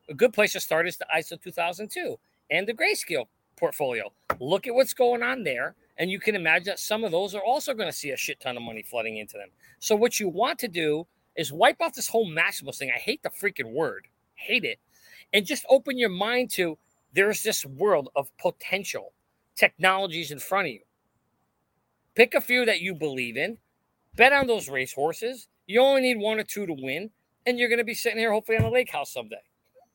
A 0.10 0.14
good 0.14 0.34
place 0.34 0.52
to 0.52 0.60
start 0.60 0.88
is 0.88 0.98
the 0.98 1.08
ISO 1.16 1.42
20022 1.42 2.18
and 2.52 2.68
the 2.68 2.74
Grayscale 2.74 3.28
portfolio. 3.56 4.12
Look 4.40 4.68
at 4.68 4.76
what's 4.76 4.94
going 4.94 5.24
on 5.24 5.44
there. 5.44 5.76
And 5.98 6.12
you 6.12 6.20
can 6.20 6.36
imagine 6.36 6.66
that 6.66 6.80
some 6.80 7.04
of 7.04 7.12
those 7.12 7.36
are 7.36 7.44
also 7.44 7.74
going 7.74 7.88
to 7.88 7.96
see 7.96 8.10
a 8.10 8.18
shit 8.18 8.40
ton 8.40 8.58
of 8.58 8.64
money 8.64 8.82
flooding 8.82 9.18
into 9.18 9.38
them. 9.38 9.50
So, 9.80 9.96
what 9.96 10.20
you 10.20 10.28
want 10.28 10.58
to 10.60 10.68
do 10.68 11.06
is 11.36 11.54
wipe 11.54 11.80
off 11.80 11.94
this 11.94 12.08
whole 12.08 12.28
maximalist 12.28 12.80
thing. 12.80 12.92
I 12.94 13.00
hate 13.00 13.22
the 13.22 13.30
freaking 13.30 13.74
word, 13.74 14.08
hate 14.34 14.66
it. 14.66 14.80
And 15.32 15.46
just 15.46 15.66
open 15.70 15.98
your 15.98 16.10
mind 16.10 16.50
to 16.52 16.78
there's 17.14 17.44
this 17.44 17.64
world 17.64 18.10
of 18.16 18.36
potential 18.38 19.14
technologies 19.56 20.32
in 20.32 20.40
front 20.40 20.68
of 20.68 20.74
you. 20.74 20.82
Pick 22.16 22.34
a 22.34 22.42
few 22.42 22.66
that 22.66 22.82
you 22.82 22.96
believe 22.96 23.38
in, 23.38 23.60
bet 24.16 24.34
on 24.34 24.48
those 24.48 24.68
race 24.68 24.94
horses. 24.94 25.48
You 25.68 25.82
only 25.82 26.02
need 26.02 26.18
one 26.18 26.40
or 26.40 26.44
two 26.44 26.66
to 26.66 26.74
win, 26.74 27.12
and 27.46 27.60
you're 27.60 27.70
going 27.70 27.78
to 27.78 27.86
be 27.86 27.94
sitting 27.94 28.20
here 28.20 28.34
hopefully 28.34 28.58
on 28.58 28.66
a 28.66 28.72
lake 28.72 28.92
house 28.92 29.14
someday 29.14 29.38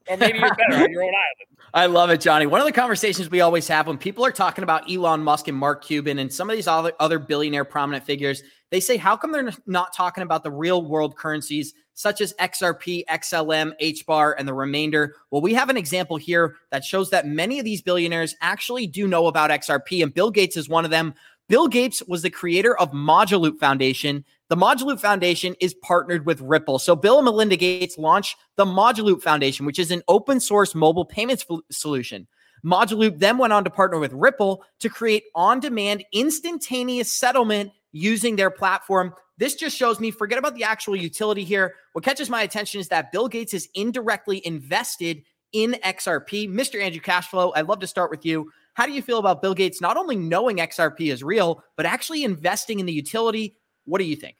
or 0.08 0.16
maybe 0.16 0.38
you're 0.38 0.54
better 0.54 0.82
on 0.84 0.90
your 0.90 1.02
own 1.02 1.08
island. 1.08 1.58
I 1.74 1.86
love 1.86 2.10
it, 2.10 2.20
Johnny. 2.20 2.46
One 2.46 2.60
of 2.60 2.66
the 2.66 2.72
conversations 2.72 3.30
we 3.30 3.40
always 3.40 3.68
have 3.68 3.86
when 3.86 3.98
people 3.98 4.24
are 4.24 4.32
talking 4.32 4.64
about 4.64 4.90
Elon 4.90 5.22
Musk 5.22 5.48
and 5.48 5.56
Mark 5.56 5.84
Cuban 5.84 6.18
and 6.18 6.32
some 6.32 6.48
of 6.48 6.56
these 6.56 6.66
other, 6.66 6.92
other 6.98 7.18
billionaire 7.18 7.64
prominent 7.64 8.04
figures, 8.04 8.42
they 8.70 8.80
say, 8.80 8.96
how 8.96 9.16
come 9.16 9.32
they're 9.32 9.52
not 9.66 9.92
talking 9.94 10.22
about 10.22 10.42
the 10.42 10.50
real 10.50 10.82
world 10.84 11.16
currencies 11.16 11.74
such 11.94 12.20
as 12.20 12.32
XRP, 12.34 13.04
XLM, 13.10 13.72
HBAR, 13.82 14.34
and 14.38 14.46
the 14.46 14.54
remainder? 14.54 15.14
Well, 15.30 15.42
we 15.42 15.52
have 15.54 15.68
an 15.68 15.76
example 15.76 16.16
here 16.16 16.56
that 16.70 16.84
shows 16.84 17.10
that 17.10 17.26
many 17.26 17.58
of 17.58 17.64
these 17.64 17.82
billionaires 17.82 18.34
actually 18.40 18.86
do 18.86 19.08
know 19.08 19.26
about 19.26 19.50
XRP, 19.50 20.02
and 20.02 20.14
Bill 20.14 20.30
Gates 20.30 20.56
is 20.56 20.68
one 20.68 20.84
of 20.84 20.90
them. 20.90 21.14
Bill 21.48 21.66
Gates 21.66 22.02
was 22.06 22.20
the 22.20 22.30
creator 22.30 22.78
of 22.78 22.92
Mojaloop 22.92 23.58
Foundation. 23.58 24.22
The 24.50 24.56
Mojaloop 24.56 25.00
Foundation 25.00 25.56
is 25.60 25.72
partnered 25.72 26.26
with 26.26 26.42
Ripple. 26.42 26.78
So 26.78 26.94
Bill 26.94 27.18
and 27.18 27.24
Melinda 27.24 27.56
Gates 27.56 27.96
launched 27.96 28.36
the 28.56 28.66
Mojaloop 28.66 29.22
Foundation, 29.22 29.64
which 29.64 29.78
is 29.78 29.90
an 29.90 30.02
open 30.08 30.40
source 30.40 30.74
mobile 30.74 31.06
payments 31.06 31.46
f- 31.50 31.60
solution. 31.70 32.26
Mojaloop 32.64 33.18
then 33.18 33.38
went 33.38 33.54
on 33.54 33.64
to 33.64 33.70
partner 33.70 33.98
with 33.98 34.12
Ripple 34.12 34.62
to 34.80 34.90
create 34.90 35.24
on 35.34 35.58
demand 35.58 36.04
instantaneous 36.12 37.10
settlement 37.10 37.70
using 37.92 38.36
their 38.36 38.50
platform. 38.50 39.14
This 39.38 39.54
just 39.54 39.76
shows 39.76 40.00
me, 40.00 40.10
forget 40.10 40.38
about 40.38 40.54
the 40.54 40.64
actual 40.64 40.96
utility 40.96 41.44
here. 41.44 41.76
What 41.92 42.04
catches 42.04 42.28
my 42.28 42.42
attention 42.42 42.80
is 42.80 42.88
that 42.88 43.10
Bill 43.10 43.28
Gates 43.28 43.54
is 43.54 43.70
indirectly 43.74 44.46
invested 44.46 45.22
in 45.52 45.76
XRP. 45.82 46.50
Mr. 46.50 46.82
Andrew 46.82 47.00
Cashflow, 47.00 47.52
I'd 47.54 47.68
love 47.68 47.80
to 47.80 47.86
start 47.86 48.10
with 48.10 48.26
you. 48.26 48.50
How 48.78 48.86
do 48.86 48.92
you 48.92 49.02
feel 49.02 49.18
about 49.18 49.42
Bill 49.42 49.54
Gates 49.54 49.80
not 49.80 49.96
only 49.96 50.14
knowing 50.14 50.58
XRP 50.58 51.12
is 51.12 51.24
real, 51.24 51.64
but 51.76 51.84
actually 51.84 52.22
investing 52.22 52.78
in 52.78 52.86
the 52.86 52.92
utility? 52.92 53.56
What 53.86 53.98
do 53.98 54.04
you 54.04 54.14
think? 54.14 54.36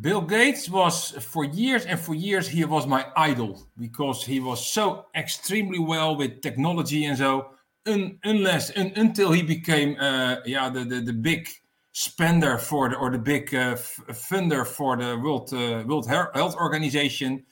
Bill 0.00 0.22
Gates 0.22 0.70
was 0.70 1.10
for 1.10 1.44
years 1.44 1.84
and 1.84 2.00
for 2.00 2.14
years 2.14 2.48
he 2.48 2.64
was 2.64 2.86
my 2.86 3.04
idol 3.16 3.68
because 3.76 4.24
he 4.24 4.40
was 4.40 4.64
so 4.64 5.04
extremely 5.14 5.78
well 5.78 6.16
with 6.16 6.40
technology 6.40 7.04
and 7.04 7.18
so 7.18 7.50
un, 7.86 8.18
unless 8.24 8.74
un, 8.78 8.92
until 8.96 9.30
he 9.32 9.42
became 9.42 9.94
uh, 10.00 10.36
yeah 10.46 10.70
the, 10.70 10.84
the 10.86 11.00
the 11.00 11.12
big 11.12 11.50
spender 11.92 12.56
for 12.56 12.88
the 12.88 12.96
or 12.96 13.10
the 13.10 13.18
big 13.18 13.54
uh, 13.54 13.74
funder 13.74 14.66
for 14.66 14.96
the 14.96 15.18
World 15.18 15.52
uh, 15.52 15.84
World 15.86 16.08
Health 16.08 16.56
Organization 16.56 17.44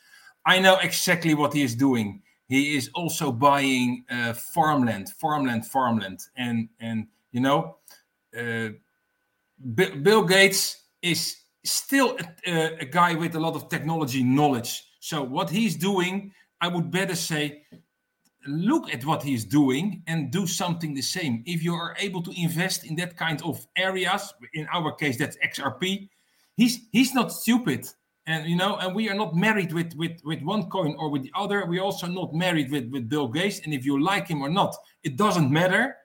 I 0.46 0.58
know 0.58 0.78
exactly 0.78 1.34
what 1.34 1.52
he 1.52 1.62
is 1.62 1.74
doing 1.74 2.22
he 2.48 2.76
is 2.76 2.90
also 2.94 3.32
buying 3.32 4.04
uh, 4.10 4.32
farmland, 4.32 5.10
farmland, 5.10 5.66
farmland, 5.66 6.20
and 6.36 6.68
and 6.80 7.06
you 7.32 7.40
know, 7.40 7.76
uh, 8.36 8.68
B- 9.74 9.96
Bill 10.02 10.24
Gates 10.24 10.84
is 11.02 11.36
still 11.64 12.16
a, 12.46 12.78
a, 12.80 12.84
guy 12.84 13.14
with 13.14 13.34
a 13.34 13.40
lot 13.40 13.56
of 13.56 13.68
technology 13.68 14.22
knowledge. 14.22 14.84
So 15.00 15.22
what 15.22 15.50
he's 15.50 15.76
doing, 15.76 16.32
I 16.60 16.68
would 16.68 16.90
better 16.90 17.16
say, 17.16 17.62
look 18.46 18.92
at 18.94 19.04
what 19.04 19.22
he's 19.22 19.44
doing 19.44 20.02
and 20.06 20.30
do 20.30 20.46
something 20.46 20.94
the 20.94 21.02
same. 21.02 21.42
If 21.46 21.64
you 21.64 21.74
are 21.74 21.96
able 21.98 22.22
to 22.22 22.40
invest 22.40 22.84
in 22.84 22.94
that 22.96 23.16
kind 23.16 23.42
of 23.42 23.66
areas, 23.76 24.32
in 24.54 24.68
our 24.72 24.92
case 24.92 25.18
that's 25.18 25.36
XRP, 25.38 26.08
he's 26.56 26.86
he's 26.92 27.12
not 27.12 27.32
stupid 27.32 27.88
and 28.26 28.48
you 28.48 28.56
know 28.56 28.76
and 28.76 28.94
we 28.94 29.08
are 29.08 29.14
not 29.14 29.34
married 29.34 29.72
with 29.72 29.94
with 29.94 30.20
with 30.24 30.42
one 30.42 30.68
coin 30.68 30.96
or 30.98 31.10
with 31.10 31.22
the 31.22 31.32
other. 31.34 31.64
We're 31.66 31.82
also 31.82 32.06
not 32.06 32.34
married 32.34 32.70
with 32.70 32.90
with 32.90 33.08
bill 33.08 33.28
gates. 33.28 33.60
And 33.64 33.72
if 33.72 33.84
you 33.84 34.02
like 34.02 34.28
him 34.28 34.42
or 34.42 34.48
not 34.48 34.76
it 35.02 35.16
doesn't 35.16 35.50
matter. 35.50 35.96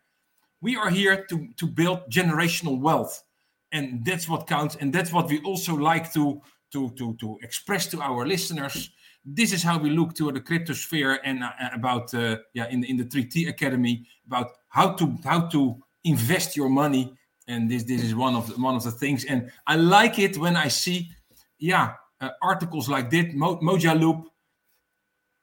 We 0.61 0.75
are 0.75 0.89
here 0.89 1.25
to 1.25 1.47
to 1.57 1.65
build 1.65 1.99
generational 2.09 2.79
wealth. 2.79 3.23
And 3.71 4.05
that's 4.05 4.27
what 4.27 4.47
counts. 4.47 4.75
And 4.75 4.93
that's 4.93 5.11
what 5.11 5.29
we 5.29 5.41
also 5.41 5.73
like 5.75 6.13
to 6.13 6.41
to 6.73 6.89
to 6.91 7.15
to 7.15 7.37
express 7.41 7.87
to 7.87 8.01
our 8.01 8.25
listeners. 8.27 8.91
This 9.25 9.53
is 9.53 9.63
how 9.63 9.77
we 9.79 9.89
look 9.89 10.13
to 10.15 10.31
the 10.31 10.41
crypto 10.41 10.73
sphere 10.73 11.19
and 11.23 11.43
uh, 11.43 11.51
about 11.73 12.13
uh, 12.13 12.37
yeah 12.53 12.67
in 12.69 12.83
in 12.83 12.97
the 12.97 13.05
3t 13.05 13.49
academy 13.49 14.05
about 14.27 14.51
how 14.69 14.93
to 14.93 15.17
how 15.23 15.47
to 15.49 15.75
invest 16.03 16.55
your 16.55 16.69
money. 16.69 17.13
And 17.47 17.69
this 17.69 17.83
this 17.83 18.03
is 18.03 18.13
one 18.13 18.35
of 18.35 18.47
the, 18.47 18.53
one 18.61 18.75
of 18.75 18.83
the 18.83 18.91
things. 18.91 19.25
And 19.25 19.51
i 19.65 19.75
like 19.75 20.19
it 20.19 20.37
when 20.37 20.55
i 20.55 20.69
see 20.69 21.09
yeah 21.57 21.85
uh, 21.85 21.93
Uh, 22.21 22.29
articles 22.43 22.87
like 22.87 23.09
this, 23.09 23.33
Mo- 23.33 23.59
Mojaloop. 23.61 24.25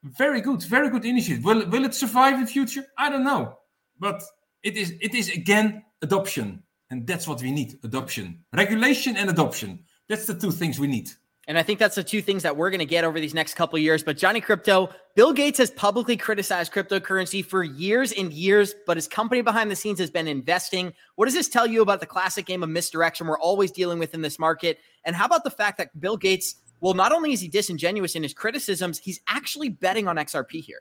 Very 0.05 0.41
good, 0.41 0.63
very 0.63 0.89
good 0.89 1.05
initiative. 1.05 1.45
Will 1.45 1.67
will 1.69 1.85
it 1.85 1.93
survive 1.93 2.39
in 2.39 2.47
future? 2.47 2.87
I 2.97 3.11
don't 3.11 3.25
know, 3.25 3.59
but 3.99 4.23
it 4.63 4.77
is 4.77 4.95
it 5.01 5.13
is 5.13 5.29
again 5.31 5.83
adoption, 6.03 6.63
and 6.91 7.05
that's 7.05 7.27
what 7.27 7.43
we 7.43 7.51
need: 7.51 7.81
adoption, 7.83 8.45
regulation, 8.55 9.17
and 9.17 9.29
adoption. 9.29 9.81
That's 10.09 10.27
the 10.27 10.35
two 10.35 10.53
things 10.53 10.79
we 10.79 10.87
need. 10.87 11.11
And 11.49 11.59
I 11.59 11.63
think 11.63 11.79
that's 11.79 11.95
the 11.95 12.05
two 12.05 12.21
things 12.21 12.43
that 12.43 12.59
we're 12.59 12.69
going 12.69 12.79
to 12.81 12.87
get 12.87 13.05
over 13.05 13.19
these 13.19 13.33
next 13.33 13.55
couple 13.55 13.79
years. 13.79 14.03
But 14.03 14.19
Johnny 14.19 14.41
Crypto, 14.41 14.91
Bill 15.17 15.33
Gates 15.33 15.57
has 15.57 15.71
publicly 15.71 16.15
criticized 16.15 16.75
cryptocurrency 16.75 17.43
for 17.43 17.65
years 17.65 18.13
and 18.13 18.31
years, 18.35 18.75
but 18.87 18.99
his 18.99 19.09
company 19.09 19.41
behind 19.41 19.71
the 19.71 19.77
scenes 19.77 19.99
has 19.99 20.11
been 20.11 20.29
investing. 20.29 20.93
What 21.17 21.25
does 21.25 21.33
this 21.33 21.49
tell 21.49 21.67
you 21.67 21.81
about 21.81 22.01
the 22.01 22.07
classic 22.07 22.45
game 22.45 22.63
of 22.63 22.69
misdirection 22.69 23.27
we're 23.27 23.41
always 23.41 23.73
dealing 23.73 23.99
with 23.99 24.13
in 24.13 24.21
this 24.21 24.39
market? 24.39 24.79
And 25.07 25.17
how 25.17 25.25
about 25.25 25.43
the 25.43 25.51
fact 25.51 25.79
that 25.79 25.99
Bill 25.99 26.19
Gates 26.19 26.55
well, 26.81 26.95
not 26.95 27.13
only 27.13 27.33
is 27.33 27.41
he 27.41 27.49
disingenuous 27.49 28.15
in 28.15 28.23
his 28.23 28.35
criticisms, 28.35 28.99
he's 28.99 29.21
actually 29.29 29.69
betting 29.69 30.07
on 30.07 30.17
XRP 30.17 30.63
here. 30.63 30.81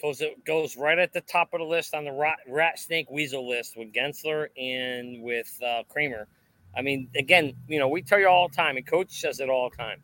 Goes 0.00 0.20
it 0.20 0.44
goes 0.44 0.76
right 0.76 0.98
at 0.98 1.12
the 1.12 1.20
top 1.20 1.50
of 1.52 1.60
the 1.60 1.64
list 1.64 1.94
on 1.94 2.04
the 2.04 2.12
rat, 2.12 2.38
rat 2.48 2.78
snake 2.78 3.08
weasel 3.10 3.48
list 3.48 3.76
with 3.76 3.92
Gensler 3.92 4.48
and 4.56 5.22
with 5.22 5.56
uh, 5.64 5.82
Cramer. 5.88 6.26
I 6.76 6.82
mean, 6.82 7.08
again, 7.16 7.52
you 7.68 7.78
know, 7.78 7.88
we 7.88 8.02
tell 8.02 8.18
you 8.18 8.28
all 8.28 8.48
the 8.48 8.56
time, 8.56 8.76
and 8.76 8.86
Coach 8.86 9.20
says 9.20 9.38
it 9.38 9.48
all 9.48 9.70
the 9.70 9.76
time. 9.76 10.02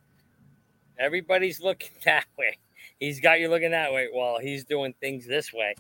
Everybody's 0.99 1.61
looking 1.61 1.91
that 2.05 2.27
way. 2.39 2.59
He's 3.01 3.21
got 3.21 3.41
you 3.41 3.49
looking 3.49 3.71
that 3.71 3.93
way 3.93 4.09
while 4.13 4.39
he's 4.39 4.65
doing 4.65 4.95
things 5.01 5.27
this 5.27 5.53
way. 5.53 5.75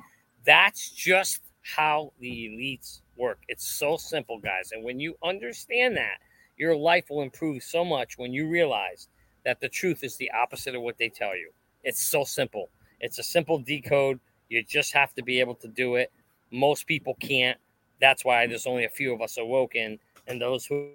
That's 0.44 0.90
just 0.90 1.40
how 1.62 2.12
the 2.18 2.28
elites 2.28 3.02
work. 3.16 3.40
It's 3.48 3.68
so 3.68 3.96
simple, 3.96 4.38
guys. 4.38 4.70
And 4.72 4.84
when 4.84 4.98
you 4.98 5.16
understand 5.22 5.96
that, 5.96 6.18
your 6.58 6.76
life 6.76 7.06
will 7.08 7.22
improve 7.22 7.62
so 7.62 7.84
much 7.84 8.18
when 8.18 8.32
you 8.32 8.48
realize 8.48 9.08
that 9.44 9.60
the 9.60 9.68
truth 9.68 10.04
is 10.04 10.16
the 10.16 10.30
opposite 10.32 10.74
of 10.74 10.82
what 10.82 10.98
they 10.98 11.08
tell 11.08 11.36
you. 11.36 11.50
It's 11.84 12.04
so 12.04 12.24
simple. 12.24 12.68
It's 13.00 13.18
a 13.18 13.22
simple 13.22 13.58
decode. 13.58 14.20
You 14.48 14.62
just 14.62 14.92
have 14.92 15.14
to 15.14 15.22
be 15.22 15.40
able 15.40 15.54
to 15.56 15.68
do 15.68 15.94
it. 15.94 16.12
Most 16.50 16.86
people 16.86 17.16
can't. 17.20 17.58
That's 18.00 18.24
why 18.24 18.46
there's 18.46 18.66
only 18.66 18.84
a 18.84 18.88
few 18.88 19.12
of 19.14 19.22
us 19.22 19.38
awoken, 19.38 19.98
and 20.26 20.40
those 20.40 20.66
who 20.66 20.90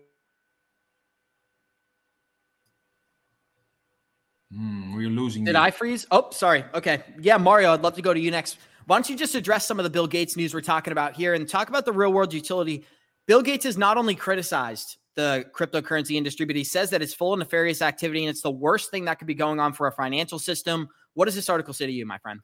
Mm, 4.55 4.93
we're 4.95 5.09
losing. 5.09 5.43
Did 5.45 5.55
you. 5.55 5.61
I 5.61 5.72
freeze? 5.72 6.05
Oh, 6.11 6.30
sorry. 6.32 6.64
Okay. 6.74 7.01
Yeah, 7.20 7.38
Mario, 7.38 7.74
I'd 7.74 7.82
love 7.82 7.95
to 7.95 8.01
go 8.01 8.14
to 8.14 8.20
you 8.20 8.30
next. 8.30 8.57
Why 8.86 8.97
don't 8.97 9.09
you 9.09 9.16
just 9.16 9.34
address 9.34 9.66
some 9.66 9.80
of 9.80 9.84
the 9.84 9.89
Bill 9.89 10.07
Gates 10.07 10.36
news 10.36 10.53
we're 10.53 10.61
talking 10.61 10.91
about 10.91 11.16
here 11.16 11.34
and 11.34 11.47
talk 11.47 11.70
about 11.70 11.86
the 11.86 11.91
real 11.91 12.14
world 12.14 12.34
utility? 12.34 12.86
Bill 13.26 13.41
Gates 13.41 13.64
has 13.66 13.78
not 13.78 13.97
only 13.97 14.14
criticized 14.14 14.97
the 15.16 15.45
cryptocurrency 15.53 16.16
industry, 16.16 16.45
but 16.45 16.55
he 16.55 16.64
says 16.64 16.89
that 16.89 17.01
it's 17.01 17.14
full 17.14 17.34
of 17.34 17.39
nefarious 17.39 17.82
activity 17.82 18.24
and 18.24 18.30
it's 18.30 18.41
the 18.41 18.51
worst 18.51 18.91
thing 18.91 19.05
that 19.05 19.20
could 19.20 19.28
be 19.28 19.34
going 19.36 19.59
on 19.59 19.74
for 19.74 19.86
our 19.86 19.91
financial 19.91 20.39
system. 20.39 20.88
What 21.14 21.26
does 21.26 21.36
this 21.36 21.49
article 21.49 21.74
say 21.74 21.86
to 21.86 21.91
you, 21.91 22.05
my 22.05 22.18
friend? 22.18 22.39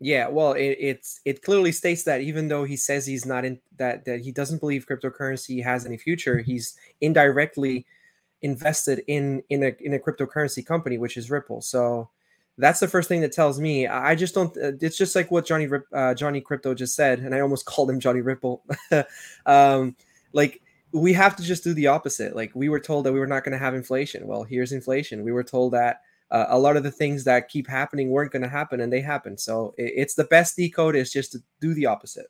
Yeah, 0.00 0.28
well, 0.28 0.52
it, 0.52 0.76
it's 0.78 1.20
it 1.24 1.42
clearly 1.42 1.72
states 1.72 2.04
that 2.04 2.20
even 2.20 2.46
though 2.46 2.62
he 2.64 2.76
says 2.76 3.04
he's 3.04 3.26
not 3.26 3.44
in 3.44 3.58
that 3.78 4.04
that 4.04 4.20
he 4.20 4.30
doesn't 4.30 4.60
believe 4.60 4.86
cryptocurrency 4.86 5.62
has 5.62 5.84
any 5.86 5.96
future, 5.96 6.38
he's 6.38 6.76
indirectly 7.00 7.84
invested 8.42 9.02
in 9.08 9.42
in 9.50 9.64
a 9.64 9.74
in 9.80 9.94
a 9.94 9.98
cryptocurrency 9.98 10.64
company, 10.64 10.98
which 10.98 11.16
is 11.16 11.30
Ripple. 11.32 11.60
So 11.62 12.10
that's 12.58 12.78
the 12.78 12.86
first 12.86 13.08
thing 13.08 13.20
that 13.22 13.32
tells 13.32 13.60
me. 13.60 13.88
I 13.88 14.14
just 14.14 14.34
don't. 14.36 14.56
uh, 14.56 14.72
It's 14.80 14.96
just 14.96 15.16
like 15.16 15.32
what 15.32 15.46
Johnny 15.46 15.68
uh, 15.92 16.14
Johnny 16.14 16.40
Crypto 16.40 16.74
just 16.74 16.94
said, 16.94 17.18
and 17.18 17.34
I 17.34 17.40
almost 17.40 17.66
called 17.66 17.90
him 17.90 17.98
Johnny 17.98 18.20
Ripple. 18.20 18.64
um, 19.46 19.96
like 20.32 20.62
we 20.92 21.12
have 21.12 21.36
to 21.36 21.42
just 21.42 21.64
do 21.64 21.74
the 21.74 21.86
opposite. 21.86 22.34
Like 22.34 22.50
we 22.54 22.68
were 22.68 22.80
told 22.80 23.06
that 23.06 23.12
we 23.12 23.20
were 23.20 23.26
not 23.26 23.44
going 23.44 23.52
to 23.52 23.58
have 23.58 23.74
inflation. 23.74 24.26
Well, 24.26 24.42
here's 24.42 24.72
inflation. 24.72 25.24
We 25.24 25.32
were 25.32 25.44
told 25.44 25.72
that 25.74 26.00
uh, 26.30 26.46
a 26.48 26.58
lot 26.58 26.76
of 26.76 26.82
the 26.82 26.90
things 26.90 27.24
that 27.24 27.48
keep 27.48 27.66
happening 27.66 28.10
weren't 28.10 28.32
going 28.32 28.42
to 28.42 28.48
happen, 28.48 28.80
and 28.80 28.92
they 28.92 29.00
happen. 29.00 29.36
So 29.36 29.74
it, 29.78 29.92
it's 29.96 30.14
the 30.14 30.24
best 30.24 30.56
decode 30.56 30.96
is 30.96 31.12
just 31.12 31.32
to 31.32 31.38
do 31.60 31.74
the 31.74 31.86
opposite. 31.86 32.26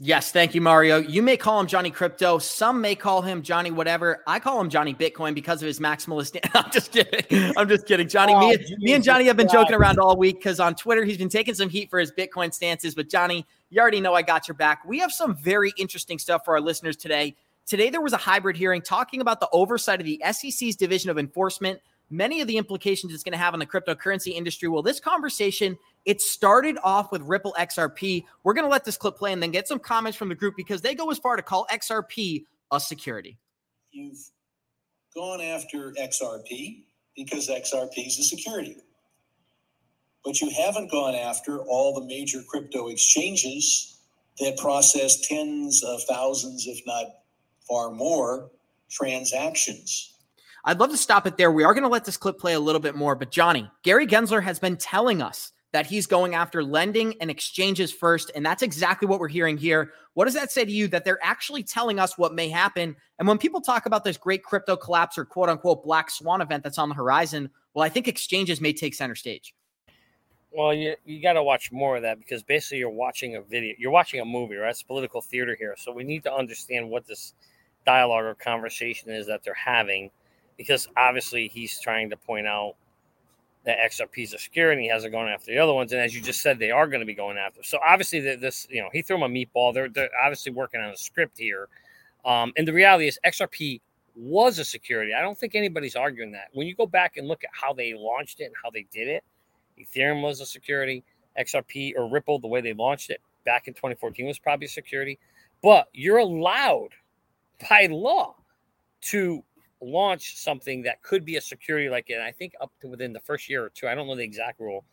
Yes, 0.00 0.32
thank 0.32 0.56
you, 0.56 0.60
Mario. 0.60 0.98
You 0.98 1.22
may 1.22 1.36
call 1.36 1.60
him 1.60 1.68
Johnny 1.68 1.90
Crypto. 1.90 2.38
Some 2.38 2.80
may 2.80 2.96
call 2.96 3.22
him 3.22 3.42
Johnny 3.42 3.70
whatever. 3.70 4.24
I 4.26 4.40
call 4.40 4.60
him 4.60 4.68
Johnny 4.68 4.92
Bitcoin 4.92 5.34
because 5.34 5.62
of 5.62 5.66
his 5.68 5.78
maximalist. 5.78 6.36
I'm 6.54 6.70
just 6.72 6.90
kidding. 6.90 7.56
I'm 7.56 7.68
just 7.68 7.86
kidding. 7.86 8.08
Johnny, 8.08 8.34
Oh, 8.34 8.48
me, 8.48 8.76
me 8.78 8.92
and 8.94 9.04
Johnny 9.04 9.24
have 9.26 9.36
been 9.36 9.48
joking 9.48 9.74
around 9.74 10.00
all 10.00 10.16
week 10.16 10.36
because 10.36 10.58
on 10.58 10.74
Twitter 10.74 11.04
he's 11.04 11.16
been 11.16 11.28
taking 11.28 11.54
some 11.54 11.68
heat 11.68 11.90
for 11.90 12.00
his 12.00 12.10
Bitcoin 12.10 12.52
stances. 12.52 12.96
But 12.96 13.08
Johnny, 13.08 13.46
you 13.74 13.80
already 13.80 14.00
know 14.00 14.14
I 14.14 14.22
got 14.22 14.46
your 14.46 14.54
back. 14.54 14.84
We 14.84 15.00
have 15.00 15.12
some 15.12 15.36
very 15.36 15.72
interesting 15.76 16.18
stuff 16.18 16.44
for 16.44 16.54
our 16.54 16.60
listeners 16.60 16.96
today. 16.96 17.34
Today 17.66 17.90
there 17.90 18.00
was 18.00 18.12
a 18.12 18.18
hybrid 18.18 18.56
hearing 18.56 18.82
talking 18.82 19.20
about 19.20 19.40
the 19.40 19.48
oversight 19.52 20.00
of 20.00 20.06
the 20.06 20.22
SEC's 20.30 20.76
Division 20.76 21.10
of 21.10 21.18
Enforcement 21.18 21.80
many 22.10 22.40
of 22.40 22.48
the 22.48 22.56
implications 22.56 23.12
it's 23.12 23.22
going 23.22 23.32
to 23.32 23.38
have 23.38 23.54
on 23.54 23.58
the 23.58 23.66
cryptocurrency 23.66 24.32
industry. 24.34 24.68
Well, 24.68 24.82
this 24.82 25.00
conversation 25.00 25.76
it 26.04 26.20
started 26.20 26.76
off 26.84 27.10
with 27.10 27.22
Ripple 27.22 27.54
XRP. 27.58 28.24
We're 28.42 28.52
going 28.52 28.66
to 28.66 28.70
let 28.70 28.84
this 28.84 28.96
clip 28.96 29.16
play 29.16 29.32
and 29.32 29.42
then 29.42 29.50
get 29.50 29.66
some 29.66 29.78
comments 29.78 30.18
from 30.18 30.28
the 30.28 30.34
group 30.34 30.54
because 30.56 30.82
they 30.82 30.94
go 30.94 31.10
as 31.10 31.18
far 31.18 31.36
to 31.36 31.42
call 31.42 31.66
XRP 31.72 32.44
a 32.70 32.78
security. 32.78 33.38
You've 33.90 34.18
gone 35.14 35.40
after 35.40 35.92
XRP 35.92 36.84
because 37.16 37.48
XRP 37.48 38.06
is 38.06 38.18
a 38.18 38.24
security. 38.24 38.76
But 40.24 40.40
you 40.40 40.50
haven't 40.50 40.90
gone 40.90 41.14
after 41.14 41.60
all 41.60 41.94
the 41.94 42.06
major 42.06 42.42
crypto 42.48 42.88
exchanges 42.88 43.98
that 44.40 44.56
process 44.56 45.20
tens 45.20 45.82
of 45.84 46.02
thousands, 46.04 46.66
if 46.66 46.80
not 46.86 47.06
far 47.68 47.90
more, 47.90 48.50
transactions. 48.90 50.14
I'd 50.64 50.80
love 50.80 50.90
to 50.90 50.96
stop 50.96 51.26
it 51.26 51.36
there. 51.36 51.52
We 51.52 51.64
are 51.64 51.74
going 51.74 51.82
to 51.82 51.90
let 51.90 52.04
this 52.04 52.16
clip 52.16 52.38
play 52.38 52.54
a 52.54 52.60
little 52.60 52.80
bit 52.80 52.96
more, 52.96 53.14
but 53.14 53.30
Johnny, 53.30 53.70
Gary 53.82 54.06
Gensler 54.06 54.42
has 54.42 54.58
been 54.58 54.76
telling 54.76 55.20
us 55.20 55.52
that 55.72 55.86
he's 55.86 56.06
going 56.06 56.36
after 56.36 56.62
lending 56.62 57.14
and 57.20 57.30
exchanges 57.30 57.92
first. 57.92 58.30
And 58.34 58.46
that's 58.46 58.62
exactly 58.62 59.08
what 59.08 59.18
we're 59.18 59.28
hearing 59.28 59.58
here. 59.58 59.90
What 60.14 60.26
does 60.26 60.34
that 60.34 60.52
say 60.52 60.64
to 60.64 60.70
you 60.70 60.86
that 60.88 61.04
they're 61.04 61.22
actually 61.22 61.64
telling 61.64 61.98
us 61.98 62.16
what 62.16 62.32
may 62.32 62.48
happen? 62.48 62.94
And 63.18 63.26
when 63.26 63.38
people 63.38 63.60
talk 63.60 63.84
about 63.84 64.04
this 64.04 64.16
great 64.16 64.44
crypto 64.44 64.76
collapse 64.76 65.18
or 65.18 65.24
quote 65.24 65.48
unquote 65.48 65.82
black 65.82 66.10
swan 66.10 66.40
event 66.40 66.62
that's 66.62 66.78
on 66.78 66.88
the 66.88 66.94
horizon, 66.94 67.50
well, 67.74 67.84
I 67.84 67.88
think 67.88 68.06
exchanges 68.06 68.60
may 68.60 68.72
take 68.72 68.94
center 68.94 69.16
stage. 69.16 69.53
Well, 70.56 70.72
you, 70.72 70.94
you 71.04 71.20
got 71.20 71.32
to 71.32 71.42
watch 71.42 71.72
more 71.72 71.96
of 71.96 72.02
that 72.02 72.20
because 72.20 72.44
basically 72.44 72.78
you're 72.78 72.90
watching 72.90 73.34
a 73.34 73.42
video, 73.42 73.74
you're 73.76 73.90
watching 73.90 74.20
a 74.20 74.24
movie, 74.24 74.54
right? 74.54 74.70
It's 74.70 74.84
political 74.84 75.20
theater 75.20 75.56
here. 75.58 75.74
So 75.76 75.90
we 75.90 76.04
need 76.04 76.22
to 76.24 76.32
understand 76.32 76.88
what 76.88 77.06
this 77.06 77.34
dialogue 77.84 78.24
or 78.24 78.34
conversation 78.36 79.10
is 79.10 79.26
that 79.26 79.42
they're 79.42 79.52
having 79.54 80.10
because 80.56 80.88
obviously 80.96 81.48
he's 81.48 81.80
trying 81.80 82.08
to 82.10 82.16
point 82.16 82.46
out 82.46 82.76
that 83.64 83.78
XRP 83.78 84.22
is 84.22 84.34
a 84.34 84.38
security. 84.38 84.82
He 84.82 84.88
hasn't 84.88 85.12
gone 85.12 85.28
after 85.28 85.50
the 85.50 85.58
other 85.58 85.72
ones, 85.72 85.92
and 85.92 86.00
as 86.00 86.14
you 86.14 86.20
just 86.20 86.42
said, 86.42 86.58
they 86.58 86.70
are 86.70 86.86
going 86.86 87.00
to 87.00 87.06
be 87.06 87.14
going 87.14 87.38
after. 87.38 87.62
So 87.62 87.78
obviously, 87.84 88.20
this 88.20 88.66
you 88.70 88.82
know 88.82 88.90
he 88.92 89.02
threw 89.02 89.16
him 89.16 89.22
a 89.22 89.28
meatball. 89.28 89.72
They're, 89.72 89.88
they're 89.88 90.10
obviously 90.22 90.52
working 90.52 90.80
on 90.80 90.90
a 90.90 90.96
script 90.96 91.38
here, 91.38 91.68
um, 92.24 92.52
and 92.56 92.68
the 92.68 92.72
reality 92.72 93.08
is 93.08 93.18
XRP 93.26 93.80
was 94.16 94.58
a 94.58 94.64
security. 94.64 95.12
I 95.14 95.22
don't 95.22 95.36
think 95.36 95.54
anybody's 95.54 95.96
arguing 95.96 96.32
that. 96.32 96.48
When 96.52 96.66
you 96.66 96.74
go 96.74 96.86
back 96.86 97.16
and 97.16 97.26
look 97.26 97.42
at 97.42 97.50
how 97.52 97.72
they 97.72 97.94
launched 97.94 98.40
it 98.40 98.44
and 98.44 98.54
how 98.62 98.70
they 98.70 98.86
did 98.92 99.08
it, 99.08 99.24
Ethereum 99.78 100.22
was 100.22 100.40
a 100.40 100.46
security. 100.46 101.04
XRP 101.38 101.94
or 101.96 102.08
Ripple, 102.08 102.38
the 102.38 102.46
way 102.46 102.60
they 102.60 102.74
launched 102.74 103.10
it 103.10 103.20
back 103.44 103.66
in 103.66 103.74
2014 103.74 104.26
was 104.26 104.38
probably 104.38 104.66
a 104.66 104.70
security. 104.70 105.18
But 105.62 105.88
you're 105.92 106.18
allowed 106.18 106.90
by 107.70 107.86
law 107.90 108.36
to 109.02 109.44
launch 109.80 110.36
something 110.36 110.82
that 110.82 111.02
could 111.02 111.24
be 111.24 111.36
a 111.36 111.40
security 111.40 111.88
like 111.88 112.08
it. 112.08 112.20
I 112.20 112.32
think 112.32 112.54
up 112.60 112.72
to 112.80 112.88
within 112.88 113.12
the 113.12 113.20
first 113.20 113.48
year 113.48 113.64
or 113.64 113.68
two. 113.68 113.86
I 113.86 113.94
don't 113.94 114.06
know 114.06 114.16
the 114.16 114.22
exact 114.22 114.60
rule. 114.60 114.84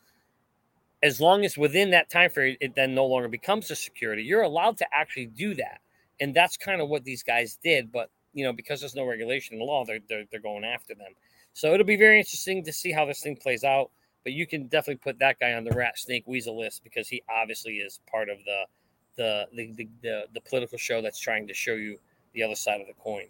As 1.04 1.20
long 1.20 1.46
as 1.46 1.58
within 1.58 1.92
that 1.92 2.10
time 2.10 2.30
frame, 2.30 2.58
it 2.62 2.76
then 2.76 2.94
no 2.94 3.06
longer 3.06 3.28
becomes 3.28 3.72
a 3.72 3.76
security. 3.76 4.24
You're 4.24 4.44
allowed 4.44 4.78
to 4.78 4.86
actually 4.94 5.28
do 5.28 5.56
that, 5.56 5.80
and 6.20 6.34
that's 6.34 6.58
kind 6.58 6.80
of 6.80 6.90
what 6.90 7.04
these 7.04 7.24
guys 7.24 7.58
did. 7.64 7.92
But 7.92 8.12
you 8.34 8.46
know, 8.46 8.54
because 8.54 8.80
there's 8.80 8.96
no 8.96 9.06
regulation 9.06 9.54
in 9.54 9.60
the 9.60 9.66
law, 9.66 9.84
they're 9.84 10.00
they're, 10.08 10.26
they're 10.30 10.40
going 10.40 10.64
after 10.64 10.94
them. 10.94 11.14
So 11.54 11.74
it'll 11.74 11.88
be 11.88 11.98
very 11.98 12.20
interesting 12.20 12.64
to 12.64 12.72
see 12.72 12.92
how 12.92 13.06
this 13.06 13.22
thing 13.22 13.36
plays 13.36 13.64
out. 13.64 13.90
But 14.24 14.34
you 14.34 14.46
can 14.46 14.68
definitely 14.68 15.02
put 15.04 15.20
that 15.20 15.40
guy 15.40 15.54
on 15.54 15.64
the 15.64 15.72
rat 15.72 15.98
snake 15.98 16.24
weasel 16.28 16.60
list 16.60 16.84
because 16.84 17.08
he 17.08 17.24
obviously 17.30 17.78
is 17.78 18.00
part 18.10 18.30
of 18.30 18.38
the 18.46 18.64
the 19.18 19.48
the 19.54 19.74
the, 19.74 19.90
the, 20.02 20.26
the 20.34 20.42
political 20.42 20.78
show 20.78 21.02
that's 21.02 21.20
trying 21.20 21.48
to 21.48 21.54
show 21.54 21.74
you 21.74 21.98
the 22.34 22.44
other 22.44 22.56
side 22.56 22.82
of 22.82 22.88
the 22.88 22.94
coin. 22.94 23.26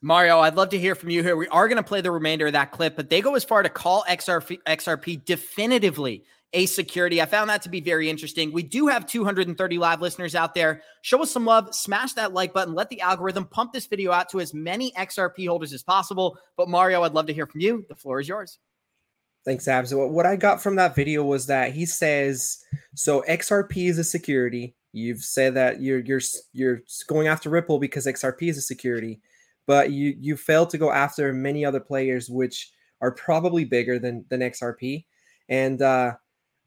Mario, 0.00 0.38
I'd 0.38 0.54
love 0.54 0.68
to 0.70 0.78
hear 0.78 0.94
from 0.94 1.10
you 1.10 1.24
here. 1.24 1.36
We 1.36 1.48
are 1.48 1.66
going 1.66 1.76
to 1.76 1.82
play 1.82 2.00
the 2.00 2.12
remainder 2.12 2.46
of 2.46 2.52
that 2.52 2.70
clip, 2.70 2.94
but 2.94 3.10
they 3.10 3.20
go 3.20 3.34
as 3.34 3.42
far 3.42 3.64
to 3.64 3.68
call 3.68 4.04
XRP, 4.08 4.58
XRP 4.64 5.24
definitively 5.24 6.22
a 6.52 6.66
security. 6.66 7.20
I 7.20 7.26
found 7.26 7.50
that 7.50 7.62
to 7.62 7.68
be 7.68 7.80
very 7.80 8.08
interesting. 8.08 8.52
We 8.52 8.62
do 8.62 8.86
have 8.86 9.06
230 9.06 9.78
live 9.78 10.00
listeners 10.00 10.34
out 10.34 10.54
there. 10.54 10.82
Show 11.02 11.22
us 11.22 11.30
some 11.30 11.44
love, 11.44 11.74
smash 11.74 12.12
that 12.14 12.32
like 12.32 12.54
button, 12.54 12.74
let 12.74 12.88
the 12.88 13.00
algorithm 13.00 13.44
pump 13.44 13.72
this 13.72 13.86
video 13.86 14.12
out 14.12 14.28
to 14.30 14.40
as 14.40 14.54
many 14.54 14.92
XRP 14.92 15.46
holders 15.48 15.72
as 15.72 15.82
possible. 15.82 16.38
But 16.56 16.68
Mario, 16.68 17.02
I'd 17.02 17.12
love 17.12 17.26
to 17.26 17.34
hear 17.34 17.46
from 17.46 17.60
you. 17.60 17.84
The 17.88 17.94
floor 17.94 18.20
is 18.20 18.28
yours. 18.28 18.58
Thanks, 19.48 19.66
Abs. 19.66 19.94
What 19.94 20.26
I 20.26 20.36
got 20.36 20.62
from 20.62 20.76
that 20.76 20.94
video 20.94 21.24
was 21.24 21.46
that 21.46 21.72
he 21.72 21.86
says, 21.86 22.62
so 22.94 23.24
XRP 23.26 23.88
is 23.88 23.96
a 23.96 24.04
security. 24.04 24.76
You've 24.92 25.22
said 25.22 25.54
that 25.54 25.80
you're 25.80 26.00
you're 26.00 26.20
you're 26.52 26.82
going 27.06 27.28
after 27.28 27.48
Ripple 27.48 27.78
because 27.78 28.04
XRP 28.04 28.50
is 28.50 28.58
a 28.58 28.60
security, 28.60 29.22
but 29.66 29.90
you 29.90 30.14
you 30.20 30.36
failed 30.36 30.68
to 30.68 30.76
go 30.76 30.92
after 30.92 31.32
many 31.32 31.64
other 31.64 31.80
players 31.80 32.28
which 32.28 32.70
are 33.00 33.10
probably 33.10 33.64
bigger 33.64 33.98
than 33.98 34.26
than 34.28 34.40
XRP. 34.40 35.06
And 35.48 35.80
uh 35.80 36.16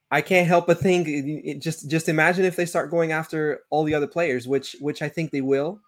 I 0.10 0.22
can't 0.22 0.48
help 0.48 0.66
but 0.66 0.80
think 0.80 1.08
it, 1.08 1.60
just 1.60 1.88
just 1.88 2.10
imagine 2.10 2.46
if 2.46 2.56
they 2.56 2.66
start 2.66 2.90
going 2.90 3.12
after 3.12 3.60
all 3.70 3.84
the 3.84 3.94
other 3.94 4.08
players, 4.08 4.48
which 4.48 4.76
which 4.80 5.04
I 5.04 5.08
think 5.08 5.30
they 5.30 5.42
will. 5.42 5.80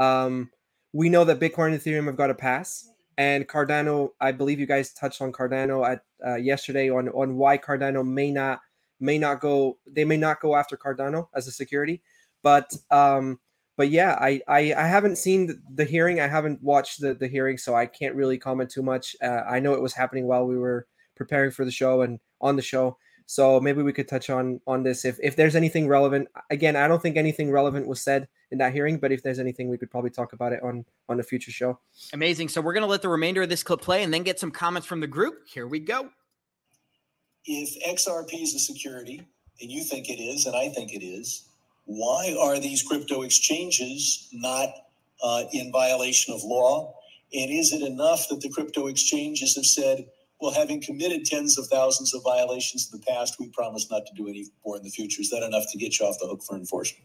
Um, 0.00 0.50
we 0.92 1.10
know 1.10 1.22
that 1.26 1.38
Bitcoin 1.38 1.74
and 1.74 1.80
Ethereum 1.80 2.06
have 2.06 2.16
got 2.16 2.30
a 2.30 2.34
pass, 2.34 2.90
and 3.18 3.48
Cardano. 3.48 4.10
I 4.20 4.32
believe 4.32 4.60
you 4.60 4.66
guys 4.66 4.92
touched 4.92 5.20
on 5.20 5.32
Cardano 5.32 5.88
at 5.88 6.02
uh, 6.26 6.36
yesterday 6.36 6.90
on 6.90 7.08
on 7.10 7.36
why 7.36 7.58
Cardano 7.58 8.06
may 8.06 8.30
not 8.30 8.60
may 9.00 9.18
not 9.18 9.40
go. 9.40 9.78
They 9.86 10.04
may 10.04 10.16
not 10.16 10.40
go 10.40 10.56
after 10.56 10.76
Cardano 10.76 11.28
as 11.34 11.46
a 11.46 11.52
security, 11.52 12.02
but 12.42 12.72
um, 12.90 13.40
but 13.76 13.90
yeah, 13.90 14.16
I, 14.20 14.40
I 14.46 14.74
I 14.74 14.86
haven't 14.86 15.16
seen 15.16 15.62
the 15.74 15.84
hearing. 15.84 16.20
I 16.20 16.28
haven't 16.28 16.62
watched 16.62 17.00
the 17.00 17.14
the 17.14 17.28
hearing, 17.28 17.58
so 17.58 17.74
I 17.74 17.86
can't 17.86 18.14
really 18.14 18.38
comment 18.38 18.70
too 18.70 18.82
much. 18.82 19.16
Uh, 19.22 19.42
I 19.48 19.60
know 19.60 19.74
it 19.74 19.82
was 19.82 19.94
happening 19.94 20.26
while 20.26 20.46
we 20.46 20.58
were 20.58 20.86
preparing 21.16 21.50
for 21.50 21.64
the 21.64 21.70
show 21.70 22.02
and 22.02 22.20
on 22.40 22.56
the 22.56 22.62
show. 22.62 22.98
So 23.30 23.60
maybe 23.60 23.80
we 23.80 23.92
could 23.92 24.08
touch 24.08 24.28
on 24.28 24.60
on 24.66 24.82
this 24.82 25.04
if 25.04 25.16
if 25.22 25.36
there's 25.36 25.54
anything 25.54 25.86
relevant. 25.86 26.26
Again, 26.50 26.74
I 26.74 26.88
don't 26.88 27.00
think 27.00 27.16
anything 27.16 27.52
relevant 27.52 27.86
was 27.86 28.02
said 28.02 28.26
in 28.50 28.58
that 28.58 28.72
hearing, 28.72 28.98
but 28.98 29.12
if 29.12 29.22
there's 29.22 29.38
anything, 29.38 29.68
we 29.68 29.78
could 29.78 29.88
probably 29.88 30.10
talk 30.10 30.32
about 30.32 30.52
it 30.52 30.60
on 30.64 30.84
on 31.08 31.20
a 31.20 31.22
future 31.22 31.52
show. 31.52 31.78
Amazing. 32.12 32.48
So 32.48 32.60
we're 32.60 32.72
going 32.72 32.82
to 32.82 32.88
let 32.88 33.02
the 33.02 33.08
remainder 33.08 33.42
of 33.42 33.48
this 33.48 33.62
clip 33.62 33.82
play 33.82 34.02
and 34.02 34.12
then 34.12 34.24
get 34.24 34.40
some 34.40 34.50
comments 34.50 34.84
from 34.84 34.98
the 34.98 35.06
group. 35.06 35.46
Here 35.46 35.68
we 35.68 35.78
go. 35.78 36.10
If 37.44 37.80
XRP 37.86 38.42
is 38.42 38.56
a 38.56 38.58
security, 38.58 39.22
and 39.62 39.70
you 39.70 39.84
think 39.84 40.10
it 40.10 40.20
is, 40.20 40.46
and 40.46 40.56
I 40.56 40.68
think 40.70 40.92
it 40.92 41.04
is, 41.04 41.50
why 41.84 42.36
are 42.36 42.58
these 42.58 42.82
crypto 42.82 43.22
exchanges 43.22 44.28
not 44.32 44.70
uh, 45.22 45.44
in 45.52 45.70
violation 45.70 46.34
of 46.34 46.42
law? 46.42 46.96
And 47.32 47.48
is 47.48 47.72
it 47.72 47.82
enough 47.82 48.28
that 48.28 48.40
the 48.40 48.50
crypto 48.50 48.88
exchanges 48.88 49.54
have 49.54 49.66
said, 49.66 50.06
well, 50.40 50.52
having 50.52 50.80
committed 50.80 51.24
tens 51.24 51.58
of 51.58 51.66
thousands 51.66 52.14
of 52.14 52.22
violations 52.22 52.90
in 52.90 52.98
the 52.98 53.06
past, 53.06 53.38
we 53.38 53.48
promise 53.48 53.90
not 53.90 54.06
to 54.06 54.14
do 54.14 54.28
any 54.28 54.46
more 54.64 54.76
in 54.76 54.82
the 54.82 54.90
future? 54.90 55.20
Is 55.20 55.30
that 55.30 55.42
enough 55.42 55.64
to 55.72 55.78
get 55.78 55.98
you 55.98 56.06
off 56.06 56.18
the 56.18 56.26
hook 56.26 56.42
for 56.42 56.56
enforcement? 56.56 57.04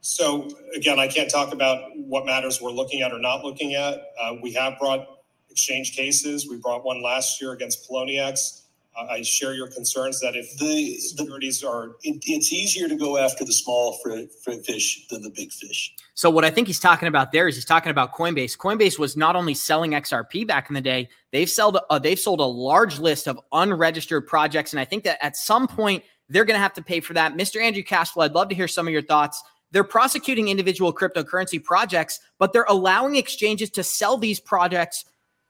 So 0.00 0.48
again, 0.76 1.00
I 1.00 1.08
can't 1.08 1.28
talk 1.28 1.52
about 1.52 1.90
what 1.96 2.26
matters 2.26 2.60
we're 2.62 2.70
looking 2.70 3.02
at 3.02 3.12
or 3.12 3.18
not 3.18 3.42
looking 3.42 3.74
at. 3.74 4.12
Uh, 4.20 4.34
we 4.40 4.52
have 4.52 4.78
brought 4.78 5.06
exchange 5.50 5.96
cases. 5.96 6.48
We 6.48 6.58
brought 6.58 6.84
one 6.84 7.02
last 7.02 7.40
year 7.40 7.52
against 7.52 7.88
Poloniex. 7.88 8.62
I 8.98 9.22
share 9.22 9.54
your 9.54 9.68
concerns 9.68 10.20
that 10.20 10.36
if 10.36 10.56
The, 10.58 10.66
the, 10.66 10.98
securities 10.98 11.62
are 11.62 11.96
it, 12.02 12.22
it's 12.26 12.52
easier 12.52 12.88
to 12.88 12.96
go 12.96 13.18
after 13.18 13.44
the 13.44 13.52
small 13.52 13.98
fr- 14.02 14.26
fr- 14.42 14.62
fish 14.64 15.06
than 15.08 15.22
the 15.22 15.30
big 15.30 15.52
fish. 15.52 15.94
So 16.14 16.30
what 16.30 16.44
I 16.44 16.50
think 16.50 16.66
he's 16.66 16.80
talking 16.80 17.08
about 17.08 17.32
there 17.32 17.48
is 17.48 17.54
he's 17.54 17.64
talking 17.64 17.90
about 17.90 18.14
Coinbase. 18.14 18.56
Coinbase 18.56 18.98
was 18.98 19.16
not 19.16 19.36
only 19.36 19.54
selling 19.54 19.92
XRP 19.92 20.46
back 20.46 20.70
in 20.70 20.74
the 20.74 20.80
day; 20.80 21.08
they've 21.32 21.50
sold 21.50 21.78
uh, 21.90 21.98
they've 21.98 22.18
sold 22.18 22.40
a 22.40 22.44
large 22.44 22.98
list 22.98 23.28
of 23.28 23.38
unregistered 23.52 24.26
projects, 24.26 24.72
and 24.72 24.80
I 24.80 24.84
think 24.84 25.04
that 25.04 25.22
at 25.24 25.36
some 25.36 25.68
point 25.68 26.02
they're 26.28 26.44
going 26.44 26.56
to 26.56 26.62
have 26.62 26.74
to 26.74 26.82
pay 26.82 27.00
for 27.00 27.14
that. 27.14 27.34
Mr. 27.34 27.60
Andrew 27.60 27.82
Cashflow, 27.82 28.24
I'd 28.24 28.32
love 28.32 28.48
to 28.48 28.54
hear 28.54 28.68
some 28.68 28.86
of 28.86 28.92
your 28.92 29.02
thoughts. 29.02 29.42
They're 29.72 29.84
prosecuting 29.84 30.48
individual 30.48 30.92
cryptocurrency 30.92 31.62
projects, 31.62 32.20
but 32.38 32.52
they're 32.52 32.66
allowing 32.68 33.16
exchanges 33.16 33.70
to 33.70 33.82
sell 33.82 34.16
these 34.16 34.40
projects 34.40 35.04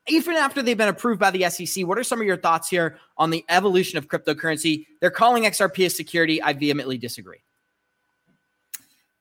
even 0.09 0.37
after 0.37 0.63
they've 0.63 0.77
been 0.77 0.89
approved 0.89 1.21
by 1.21 1.31
the 1.31 1.49
SEC. 1.51 1.87
What 1.87 1.99
are 1.99 2.05
some 2.05 2.21
of 2.21 2.27
your 2.27 2.37
thoughts 2.37 2.69
here 2.69 2.99
on 3.17 3.31
the 3.31 3.45
evolution 3.49 3.99
of 3.99 4.09
cryptocurrency? 4.09 4.87
They're 5.01 5.11
calling 5.11 5.45
XRP 5.45 5.87
a 5.87 5.91
security. 5.91 6.43
I 6.43 6.53
vehemently 6.53 6.99
disagree. 6.99 7.39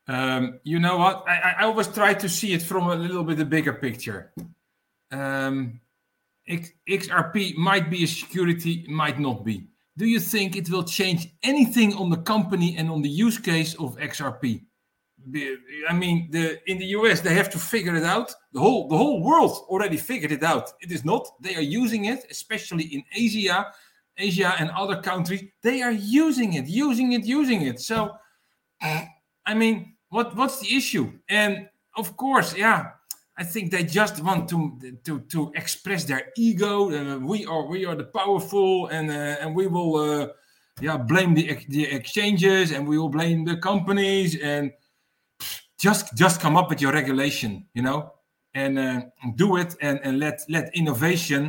Um, 0.07 0.59
you 0.63 0.79
know 0.79 0.97
what? 0.97 1.25
I, 1.27 1.55
I 1.59 1.63
always 1.63 1.87
try 1.87 2.13
to 2.13 2.29
see 2.29 2.53
it 2.53 2.61
from 2.61 2.87
a 2.87 2.95
little 2.95 3.23
bit 3.23 3.39
a 3.39 3.45
bigger 3.45 3.73
picture. 3.73 4.31
Um, 5.11 5.79
XRP 6.47 7.55
might 7.55 7.89
be 7.89 8.03
a 8.03 8.07
security, 8.07 8.85
might 8.87 9.19
not 9.19 9.43
be. 9.43 9.67
Do 9.97 10.05
you 10.05 10.19
think 10.19 10.55
it 10.55 10.69
will 10.69 10.83
change 10.83 11.29
anything 11.41 11.95
on 11.95 12.09
the 12.09 12.17
company 12.17 12.75
and 12.77 12.89
on 12.89 13.01
the 13.01 13.09
use 13.09 13.39
case 13.39 13.73
of 13.75 13.97
XRP? 13.97 14.61
I 15.89 15.93
mean, 15.93 16.29
the 16.31 16.59
in 16.69 16.77
the 16.77 16.85
US 16.97 17.21
they 17.21 17.33
have 17.33 17.49
to 17.51 17.59
figure 17.59 17.95
it 17.95 18.03
out. 18.03 18.31
The 18.53 18.59
whole 18.59 18.87
the 18.87 18.97
whole 18.97 19.23
world 19.23 19.65
already 19.67 19.97
figured 19.97 20.31
it 20.31 20.43
out. 20.43 20.73
It 20.81 20.91
is 20.91 21.03
not. 21.03 21.27
They 21.41 21.55
are 21.55 21.61
using 21.61 22.05
it, 22.05 22.25
especially 22.29 22.83
in 22.83 23.03
Asia, 23.15 23.67
Asia 24.17 24.53
and 24.59 24.69
other 24.71 25.01
countries. 25.01 25.43
They 25.61 25.81
are 25.81 25.91
using 25.91 26.53
it, 26.53 26.67
using 26.67 27.13
it, 27.13 27.25
using 27.25 27.63
it. 27.63 27.79
So, 27.79 28.15
I 28.81 29.53
mean, 29.55 29.95
what 30.09 30.35
what's 30.35 30.59
the 30.59 30.75
issue? 30.75 31.11
And 31.27 31.69
of 31.97 32.15
course, 32.17 32.55
yeah, 32.55 32.91
I 33.37 33.43
think 33.43 33.71
they 33.71 33.83
just 33.83 34.23
want 34.23 34.47
to 34.49 34.77
to 35.03 35.19
to 35.21 35.51
express 35.55 36.05
their 36.05 36.31
ego. 36.37 36.91
Uh, 36.91 37.19
we 37.19 37.45
are 37.45 37.65
we 37.65 37.85
are 37.85 37.95
the 37.95 38.05
powerful, 38.05 38.87
and 38.87 39.09
uh, 39.09 39.41
and 39.41 39.55
we 39.55 39.67
will 39.67 39.95
uh, 39.95 40.27
yeah 40.81 40.97
blame 40.97 41.33
the 41.33 41.57
the 41.69 41.85
exchanges, 41.85 42.71
and 42.71 42.87
we 42.87 42.97
will 42.97 43.09
blame 43.09 43.43
the 43.43 43.57
companies, 43.57 44.37
and 44.39 44.71
just 45.85 46.17
just 46.23 46.41
come 46.41 46.55
up 46.59 46.67
with 46.71 46.81
your 46.81 46.93
regulation, 47.01 47.51
you 47.77 47.83
know, 47.87 47.99
and 48.61 48.73
uh, 48.79 49.01
do 49.35 49.57
it, 49.57 49.75
and 49.81 49.99
and 50.03 50.19
let 50.19 50.37
let 50.49 50.65
innovation 50.81 51.41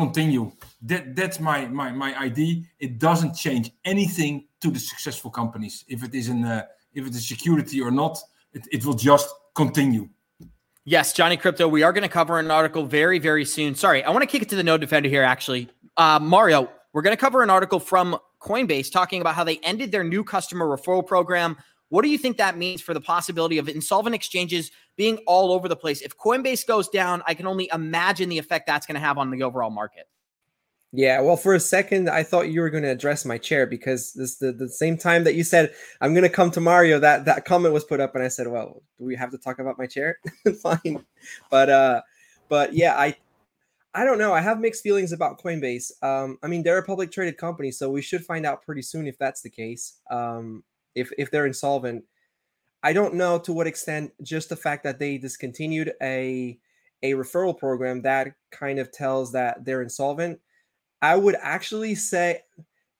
continue. 0.00 0.44
That 0.82 1.16
that's 1.16 1.38
my 1.40 1.66
my 1.66 1.88
my 1.90 2.10
idea. 2.28 2.62
It 2.78 2.92
doesn't 3.08 3.34
change 3.34 3.66
anything 3.84 4.34
to 4.62 4.70
the 4.70 4.78
successful 4.78 5.30
companies 5.30 5.84
if 5.88 6.04
it 6.06 6.14
is 6.14 6.28
an 6.28 6.44
uh, 6.44 6.62
if 6.94 7.02
it 7.06 7.14
is 7.14 7.26
security 7.26 7.80
or 7.80 7.90
not. 7.90 8.14
It, 8.56 8.64
it 8.70 8.84
will 8.86 9.00
just 9.10 9.28
continue. 9.54 10.08
Yes, 10.84 11.12
Johnny 11.12 11.36
Crypto. 11.36 11.66
We 11.66 11.82
are 11.82 11.92
going 11.92 12.08
to 12.10 12.14
cover 12.20 12.38
an 12.38 12.50
article 12.50 12.84
very, 12.84 13.18
very 13.18 13.44
soon. 13.44 13.74
Sorry, 13.74 14.04
I 14.04 14.10
want 14.10 14.22
to 14.22 14.26
kick 14.32 14.42
it 14.42 14.48
to 14.50 14.56
the 14.56 14.64
Node 14.64 14.80
Defender 14.80 15.08
here, 15.08 15.22
actually. 15.22 15.68
Uh, 15.96 16.18
Mario, 16.20 16.68
we're 16.92 17.02
going 17.02 17.16
to 17.16 17.20
cover 17.26 17.42
an 17.42 17.50
article 17.50 17.80
from 17.80 18.18
Coinbase 18.40 18.90
talking 18.92 19.20
about 19.20 19.34
how 19.34 19.44
they 19.44 19.58
ended 19.58 19.90
their 19.92 20.04
new 20.04 20.22
customer 20.24 20.66
referral 20.66 21.06
program. 21.06 21.56
What 21.92 22.04
do 22.04 22.08
you 22.08 22.16
think 22.16 22.38
that 22.38 22.56
means 22.56 22.80
for 22.80 22.94
the 22.94 23.02
possibility 23.02 23.58
of 23.58 23.68
insolvent 23.68 24.14
exchanges 24.14 24.70
being 24.96 25.18
all 25.26 25.52
over 25.52 25.68
the 25.68 25.76
place? 25.76 26.00
If 26.00 26.16
Coinbase 26.16 26.66
goes 26.66 26.88
down, 26.88 27.22
I 27.26 27.34
can 27.34 27.46
only 27.46 27.68
imagine 27.70 28.30
the 28.30 28.38
effect 28.38 28.66
that's 28.66 28.86
going 28.86 28.94
to 28.94 29.00
have 29.00 29.18
on 29.18 29.30
the 29.30 29.42
overall 29.42 29.68
market. 29.68 30.08
Yeah, 30.92 31.20
well, 31.20 31.36
for 31.36 31.54
a 31.54 31.60
second, 31.60 32.08
I 32.08 32.22
thought 32.22 32.48
you 32.48 32.62
were 32.62 32.70
going 32.70 32.84
to 32.84 32.88
address 32.88 33.26
my 33.26 33.36
chair 33.36 33.66
because 33.66 34.14
this 34.14 34.36
the, 34.36 34.52
the 34.52 34.70
same 34.70 34.96
time 34.96 35.24
that 35.24 35.34
you 35.34 35.44
said 35.44 35.74
I'm 36.00 36.14
going 36.14 36.22
to 36.22 36.30
come 36.30 36.50
to 36.52 36.62
Mario, 36.62 36.98
that 36.98 37.26
that 37.26 37.44
comment 37.44 37.74
was 37.74 37.84
put 37.84 38.00
up, 38.00 38.14
and 38.14 38.24
I 38.24 38.28
said, 38.28 38.46
"Well, 38.46 38.82
do 38.98 39.04
we 39.04 39.14
have 39.16 39.30
to 39.30 39.38
talk 39.38 39.58
about 39.58 39.76
my 39.76 39.86
chair?" 39.86 40.18
Fine, 40.62 41.04
but 41.50 41.68
uh, 41.68 42.00
but 42.48 42.72
yeah, 42.72 42.96
I 42.96 43.16
I 43.92 44.04
don't 44.04 44.18
know. 44.18 44.32
I 44.32 44.40
have 44.40 44.60
mixed 44.60 44.82
feelings 44.82 45.12
about 45.12 45.42
Coinbase. 45.42 45.92
Um, 46.02 46.38
I 46.42 46.46
mean, 46.46 46.62
they're 46.62 46.78
a 46.78 46.84
public 46.84 47.12
traded 47.12 47.36
company, 47.36 47.70
so 47.70 47.90
we 47.90 48.00
should 48.00 48.24
find 48.24 48.46
out 48.46 48.62
pretty 48.62 48.82
soon 48.82 49.06
if 49.06 49.18
that's 49.18 49.42
the 49.42 49.50
case. 49.50 49.98
Um, 50.10 50.64
if 50.94 51.10
if 51.18 51.30
they're 51.30 51.46
insolvent, 51.46 52.04
I 52.82 52.92
don't 52.92 53.14
know 53.14 53.38
to 53.40 53.52
what 53.52 53.66
extent. 53.66 54.12
Just 54.22 54.48
the 54.48 54.56
fact 54.56 54.84
that 54.84 54.98
they 54.98 55.18
discontinued 55.18 55.92
a 56.02 56.58
a 57.02 57.12
referral 57.12 57.56
program 57.56 58.02
that 58.02 58.34
kind 58.50 58.78
of 58.78 58.92
tells 58.92 59.32
that 59.32 59.64
they're 59.64 59.82
insolvent. 59.82 60.40
I 61.00 61.16
would 61.16 61.36
actually 61.40 61.96
say, 61.96 62.42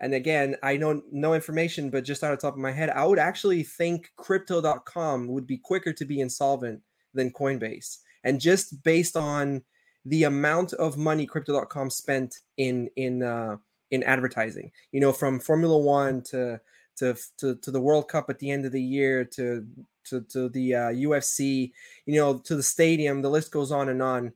and 0.00 0.12
again, 0.12 0.56
I 0.62 0.76
know 0.76 1.02
no 1.12 1.34
information, 1.34 1.88
but 1.88 2.04
just 2.04 2.24
out 2.24 2.32
of 2.32 2.40
top 2.40 2.54
of 2.54 2.58
my 2.58 2.72
head, 2.72 2.90
I 2.90 3.06
would 3.06 3.20
actually 3.20 3.62
think 3.62 4.10
crypto.com 4.16 5.28
would 5.28 5.46
be 5.46 5.58
quicker 5.58 5.92
to 5.92 6.04
be 6.04 6.20
insolvent 6.20 6.80
than 7.14 7.30
Coinbase. 7.30 7.98
And 8.24 8.40
just 8.40 8.82
based 8.82 9.16
on 9.16 9.62
the 10.04 10.24
amount 10.24 10.72
of 10.74 10.96
money 10.96 11.26
crypto.com 11.26 11.90
spent 11.90 12.34
in 12.56 12.88
in 12.96 13.22
uh 13.22 13.56
in 13.92 14.02
advertising, 14.04 14.72
you 14.90 15.00
know, 15.00 15.12
from 15.12 15.38
Formula 15.38 15.78
1 15.78 16.22
to 16.22 16.60
to 16.96 17.16
to, 17.38 17.56
to 17.56 17.70
the 17.70 17.80
World 17.80 18.08
Cup 18.08 18.30
at 18.30 18.38
the 18.38 18.50
end 18.50 18.64
of 18.64 18.72
the 18.72 18.82
year 18.82 19.24
to 19.24 19.66
to, 20.04 20.20
to 20.22 20.48
the 20.48 20.74
uh, 20.74 20.90
UFC, 20.90 21.72
you 22.06 22.16
know, 22.16 22.38
to 22.38 22.56
the 22.56 22.62
stadium, 22.62 23.22
the 23.22 23.30
list 23.30 23.52
goes 23.52 23.70
on 23.70 23.88
and 23.88 24.02
on. 24.02 24.32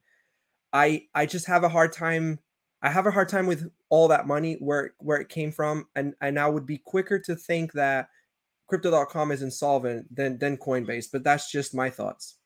I 0.72 1.06
I 1.14 1.26
just 1.26 1.46
have 1.46 1.64
a 1.64 1.68
hard 1.68 1.92
time 1.92 2.38
I 2.82 2.90
have 2.90 3.06
a 3.06 3.10
hard 3.10 3.28
time 3.28 3.46
with 3.46 3.70
all 3.88 4.08
that 4.08 4.26
money 4.26 4.56
where 4.60 4.94
where 4.98 5.18
it 5.18 5.28
came 5.28 5.50
from, 5.50 5.86
and 5.96 6.14
and 6.20 6.38
I 6.38 6.48
would 6.48 6.66
be 6.66 6.78
quicker 6.78 7.18
to 7.18 7.34
think 7.34 7.72
that 7.72 8.08
crypto.com 8.68 9.32
is 9.32 9.42
insolvent 9.42 10.14
than 10.14 10.38
than 10.38 10.56
Coinbase, 10.56 11.06
but 11.12 11.24
that's 11.24 11.50
just 11.50 11.74
my 11.74 11.90
thoughts. 11.90 12.36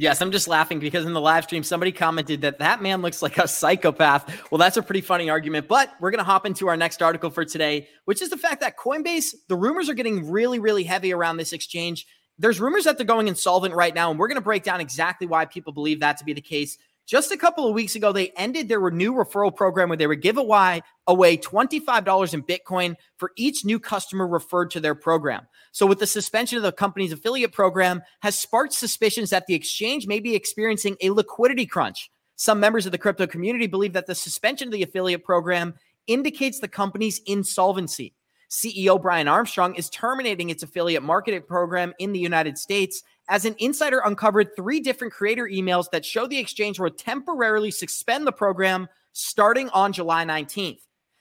Yes, 0.00 0.22
I'm 0.22 0.30
just 0.30 0.46
laughing 0.46 0.78
because 0.78 1.04
in 1.04 1.12
the 1.12 1.20
live 1.20 1.42
stream, 1.42 1.64
somebody 1.64 1.90
commented 1.90 2.42
that 2.42 2.60
that 2.60 2.80
man 2.80 3.02
looks 3.02 3.20
like 3.20 3.36
a 3.36 3.48
psychopath. 3.48 4.48
Well, 4.48 4.58
that's 4.60 4.76
a 4.76 4.82
pretty 4.82 5.00
funny 5.00 5.28
argument, 5.28 5.66
but 5.66 5.92
we're 5.98 6.12
going 6.12 6.18
to 6.18 6.24
hop 6.24 6.46
into 6.46 6.68
our 6.68 6.76
next 6.76 7.02
article 7.02 7.30
for 7.30 7.44
today, 7.44 7.88
which 8.04 8.22
is 8.22 8.30
the 8.30 8.36
fact 8.36 8.60
that 8.60 8.78
Coinbase, 8.78 9.34
the 9.48 9.56
rumors 9.56 9.88
are 9.88 9.94
getting 9.94 10.30
really, 10.30 10.60
really 10.60 10.84
heavy 10.84 11.12
around 11.12 11.36
this 11.36 11.52
exchange. 11.52 12.06
There's 12.38 12.60
rumors 12.60 12.84
that 12.84 12.96
they're 12.96 13.06
going 13.06 13.26
insolvent 13.26 13.74
right 13.74 13.92
now, 13.92 14.10
and 14.10 14.20
we're 14.20 14.28
going 14.28 14.36
to 14.36 14.40
break 14.40 14.62
down 14.62 14.80
exactly 14.80 15.26
why 15.26 15.46
people 15.46 15.72
believe 15.72 15.98
that 15.98 16.16
to 16.18 16.24
be 16.24 16.32
the 16.32 16.40
case. 16.40 16.78
Just 17.08 17.32
a 17.32 17.38
couple 17.38 17.66
of 17.66 17.72
weeks 17.72 17.96
ago, 17.96 18.12
they 18.12 18.28
ended 18.36 18.68
their 18.68 18.90
new 18.90 19.14
referral 19.14 19.54
program 19.56 19.88
where 19.88 19.96
they 19.96 20.06
would 20.06 20.20
give 20.20 20.36
away, 20.36 20.82
away 21.06 21.38
$25 21.38 22.34
in 22.34 22.42
Bitcoin 22.42 22.96
for 23.16 23.32
each 23.34 23.64
new 23.64 23.80
customer 23.80 24.28
referred 24.28 24.70
to 24.72 24.80
their 24.80 24.94
program. 24.94 25.46
So, 25.72 25.86
with 25.86 26.00
the 26.00 26.06
suspension 26.06 26.58
of 26.58 26.64
the 26.64 26.70
company's 26.70 27.12
affiliate 27.12 27.52
program, 27.52 28.02
has 28.20 28.38
sparked 28.38 28.74
suspicions 28.74 29.30
that 29.30 29.46
the 29.46 29.54
exchange 29.54 30.06
may 30.06 30.20
be 30.20 30.34
experiencing 30.34 30.98
a 31.00 31.08
liquidity 31.08 31.64
crunch. 31.64 32.10
Some 32.36 32.60
members 32.60 32.84
of 32.84 32.92
the 32.92 32.98
crypto 32.98 33.26
community 33.26 33.66
believe 33.66 33.94
that 33.94 34.06
the 34.06 34.14
suspension 34.14 34.68
of 34.68 34.72
the 34.72 34.82
affiliate 34.82 35.24
program 35.24 35.76
indicates 36.08 36.60
the 36.60 36.68
company's 36.68 37.22
insolvency. 37.24 38.12
CEO 38.50 39.00
Brian 39.00 39.28
Armstrong 39.28 39.74
is 39.76 39.88
terminating 39.88 40.50
its 40.50 40.62
affiliate 40.62 41.02
marketing 41.02 41.42
program 41.48 41.94
in 41.98 42.12
the 42.12 42.18
United 42.18 42.58
States 42.58 43.02
as 43.28 43.44
an 43.44 43.54
insider 43.58 44.00
uncovered 44.04 44.54
three 44.56 44.80
different 44.80 45.12
creator 45.12 45.44
emails 45.44 45.90
that 45.90 46.04
show 46.04 46.26
the 46.26 46.38
exchange 46.38 46.78
will 46.78 46.90
temporarily 46.90 47.70
suspend 47.70 48.26
the 48.26 48.32
program 48.32 48.88
starting 49.12 49.68
on 49.70 49.92
July 49.92 50.24
19th. 50.24 50.80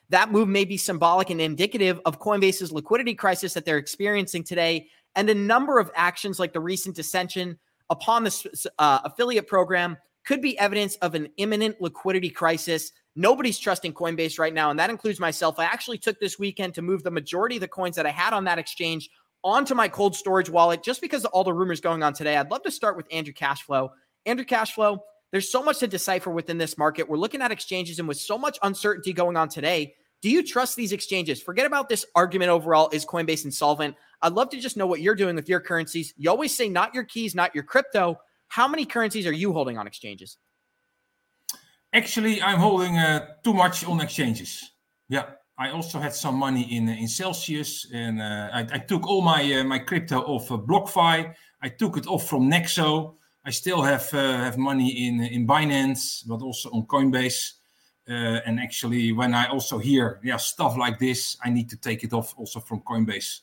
That 0.09 0.31
move 0.31 0.47
may 0.47 0.63
be 0.63 0.77
symbolic 0.77 1.29
and 1.29 1.41
indicative 1.41 1.99
of 2.05 2.19
Coinbase's 2.19 2.71
liquidity 2.71 3.13
crisis 3.13 3.53
that 3.53 3.65
they're 3.65 3.77
experiencing 3.77 4.43
today, 4.43 4.87
and 5.15 5.29
a 5.29 5.35
number 5.35 5.79
of 5.79 5.91
actions 5.95 6.39
like 6.39 6.53
the 6.53 6.59
recent 6.61 6.95
dissension 6.95 7.57
upon 7.89 8.23
the 8.23 8.69
uh, 8.79 8.99
affiliate 9.03 9.47
program 9.47 9.97
could 10.25 10.41
be 10.41 10.57
evidence 10.59 10.95
of 10.97 11.15
an 11.15 11.29
imminent 11.37 11.81
liquidity 11.81 12.29
crisis. 12.29 12.91
Nobody's 13.15 13.59
trusting 13.59 13.93
Coinbase 13.93 14.39
right 14.39 14.53
now, 14.53 14.69
and 14.69 14.79
that 14.79 14.89
includes 14.89 15.19
myself. 15.19 15.59
I 15.59 15.65
actually 15.65 15.97
took 15.97 16.19
this 16.19 16.37
weekend 16.37 16.73
to 16.75 16.81
move 16.81 17.03
the 17.03 17.11
majority 17.11 17.57
of 17.57 17.61
the 17.61 17.67
coins 17.67 17.95
that 17.95 18.05
I 18.05 18.11
had 18.11 18.33
on 18.33 18.45
that 18.45 18.59
exchange 18.59 19.09
onto 19.47 19.73
my 19.73 19.87
cold 19.87 20.13
storage 20.13 20.49
wallet 20.49 20.83
just 20.83 20.99
because 20.99 21.23
of 21.23 21.31
all 21.31 21.45
the 21.45 21.53
rumors 21.53 21.79
going 21.79 22.03
on 22.03 22.13
today. 22.13 22.35
I'd 22.35 22.51
love 22.51 22.63
to 22.63 22.71
start 22.71 22.97
with 22.97 23.07
Andrew 23.09 23.33
Cashflow. 23.33 23.89
Andrew 24.25 24.45
Cashflow, 24.45 24.99
there's 25.31 25.49
so 25.49 25.63
much 25.63 25.79
to 25.79 25.87
decipher 25.87 26.29
within 26.29 26.57
this 26.57 26.77
market. 26.77 27.07
We're 27.07 27.17
looking 27.17 27.41
at 27.41 27.49
exchanges, 27.49 27.97
and 27.97 28.09
with 28.09 28.17
so 28.17 28.37
much 28.37 28.59
uncertainty 28.61 29.13
going 29.13 29.37
on 29.37 29.47
today, 29.47 29.95
do 30.21 30.29
you 30.29 30.43
trust 30.45 30.75
these 30.75 30.91
exchanges? 30.91 31.41
Forget 31.41 31.65
about 31.65 31.87
this 31.87 32.05
argument 32.13 32.49
overall. 32.49 32.89
Is 32.91 33.05
Coinbase 33.05 33.45
insolvent? 33.45 33.95
I'd 34.21 34.33
love 34.33 34.49
to 34.49 34.59
just 34.59 34.75
know 34.75 34.85
what 34.85 34.99
you're 34.99 35.15
doing 35.15 35.37
with 35.37 35.47
your 35.47 35.61
currencies. 35.61 36.13
You 36.17 36.29
always 36.29 36.53
say 36.53 36.67
not 36.67 36.93
your 36.93 37.05
keys, 37.05 37.33
not 37.33 37.55
your 37.55 37.63
crypto. 37.63 38.19
How 38.49 38.67
many 38.67 38.85
currencies 38.85 39.25
are 39.25 39.31
you 39.31 39.53
holding 39.53 39.77
on 39.77 39.87
exchanges? 39.87 40.37
Actually, 41.93 42.41
I'm 42.41 42.59
holding 42.59 42.97
uh, 42.97 43.27
too 43.45 43.53
much 43.53 43.85
on 43.85 44.01
exchanges. 44.01 44.71
Yeah, 45.07 45.23
I 45.57 45.71
also 45.71 45.99
had 45.99 46.13
some 46.13 46.35
money 46.35 46.75
in 46.75 46.89
in 46.89 47.07
Celsius, 47.07 47.87
and 47.91 48.21
uh, 48.21 48.49
I, 48.53 48.59
I, 48.73 48.77
took 48.77 49.07
all 49.07 49.21
my 49.21 49.41
uh, 49.53 49.63
my 49.63 49.79
crypto 49.79 50.21
off 50.21 50.51
uh, 50.51 50.57
BlockFi. 50.57 51.33
I 51.61 51.69
took 51.69 51.97
it 51.97 52.07
off 52.07 52.29
from 52.29 52.49
Nexo. 52.49 53.15
I 53.43 53.49
still 53.51 53.81
have 53.81 54.13
uh, 54.13 54.37
have 54.37 54.57
money 54.57 55.07
in 55.07 55.21
in 55.21 55.47
Binance, 55.47 56.23
but 56.27 56.41
also 56.41 56.69
on 56.69 56.85
Coinbase. 56.85 57.53
Uh, 58.09 58.39
and 58.45 58.59
actually, 58.59 59.11
when 59.11 59.33
I 59.33 59.47
also 59.47 59.79
hear 59.79 60.19
yeah 60.23 60.37
stuff 60.37 60.77
like 60.77 60.99
this, 60.99 61.37
I 61.43 61.49
need 61.49 61.69
to 61.69 61.77
take 61.77 62.03
it 62.03 62.13
off 62.13 62.35
also 62.37 62.59
from 62.59 62.81
Coinbase. 62.81 63.41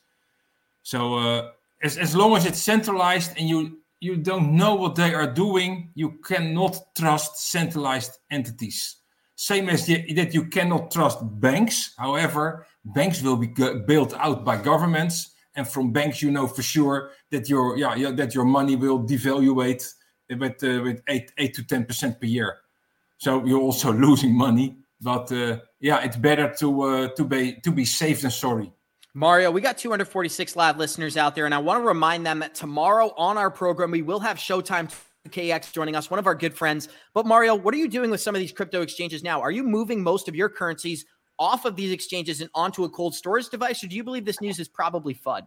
So 0.83 1.15
uh, 1.15 1.51
as 1.83 1.99
as 1.99 2.15
long 2.15 2.37
as 2.37 2.47
it's 2.47 2.63
centralized 2.63 3.37
and 3.37 3.49
you 3.49 3.79
you 4.01 4.17
don't 4.17 4.55
know 4.55 4.77
what 4.77 4.95
they 4.95 5.15
are 5.15 5.27
doing, 5.27 5.91
you 5.95 6.13
cannot 6.23 6.95
trust 6.95 7.51
centralized 7.51 8.19
entities. 8.31 8.97
Same 9.37 9.69
as 9.69 9.87
the, 9.87 10.13
that 10.15 10.33
you 10.33 10.47
cannot 10.47 10.91
trust 10.91 11.19
banks. 11.23 11.95
However, 11.99 12.67
banks 12.85 13.23
will 13.23 13.37
be 13.37 13.49
built 13.87 14.15
out 14.15 14.45
by 14.45 14.57
governments, 14.57 15.33
and 15.57 15.67
from 15.67 15.93
banks 15.93 16.23
you 16.23 16.31
know 16.31 16.47
for 16.47 16.63
sure 16.63 17.11
that 17.31 17.49
your 17.49 17.77
yeah, 17.77 17.95
yeah 17.95 18.11
that 18.13 18.35
your 18.35 18.45
money 18.45 18.77
will 18.77 19.01
devaluate 19.03 19.93
with 20.31 20.63
uh, 20.63 20.83
with 20.83 21.03
eight 21.09 21.33
eight 21.39 21.55
to 21.55 21.65
ten 21.65 21.85
percent 21.85 22.21
per 22.21 22.27
year. 22.27 22.59
So 23.19 23.45
you're 23.45 23.61
also 23.61 23.93
losing 24.07 24.37
money. 24.37 24.77
But 25.01 25.31
uh, 25.33 25.59
yeah, 25.81 26.01
it's 26.03 26.17
better 26.17 26.55
to 26.59 26.83
uh, 26.83 27.09
to 27.09 27.25
be 27.25 27.61
to 27.65 27.73
be 27.73 27.85
safe 27.85 28.23
than 28.23 28.31
sorry. 28.31 28.73
Mario, 29.17 29.53
we 29.53 29.61
got 29.61 29.79
246 29.79 30.57
live 30.57 30.77
listeners 30.77 31.17
out 31.17 31.37
there, 31.37 31.45
and 31.45 31.55
I 31.55 31.59
want 31.59 31.81
to 31.81 31.87
remind 31.87 32.27
them 32.27 32.41
that 32.41 32.57
tomorrow 32.57 33.15
on 33.17 33.39
our 33.39 33.49
program, 33.49 33.93
we 33.93 34.03
will 34.03 34.19
have 34.19 34.39
Showtime 34.39 34.93
KX 35.29 35.73
joining 35.73 35.97
us, 35.97 36.11
one 36.11 36.19
of 36.19 36.27
our 36.27 36.35
good 36.35 36.55
friends. 36.55 36.89
But 37.15 37.27
Mario, 37.27 37.55
what 37.55 37.75
are 37.75 37.79
you 37.79 37.89
doing 37.89 38.11
with 38.11 38.21
some 38.21 38.35
of 38.35 38.41
these 38.41 38.53
crypto 38.53 38.83
exchanges 38.83 39.23
now? 39.23 39.41
Are 39.41 39.51
you 39.51 39.63
moving 39.63 40.03
most 40.03 40.29
of 40.29 40.35
your 40.35 40.49
currencies 40.49 41.05
off 41.39 41.65
of 41.65 41.77
these 41.77 41.93
exchanges 41.93 42.41
and 42.41 42.51
onto 42.55 42.85
a 42.85 42.89
cold 42.89 43.15
storage 43.15 43.49
device, 43.49 43.83
or 43.83 43.89
do 43.89 43.97
you 43.97 44.05
believe 44.05 44.25
this 44.25 44.41
news 44.41 44.59
is 44.59 44.69
probably 44.69 45.15
FUD? 45.15 45.47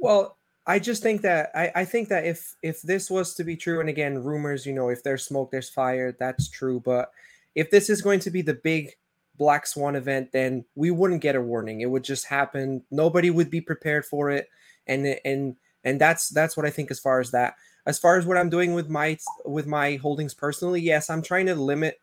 Well, 0.00 0.38
I 0.66 0.78
just 0.78 1.02
think 1.02 1.22
that 1.22 1.50
I, 1.54 1.70
I 1.74 1.84
think 1.84 2.08
that 2.08 2.24
if 2.24 2.54
if 2.62 2.80
this 2.82 3.10
was 3.10 3.34
to 3.34 3.44
be 3.44 3.56
true, 3.56 3.80
and 3.80 3.88
again, 3.88 4.22
rumors, 4.22 4.64
you 4.64 4.72
know, 4.72 4.88
if 4.88 5.02
there's 5.02 5.24
smoke, 5.24 5.50
there's 5.50 5.68
fire, 5.68 6.16
that's 6.18 6.48
true. 6.48 6.80
But 6.80 7.10
if 7.54 7.70
this 7.70 7.90
is 7.90 8.02
going 8.02 8.20
to 8.20 8.30
be 8.30 8.42
the 8.42 8.54
big 8.54 8.92
black 9.36 9.66
swan 9.66 9.96
event, 9.96 10.32
then 10.32 10.64
we 10.74 10.90
wouldn't 10.90 11.20
get 11.20 11.36
a 11.36 11.40
warning. 11.40 11.80
It 11.80 11.90
would 11.90 12.04
just 12.04 12.26
happen. 12.26 12.82
Nobody 12.90 13.30
would 13.30 13.50
be 13.50 13.60
prepared 13.60 14.06
for 14.06 14.30
it, 14.30 14.48
and 14.86 15.18
and 15.24 15.56
and 15.84 16.00
that's 16.00 16.28
that's 16.30 16.56
what 16.56 16.66
I 16.66 16.70
think 16.70 16.90
as 16.90 16.98
far 16.98 17.20
as 17.20 17.30
that. 17.32 17.54
As 17.86 17.98
far 17.98 18.16
as 18.16 18.24
what 18.24 18.38
I'm 18.38 18.50
doing 18.50 18.72
with 18.74 18.88
my 18.88 19.18
with 19.44 19.66
my 19.66 19.96
holdings 19.96 20.34
personally, 20.34 20.80
yes, 20.80 21.10
I'm 21.10 21.22
trying 21.22 21.46
to 21.46 21.54
limit 21.54 22.00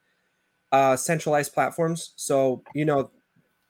uh, 0.72 0.96
centralized 0.96 1.54
platforms. 1.54 2.14
So 2.16 2.64
you 2.74 2.86
know, 2.86 3.12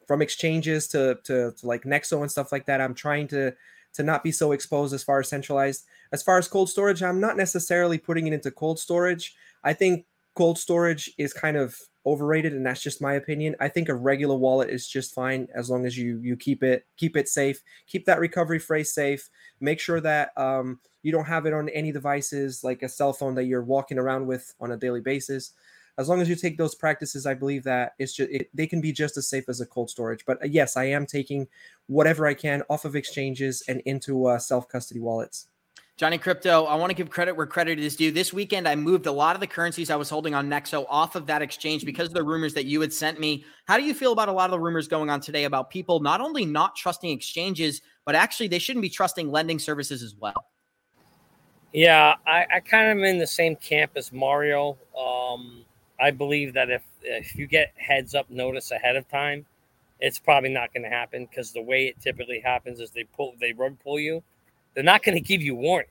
from 0.08 0.22
exchanges 0.22 0.88
to, 0.90 1.18
to 1.24 1.52
to 1.52 1.68
like 1.68 1.84
Nexo 1.84 2.22
and 2.22 2.32
stuff 2.32 2.52
like 2.52 2.66
that, 2.66 2.82
I'm 2.82 2.94
trying 2.94 3.28
to 3.30 3.54
to 3.94 4.04
not 4.04 4.24
be 4.24 4.32
so 4.32 4.52
exposed 4.52 4.94
as 4.94 5.04
far 5.04 5.20
as 5.20 5.30
centralized. 5.30 5.86
As 6.12 6.24
far 6.24 6.38
as 6.38 6.48
cold 6.48 6.70
storage, 6.70 7.04
I'm 7.04 7.20
not 7.20 7.38
necessarily 7.38 7.98
putting 7.98 8.28
it 8.28 8.34
into 8.34 8.52
cold 8.52 8.80
storage. 8.80 9.36
I 9.64 9.74
think 9.74 10.06
cold 10.36 10.58
storage 10.58 11.12
is 11.18 11.34
kind 11.34 11.58
of 11.58 11.78
overrated 12.06 12.54
and 12.54 12.66
that's 12.66 12.82
just 12.82 13.02
my 13.02 13.14
opinion. 13.14 13.56
I 13.60 13.68
think 13.68 13.90
a 13.90 13.96
regular 13.96 14.36
wallet 14.36 14.70
is 14.70 14.88
just 14.88 15.14
fine 15.14 15.48
as 15.54 15.70
long 15.70 15.86
as 15.86 15.98
you 15.98 16.20
you 16.20 16.36
keep 16.36 16.64
it 16.64 16.86
keep 16.98 17.16
it 17.16 17.28
safe. 17.28 17.62
Keep 17.88 18.06
that 18.06 18.20
recovery 18.20 18.60
phrase 18.60 18.94
safe. 18.94 19.30
Make 19.60 19.80
sure 19.80 20.02
that 20.02 20.38
um, 20.38 20.80
you 21.04 21.12
don't 21.12 21.26
have 21.26 21.46
it 21.46 21.54
on 21.54 21.70
any 21.70 21.92
devices 21.92 22.64
like 22.64 22.84
a 22.84 22.90
cell 22.90 23.14
phone 23.14 23.36
that 23.36 23.46
you're 23.46 23.64
walking 23.64 24.00
around 24.00 24.28
with 24.28 24.54
on 24.60 24.72
a 24.72 24.78
daily 24.78 25.02
basis. 25.02 25.54
As 25.98 26.10
long 26.10 26.22
as 26.22 26.30
you 26.30 26.36
take 26.36 26.58
those 26.58 26.74
practices 26.74 27.26
i 27.28 27.34
believe 27.34 27.64
that 27.64 27.94
it's 28.00 28.14
just 28.14 28.32
it, 28.32 28.50
they 28.54 28.66
can 28.66 28.82
be 28.82 28.92
just 28.92 29.18
as 29.18 29.28
safe 29.28 29.48
as 29.50 29.62
a 29.62 29.66
cold 29.66 29.90
storage. 29.90 30.26
But 30.26 30.42
uh, 30.44 30.48
yes 30.48 30.78
i 30.78 30.86
am 30.86 31.06
taking 31.06 31.48
whatever 31.88 32.26
i 32.26 32.34
can 32.34 32.64
off 32.70 32.86
of 32.86 32.96
exchanges 32.96 33.64
and 33.68 33.82
into 33.82 34.26
uh, 34.26 34.40
self 34.40 34.68
custody 34.68 35.00
wallets 35.00 35.48
Johnny 35.98 36.18
Crypto, 36.18 36.66
I 36.66 36.76
want 36.76 36.90
to 36.90 36.96
give 36.96 37.12
credit 37.12 37.36
where 37.36 37.46
credit 37.46 37.78
is 37.78 37.96
due. 37.96 38.12
This 38.12 38.34
weekend, 38.34 38.68
I 38.68 38.76
moved 38.76 39.06
a 39.06 39.12
lot 39.12 39.36
of 39.36 39.40
the 39.40 39.46
currencies 39.46 39.92
I 39.92 39.96
was 39.96 40.10
holding 40.10 40.34
on 40.34 40.50
Nexo 40.50 40.86
off 40.90 41.16
of 41.16 41.28
that 41.28 41.44
exchange 41.44 41.86
because 41.86 42.08
of 42.08 42.14
the 42.16 42.24
rumors 42.24 42.56
that 42.56 42.66
you 42.66 42.82
had 42.82 42.92
sent 42.92 43.20
me. 43.20 43.46
How 43.68 43.78
do 43.78 43.84
you 43.84 43.94
feel 43.94 44.12
about 44.12 44.28
a 44.28 44.32
lot 44.32 44.46
of 44.46 44.52
the 44.52 44.60
rumors 44.60 44.88
going 44.88 45.12
on 45.12 45.22
today 45.22 45.44
about 45.44 45.70
people 45.70 46.00
not 46.00 46.20
only 46.20 46.44
not 46.44 46.76
trusting 46.76 47.12
exchanges, 47.12 47.82
but 48.04 48.16
actually 48.16 48.48
they 48.48 48.58
shouldn't 48.58 48.82
be 48.82 48.90
trusting 48.90 49.30
lending 49.30 49.60
services 49.60 50.02
as 50.02 50.16
well? 50.16 50.48
Yeah, 51.74 52.16
I, 52.26 52.46
I 52.56 52.60
kind 52.62 52.92
of 52.92 52.98
am 52.98 53.04
in 53.04 53.20
the 53.20 53.28
same 53.28 53.56
camp 53.56 53.92
as 53.96 54.12
Mario. 54.12 54.78
Um, 54.98 55.64
I 56.00 56.12
believe 56.12 56.54
that 56.56 56.70
if 56.70 56.82
if 57.04 57.36
you 57.36 57.48
get 57.48 57.74
heads 57.78 58.16
up 58.16 58.30
notice 58.30 58.72
ahead 58.72 58.96
of 58.96 59.08
time, 59.08 59.46
it's 60.00 60.20
probably 60.20 60.50
not 60.50 60.74
going 60.74 60.84
to 60.84 60.90
happen 60.90 61.28
because 61.30 61.54
the 61.54 61.62
way 61.62 61.86
it 61.86 62.02
typically 62.02 62.40
happens 62.40 62.80
is 62.80 62.90
they 62.92 63.04
pull 63.04 63.36
they 63.40 63.54
rug 63.54 63.78
pull 63.84 64.00
you 64.00 64.24
they're 64.74 64.84
not 64.84 65.04
going 65.04 65.16
to 65.16 65.22
give 65.22 65.42
you 65.42 65.56
warning. 65.56 65.90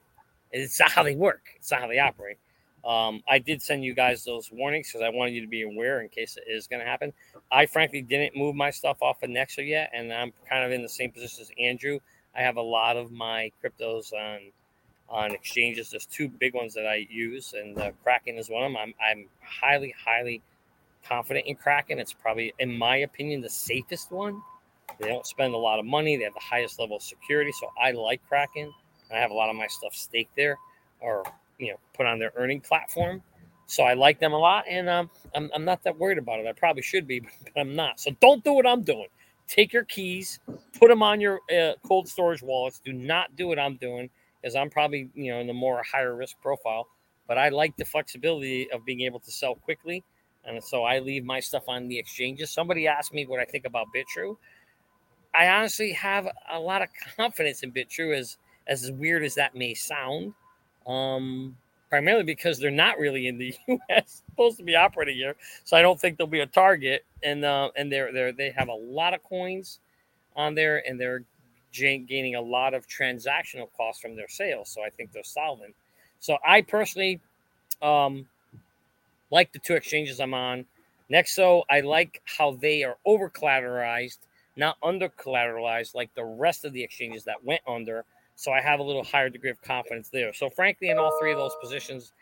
It's 0.52 0.80
not 0.80 0.90
how 0.90 1.02
they 1.02 1.14
work. 1.14 1.42
It's 1.56 1.70
not 1.70 1.80
how 1.80 1.88
they 1.88 1.98
operate. 1.98 2.38
Um, 2.84 3.22
I 3.28 3.38
did 3.38 3.60
send 3.60 3.84
you 3.84 3.94
guys 3.94 4.24
those 4.24 4.50
warnings 4.50 4.88
because 4.88 5.02
I 5.02 5.10
wanted 5.10 5.34
you 5.34 5.42
to 5.42 5.46
be 5.46 5.62
aware 5.62 6.00
in 6.00 6.08
case 6.08 6.36
it 6.36 6.50
is 6.50 6.66
going 6.66 6.80
to 6.80 6.86
happen. 6.86 7.12
I 7.52 7.66
frankly 7.66 8.00
didn't 8.00 8.36
move 8.36 8.54
my 8.54 8.70
stuff 8.70 8.98
off 9.02 9.22
of 9.22 9.30
Nexo 9.30 9.66
yet, 9.66 9.90
and 9.92 10.12
I'm 10.12 10.32
kind 10.48 10.64
of 10.64 10.72
in 10.72 10.82
the 10.82 10.88
same 10.88 11.10
position 11.10 11.42
as 11.42 11.50
Andrew. 11.58 12.00
I 12.34 12.40
have 12.40 12.56
a 12.56 12.62
lot 12.62 12.96
of 12.96 13.12
my 13.12 13.52
cryptos 13.62 14.12
on 14.12 14.52
on 15.10 15.32
exchanges. 15.32 15.90
There's 15.90 16.06
two 16.06 16.28
big 16.28 16.54
ones 16.54 16.72
that 16.74 16.86
I 16.86 17.06
use, 17.10 17.52
and 17.52 17.76
uh, 17.78 17.90
Kraken 18.02 18.36
is 18.36 18.48
one 18.48 18.62
of 18.62 18.72
them. 18.72 18.76
I'm, 18.80 18.94
I'm 19.04 19.26
highly, 19.42 19.92
highly 20.02 20.40
confident 21.06 21.46
in 21.46 21.56
Kraken. 21.56 21.98
It's 21.98 22.12
probably, 22.12 22.54
in 22.60 22.78
my 22.78 22.98
opinion, 22.98 23.40
the 23.40 23.50
safest 23.50 24.12
one. 24.12 24.40
They 25.01 25.09
don't 25.09 25.26
spend 25.26 25.55
a 25.55 25.59
lot 25.59 25.78
of 25.78 25.86
money. 25.86 26.16
They 26.16 26.24
have 26.24 26.34
the 26.34 26.40
highest 26.40 26.78
level 26.78 26.96
of 26.96 27.03
security. 27.03 27.53
So 27.59 27.68
I 27.80 27.92
like 27.92 28.20
Kraken. 28.28 28.72
I 29.12 29.16
have 29.16 29.30
a 29.30 29.34
lot 29.34 29.48
of 29.48 29.57
my 29.57 29.66
stuff 29.66 29.94
staked 29.94 30.36
there 30.36 30.57
or, 31.01 31.24
you 31.59 31.68
know, 31.68 31.78
put 31.94 32.07
on 32.07 32.18
their 32.18 32.32
earning 32.36 32.61
platform. 32.61 33.22
So 33.66 33.82
I 33.84 33.94
like 33.94 34.20
them 34.20 34.32
a 34.32 34.38
lot. 34.38 34.64
And 34.68 34.88
um, 34.88 35.11
I'm, 35.34 35.51
I'm 35.55 35.64
not 35.64 35.82
that 35.84 35.98
worried 35.98 36.18
about 36.18 36.40
it. 36.40 36.46
I 36.46 36.53
probably 36.53 36.82
should 36.82 37.07
be, 37.07 37.20
but 37.55 37.61
I'm 37.61 37.74
not. 37.74 37.98
So 37.98 38.11
don't 38.20 38.44
do 38.44 38.53
what 38.53 38.66
I'm 38.66 38.82
doing. 38.82 39.07
Take 39.48 39.72
your 39.72 39.84
keys, 39.84 40.38
put 40.78 40.88
them 40.88 41.03
on 41.03 41.20
your 41.20 41.40
uh, 41.53 41.72
cold 41.84 42.07
storage 42.09 42.42
wallets. 42.42 42.80
Do 42.84 42.92
not 42.92 43.34
do 43.34 43.48
what 43.48 43.59
I'm 43.59 43.76
doing 43.76 44.11
because 44.40 44.55
I'm 44.55 44.70
probably, 44.70 45.09
you 45.14 45.32
know, 45.32 45.40
in 45.40 45.46
the 45.46 45.53
more 45.53 45.82
higher 45.82 46.14
risk 46.14 46.36
profile. 46.40 46.86
But 47.26 47.38
I 47.38 47.48
like 47.48 47.76
the 47.76 47.84
flexibility 47.84 48.70
of 48.70 48.84
being 48.84 49.01
able 49.01 49.20
to 49.20 49.30
sell 49.30 49.55
quickly. 49.55 50.05
And 50.44 50.62
so 50.62 50.84
I 50.84 51.01
leave 51.01 51.24
my 51.24 51.40
stuff 51.40 51.64
on 51.68 51.88
the 51.88 51.98
exchanges. 51.98 52.51
Somebody 52.51 52.86
asked 52.86 53.12
me 53.12 53.26
what 53.26 53.40
I 53.40 53.44
think 53.44 53.66
about 53.66 53.86
Bitrue. 53.94 54.36
I 55.34 55.48
honestly 55.48 55.92
have 55.92 56.28
a 56.50 56.58
lot 56.58 56.82
of 56.82 56.88
confidence 57.16 57.62
in 57.62 57.72
Bitrue, 57.72 58.16
as 58.16 58.36
as 58.66 58.90
weird 58.92 59.24
as 59.24 59.34
that 59.34 59.54
may 59.54 59.74
sound. 59.74 60.34
Um, 60.86 61.56
primarily 61.88 62.22
because 62.22 62.58
they're 62.58 62.70
not 62.70 62.98
really 62.98 63.26
in 63.26 63.36
the 63.36 63.54
U.S. 63.68 64.22
supposed 64.30 64.56
to 64.58 64.62
be 64.62 64.76
operating 64.76 65.16
here, 65.16 65.36
so 65.64 65.76
I 65.76 65.82
don't 65.82 66.00
think 66.00 66.16
they'll 66.16 66.26
be 66.26 66.40
a 66.40 66.46
target. 66.46 67.04
And 67.22 67.44
uh, 67.44 67.70
and 67.76 67.90
they're 67.90 68.12
they 68.12 68.32
they 68.32 68.50
have 68.50 68.68
a 68.68 68.74
lot 68.74 69.14
of 69.14 69.22
coins 69.22 69.80
on 70.36 70.54
there, 70.54 70.82
and 70.88 70.98
they're 70.98 71.24
gaining 71.72 72.34
a 72.34 72.40
lot 72.40 72.74
of 72.74 72.86
transactional 72.88 73.68
costs 73.76 74.00
from 74.00 74.16
their 74.16 74.28
sales. 74.28 74.70
So 74.70 74.82
I 74.82 74.90
think 74.90 75.12
they're 75.12 75.22
solvent. 75.22 75.74
So 76.18 76.38
I 76.44 76.62
personally 76.62 77.20
um, 77.82 78.26
like 79.30 79.52
the 79.52 79.58
two 79.58 79.74
exchanges 79.74 80.20
I'm 80.20 80.34
on. 80.34 80.64
Nexo, 81.10 81.64
I 81.68 81.80
like 81.80 82.22
how 82.24 82.52
they 82.52 82.84
are 82.84 82.96
over 83.04 83.28
collateralized 83.28 84.18
not 84.57 84.76
under 84.82 85.09
collateralized 85.09 85.94
like 85.94 86.14
the 86.14 86.24
rest 86.24 86.64
of 86.64 86.72
the 86.72 86.82
exchanges 86.82 87.24
that 87.24 87.42
went 87.44 87.61
under. 87.66 88.05
So 88.36 88.53
I 88.53 88.61
have 88.61 88.80
a 88.80 88.82
little 88.82 89.05
higher 89.05 89.28
degree 89.28 89.51
of 89.51 89.61
confidence 89.62 90.09
there. 90.09 90.32
So 90.32 90.51
frankly, 90.51 90.90
in 90.90 90.98
all 90.98 91.16
three 91.20 91.32
of 91.32 91.38
those 91.38 91.55
positions, 91.62 92.12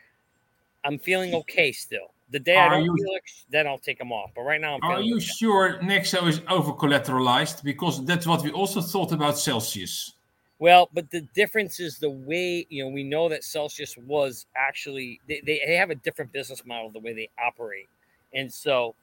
I'm 0.83 0.99
feeling 0.99 1.33
okay 1.35 1.71
still. 1.71 2.11
The 2.31 2.39
day 2.39 2.55
are 2.55 2.69
I 2.69 2.75
don't 2.75 2.85
you, 2.85 2.95
feel 2.95 3.15
it, 3.15 3.23
then 3.49 3.65
I'll 3.67 3.79
take 3.79 3.97
them 3.97 4.11
off. 4.11 4.31
But 4.35 4.43
right 4.43 4.61
now, 4.61 4.75
I'm 4.75 4.83
are 4.83 5.01
you 5.01 5.15
okay. 5.15 5.25
sure 5.25 5.79
Nexo 5.79 6.27
is 6.27 6.41
over 6.47 6.73
collateralized? 6.73 7.63
Because 7.63 8.05
that's 8.05 8.27
what 8.27 8.43
we 8.43 8.51
also 8.51 8.81
thought 8.81 9.11
about 9.11 9.37
Celsius. 9.37 10.13
Well, 10.59 10.89
but 10.93 11.09
the 11.09 11.21
difference 11.33 11.79
is 11.79 11.97
the 11.97 12.09
way 12.09 12.67
you 12.69 12.83
know 12.83 12.89
we 12.89 13.03
know 13.03 13.29
that 13.29 13.43
Celsius 13.43 13.97
was 13.97 14.45
actually 14.55 15.19
they, 15.27 15.41
they 15.45 15.75
have 15.75 15.89
a 15.89 15.95
different 15.95 16.31
business 16.31 16.65
model 16.65 16.91
the 16.91 16.99
way 16.99 17.13
they 17.13 17.29
operate, 17.43 17.87
and 18.33 18.53
so 18.53 18.93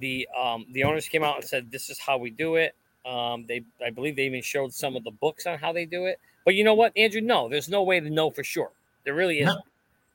the 0.00 0.28
um, 0.38 0.66
the 0.72 0.84
owners 0.84 1.08
came 1.08 1.24
out 1.24 1.36
and 1.36 1.44
said 1.44 1.70
this 1.70 1.90
is 1.90 1.98
how 1.98 2.18
we 2.18 2.30
do 2.30 2.56
it. 2.56 2.74
Um, 3.04 3.46
they 3.46 3.62
I 3.84 3.90
believe 3.90 4.16
they 4.16 4.26
even 4.26 4.42
showed 4.42 4.72
some 4.72 4.96
of 4.96 5.04
the 5.04 5.10
books 5.10 5.46
on 5.46 5.58
how 5.58 5.72
they 5.72 5.84
do 5.84 6.06
it. 6.06 6.18
But 6.44 6.54
you 6.54 6.64
know 6.64 6.74
what, 6.74 6.92
Andrew? 6.96 7.20
No, 7.20 7.48
there's 7.48 7.68
no 7.68 7.82
way 7.82 8.00
to 8.00 8.10
know 8.10 8.30
for 8.30 8.44
sure. 8.44 8.72
There 9.04 9.14
really 9.14 9.40
isn't. 9.40 9.54
No. 9.54 9.62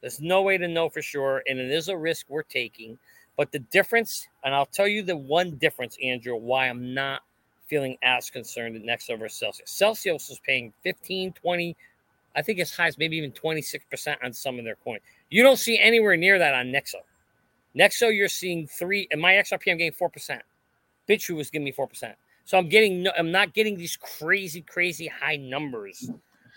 There's 0.01 0.19
no 0.19 0.41
way 0.41 0.57
to 0.57 0.67
know 0.67 0.89
for 0.89 1.01
sure, 1.01 1.43
and 1.47 1.59
it 1.59 1.71
is 1.71 1.87
a 1.87 1.97
risk 1.97 2.25
we're 2.29 2.41
taking. 2.43 2.97
But 3.37 3.51
the 3.51 3.59
difference, 3.59 4.27
and 4.43 4.53
I'll 4.53 4.65
tell 4.65 4.87
you 4.87 5.03
the 5.03 5.15
one 5.15 5.51
difference, 5.57 5.97
Andrew, 6.03 6.35
why 6.35 6.67
I'm 6.67 6.93
not 6.93 7.21
feeling 7.67 7.97
as 8.03 8.29
concerned 8.29 8.75
at 8.75 8.83
Nexo 8.83 9.17
versus 9.17 9.39
Celsius. 9.39 9.71
Celsius 9.71 10.29
is 10.29 10.39
paying 10.45 10.73
15, 10.83 11.31
20, 11.33 11.75
I 12.35 12.41
think 12.41 12.59
as 12.59 12.71
high 12.75 12.87
as 12.87 12.97
maybe 12.97 13.15
even 13.17 13.31
26% 13.31 14.17
on 14.23 14.33
some 14.33 14.59
of 14.59 14.65
their 14.65 14.75
coin. 14.83 14.99
You 15.29 15.43
don't 15.43 15.57
see 15.57 15.79
anywhere 15.79 16.17
near 16.17 16.37
that 16.37 16.53
on 16.53 16.67
Nexo. 16.67 16.95
Nexo, 17.77 18.15
you're 18.15 18.27
seeing 18.27 18.67
three, 18.67 19.07
and 19.11 19.21
my 19.21 19.33
XRP, 19.33 19.71
I'm 19.71 19.77
getting 19.77 19.91
four 19.91 20.09
percent. 20.09 20.41
Bitrue 21.07 21.35
was 21.35 21.49
giving 21.49 21.65
me 21.65 21.71
four 21.71 21.87
percent, 21.87 22.15
so 22.45 22.57
I'm 22.57 22.69
getting, 22.69 23.03
no, 23.03 23.11
I'm 23.17 23.31
not 23.31 23.53
getting 23.53 23.77
these 23.77 23.97
crazy, 23.97 24.61
crazy 24.61 25.07
high 25.07 25.37
numbers 25.37 26.11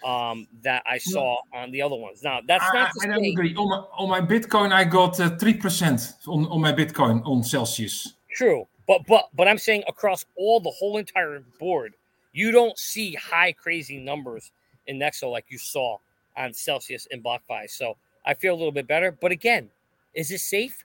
um, 0.05 0.47
that 0.63 0.83
I 0.87 0.99
saw 0.99 1.37
on 1.53 1.71
the 1.71 1.83
other 1.83 1.97
ones. 1.97 2.23
Now 2.23 2.41
that's 2.47 2.65
not. 2.73 2.91
I, 3.01 3.05
I 3.05 3.07
don't 3.07 3.25
agree. 3.25 3.55
On 3.57 3.69
my, 3.69 3.77
on 3.97 4.09
my 4.09 4.21
Bitcoin, 4.21 4.73
I 4.73 4.85
got 4.85 5.19
uh, 5.19 5.37
three 5.37 5.55
percent 5.55 6.15
on 6.27 6.47
on 6.47 6.61
my 6.61 6.73
Bitcoin 6.73 7.27
on 7.27 7.43
Celsius. 7.43 8.15
True, 8.35 8.67
but 8.87 9.03
but 9.07 9.29
but 9.35 9.49
I'm 9.49 9.59
saying 9.59 9.85
across 9.89 10.27
all 10.37 10.61
the 10.61 10.71
whole 10.71 10.99
entire 10.99 11.43
board, 11.59 11.95
you 12.33 12.51
don't 12.51 12.79
see 12.79 13.15
high 13.15 13.53
crazy 13.53 13.99
numbers 13.99 14.53
in 14.87 14.99
Nexo 14.99 15.31
like 15.31 15.47
you 15.49 15.59
saw 15.59 15.99
on 16.37 16.53
Celsius 16.53 17.07
and 17.11 17.23
BlockFi. 17.25 17.71
So 17.71 17.97
I 18.27 18.35
feel 18.35 18.55
a 18.55 18.57
little 18.57 18.73
bit 18.73 18.87
better. 18.87 19.13
But 19.13 19.33
again, 19.33 19.71
is 20.15 20.31
it 20.31 20.41
safe? 20.41 20.85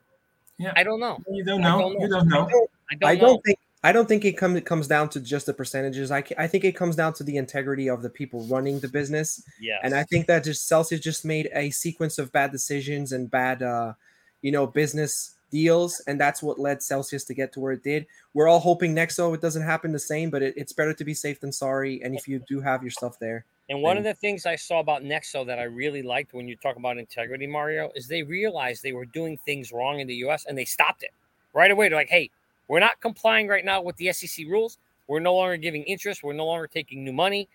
Yeah, 0.60 0.74
I 0.76 0.84
don't 0.84 0.99
know. 0.99 1.18
You 1.32 1.43
don't 1.43 1.64
I 1.64 1.70
know. 1.70 1.80
don't 1.80 1.93
know. 1.93 2.01
You 2.01 2.10
don't 2.10 2.28
know. 2.28 2.68
I 2.91 2.95
don't, 2.95 3.10
I 3.10 3.16
know. 3.16 3.22
don't 3.22 3.43
think 3.45 3.60
I 3.82 3.91
don't 3.93 4.07
think 4.07 4.26
it 4.26 4.34
comes 4.34 4.57
it 4.57 4.66
comes 4.66 4.88
down 4.88 5.10
to 5.10 5.22
just 5.22 5.45
the 5.45 5.53
percentages. 5.53 6.12
I, 6.12 6.24
I 6.38 6.47
think 6.47 6.66
it 6.66 6.76
comes 6.76 6.97
down 6.97 7.14
to 7.14 7.24
the 7.24 7.38
integrity 7.38 7.89
of 7.89 8.01
the 8.01 8.10
people 8.10 8.41
running 8.43 8.80
the 8.80 8.89
business. 8.89 9.41
Yes. 9.60 9.80
And 9.84 9.95
I 9.95 10.03
think 10.03 10.28
that 10.28 10.43
just 10.43 10.68
Celsius 10.68 10.99
just 10.99 11.24
made 11.24 11.49
a 11.53 11.70
sequence 11.70 12.20
of 12.20 12.32
bad 12.34 12.51
decisions 12.51 13.14
and 13.14 13.32
bad, 13.32 13.64
uh, 13.64 13.93
you 14.41 14.51
know, 14.51 14.68
business 14.68 15.36
deals, 15.49 16.01
and 16.07 16.20
that's 16.20 16.43
what 16.43 16.60
led 16.60 16.84
Celsius 16.84 17.24
to 17.24 17.34
get 17.34 17.53
to 17.53 17.62
where 17.62 17.72
it 17.72 17.84
did. 17.84 18.05
We're 18.34 18.49
all 18.49 18.60
hoping 18.60 18.93
Nexo 18.93 19.34
it 19.34 19.41
doesn't 19.41 19.64
happen 19.64 19.93
the 19.93 19.99
same, 19.99 20.30
but 20.30 20.43
it, 20.43 20.55
it's 20.57 20.74
better 20.74 20.93
to 20.93 21.05
be 21.05 21.14
safe 21.14 21.39
than 21.39 21.53
sorry. 21.53 22.03
And 22.03 22.14
if 22.16 22.28
you 22.28 22.43
do 22.47 22.60
have 22.60 22.84
your 22.84 22.91
stuff 22.91 23.18
there, 23.18 23.45
And 23.70 23.84
one 23.84 23.98
of 23.98 24.04
the 24.04 24.16
things 24.16 24.48
I 24.48 24.56
saw 24.56 24.80
about 24.80 25.04
Nexo 25.04 25.46
that 25.46 25.60
I 25.60 25.64
really 25.64 26.02
liked 26.02 26.34
when 26.34 26.48
you 26.48 26.56
talk 26.56 26.76
about 26.76 26.98
integrity, 26.98 27.46
Mario, 27.46 27.92
is 27.94 28.08
they 28.08 28.24
realized 28.24 28.82
they 28.82 28.94
were 28.94 29.06
doing 29.06 29.38
things 29.46 29.72
wrong 29.72 30.00
in 30.00 30.08
the 30.08 30.16
US 30.16 30.46
and 30.46 30.58
they 30.58 30.66
stopped 30.66 31.04
it 31.04 31.12
right 31.54 31.70
away. 31.70 31.88
They're 31.88 31.98
like, 31.98 32.10
hey, 32.10 32.32
we're 32.68 32.80
not 32.80 33.00
complying 33.00 33.48
right 33.48 33.64
now 33.64 33.82
with 33.82 33.96
the 33.98 34.12
SEC 34.12 34.48
rules. 34.48 34.80
We're 35.08 35.20
no 35.20 35.36
longer 35.36 35.58
giving 35.58 35.84
interest. 35.84 36.24
We're 36.24 36.34
no 36.34 36.48
longer 36.48 36.66
taking 36.66 37.04
new 37.04 37.14
money. 37.14 37.48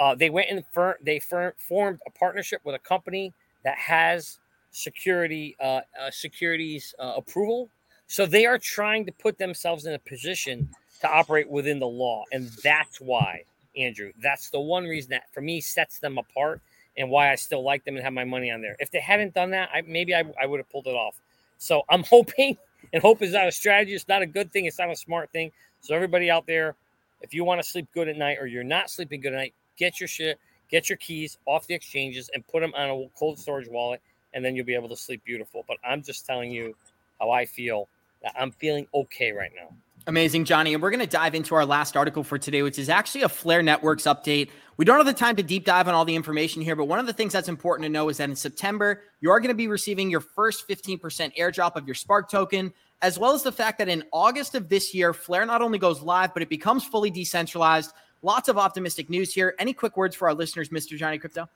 Uh, 0.00 0.14
they 0.14 0.30
went 0.30 0.48
and 0.50 0.64
fir- 0.72 0.98
they 1.02 1.18
fir- 1.18 1.54
formed 1.58 2.00
a 2.06 2.10
partnership 2.10 2.62
with 2.64 2.74
a 2.74 2.78
company 2.78 3.34
that 3.62 3.76
has 3.76 4.38
security 4.70 5.54
uh, 5.60 5.80
uh, 6.00 6.10
securities 6.10 6.94
uh, 6.98 7.12
approval. 7.16 7.68
So 8.06 8.24
they 8.24 8.46
are 8.46 8.58
trying 8.58 9.04
to 9.06 9.12
put 9.12 9.38
themselves 9.38 9.84
in 9.84 9.92
a 9.92 9.98
position 9.98 10.68
to 11.00 11.10
operate 11.10 11.48
within 11.48 11.78
the 11.78 11.86
law, 11.86 12.24
and 12.32 12.50
that's 12.62 13.00
why 13.00 13.42
Andrew. 13.76 14.12
That's 14.20 14.50
the 14.50 14.60
one 14.60 14.84
reason 14.84 15.10
that 15.10 15.32
for 15.32 15.40
me 15.40 15.60
sets 15.60 15.98
them 15.98 16.18
apart 16.18 16.60
and 16.96 17.10
why 17.10 17.32
I 17.32 17.36
still 17.36 17.64
like 17.64 17.84
them 17.84 17.96
and 17.96 18.04
have 18.04 18.12
my 18.12 18.24
money 18.24 18.50
on 18.50 18.60
there. 18.60 18.76
If 18.78 18.90
they 18.90 19.00
hadn't 19.00 19.34
done 19.34 19.50
that, 19.50 19.70
I, 19.72 19.82
maybe 19.82 20.14
I, 20.14 20.24
I 20.40 20.46
would 20.46 20.58
have 20.58 20.70
pulled 20.70 20.86
it 20.86 20.94
off. 20.94 21.20
So 21.58 21.82
I'm 21.90 22.02
hoping, 22.04 22.56
and 22.92 23.02
hope 23.02 23.22
is 23.22 23.32
not 23.32 23.48
a 23.48 23.52
strategy. 23.52 23.94
It's 23.94 24.08
not 24.08 24.22
a 24.22 24.26
good 24.26 24.52
thing. 24.52 24.66
It's 24.66 24.78
not 24.78 24.90
a 24.90 24.96
smart 24.96 25.30
thing. 25.32 25.52
So 25.80 25.94
everybody 25.94 26.30
out 26.30 26.46
there, 26.46 26.74
if 27.20 27.34
you 27.34 27.44
want 27.44 27.62
to 27.62 27.68
sleep 27.68 27.88
good 27.94 28.08
at 28.08 28.16
night 28.16 28.38
or 28.40 28.46
you're 28.46 28.64
not 28.64 28.90
sleeping 28.90 29.20
good 29.20 29.32
at 29.32 29.38
night, 29.38 29.54
get 29.76 30.00
your 30.00 30.08
shit, 30.08 30.38
get 30.70 30.88
your 30.88 30.98
keys 30.98 31.38
off 31.46 31.66
the 31.66 31.74
exchanges 31.74 32.30
and 32.34 32.46
put 32.48 32.60
them 32.60 32.72
on 32.76 32.90
a 32.90 33.18
cold 33.18 33.38
storage 33.38 33.68
wallet, 33.68 34.00
and 34.34 34.44
then 34.44 34.56
you'll 34.56 34.66
be 34.66 34.74
able 34.74 34.88
to 34.88 34.96
sleep 34.96 35.24
beautiful. 35.24 35.64
But 35.66 35.78
I'm 35.84 36.02
just 36.02 36.26
telling 36.26 36.50
you 36.50 36.74
how 37.20 37.30
I 37.30 37.46
feel. 37.46 37.88
That 38.22 38.34
I'm 38.38 38.52
feeling 38.52 38.86
okay 38.94 39.32
right 39.32 39.50
now. 39.56 39.74
Amazing, 40.08 40.46
Johnny. 40.46 40.74
And 40.74 40.82
we're 40.82 40.90
going 40.90 41.00
to 41.00 41.06
dive 41.06 41.34
into 41.34 41.54
our 41.54 41.64
last 41.64 41.96
article 41.96 42.24
for 42.24 42.36
today, 42.36 42.62
which 42.62 42.78
is 42.78 42.88
actually 42.88 43.22
a 43.22 43.28
Flare 43.28 43.62
Networks 43.62 44.02
update. 44.04 44.50
We 44.76 44.84
don't 44.84 44.96
have 44.96 45.06
the 45.06 45.12
time 45.12 45.36
to 45.36 45.44
deep 45.44 45.64
dive 45.64 45.86
on 45.86 45.94
all 45.94 46.04
the 46.04 46.16
information 46.16 46.60
here, 46.60 46.74
but 46.74 46.86
one 46.86 46.98
of 46.98 47.06
the 47.06 47.12
things 47.12 47.32
that's 47.32 47.48
important 47.48 47.84
to 47.84 47.88
know 47.88 48.08
is 48.08 48.16
that 48.16 48.28
in 48.28 48.34
September, 48.34 49.02
you 49.20 49.30
are 49.30 49.38
going 49.38 49.50
to 49.50 49.54
be 49.54 49.68
receiving 49.68 50.10
your 50.10 50.20
first 50.20 50.66
15% 50.66 51.36
airdrop 51.36 51.76
of 51.76 51.86
your 51.86 51.94
Spark 51.94 52.28
token, 52.28 52.72
as 53.00 53.16
well 53.16 53.32
as 53.32 53.44
the 53.44 53.52
fact 53.52 53.78
that 53.78 53.88
in 53.88 54.02
August 54.12 54.56
of 54.56 54.68
this 54.68 54.92
year, 54.92 55.14
Flare 55.14 55.46
not 55.46 55.62
only 55.62 55.78
goes 55.78 56.02
live, 56.02 56.34
but 56.34 56.42
it 56.42 56.48
becomes 56.48 56.84
fully 56.84 57.10
decentralized. 57.10 57.92
Lots 58.22 58.48
of 58.48 58.58
optimistic 58.58 59.08
news 59.08 59.32
here. 59.32 59.54
Any 59.60 59.72
quick 59.72 59.96
words 59.96 60.16
for 60.16 60.26
our 60.26 60.34
listeners, 60.34 60.70
Mr. 60.70 60.96
Johnny 60.96 61.18
Crypto? 61.18 61.48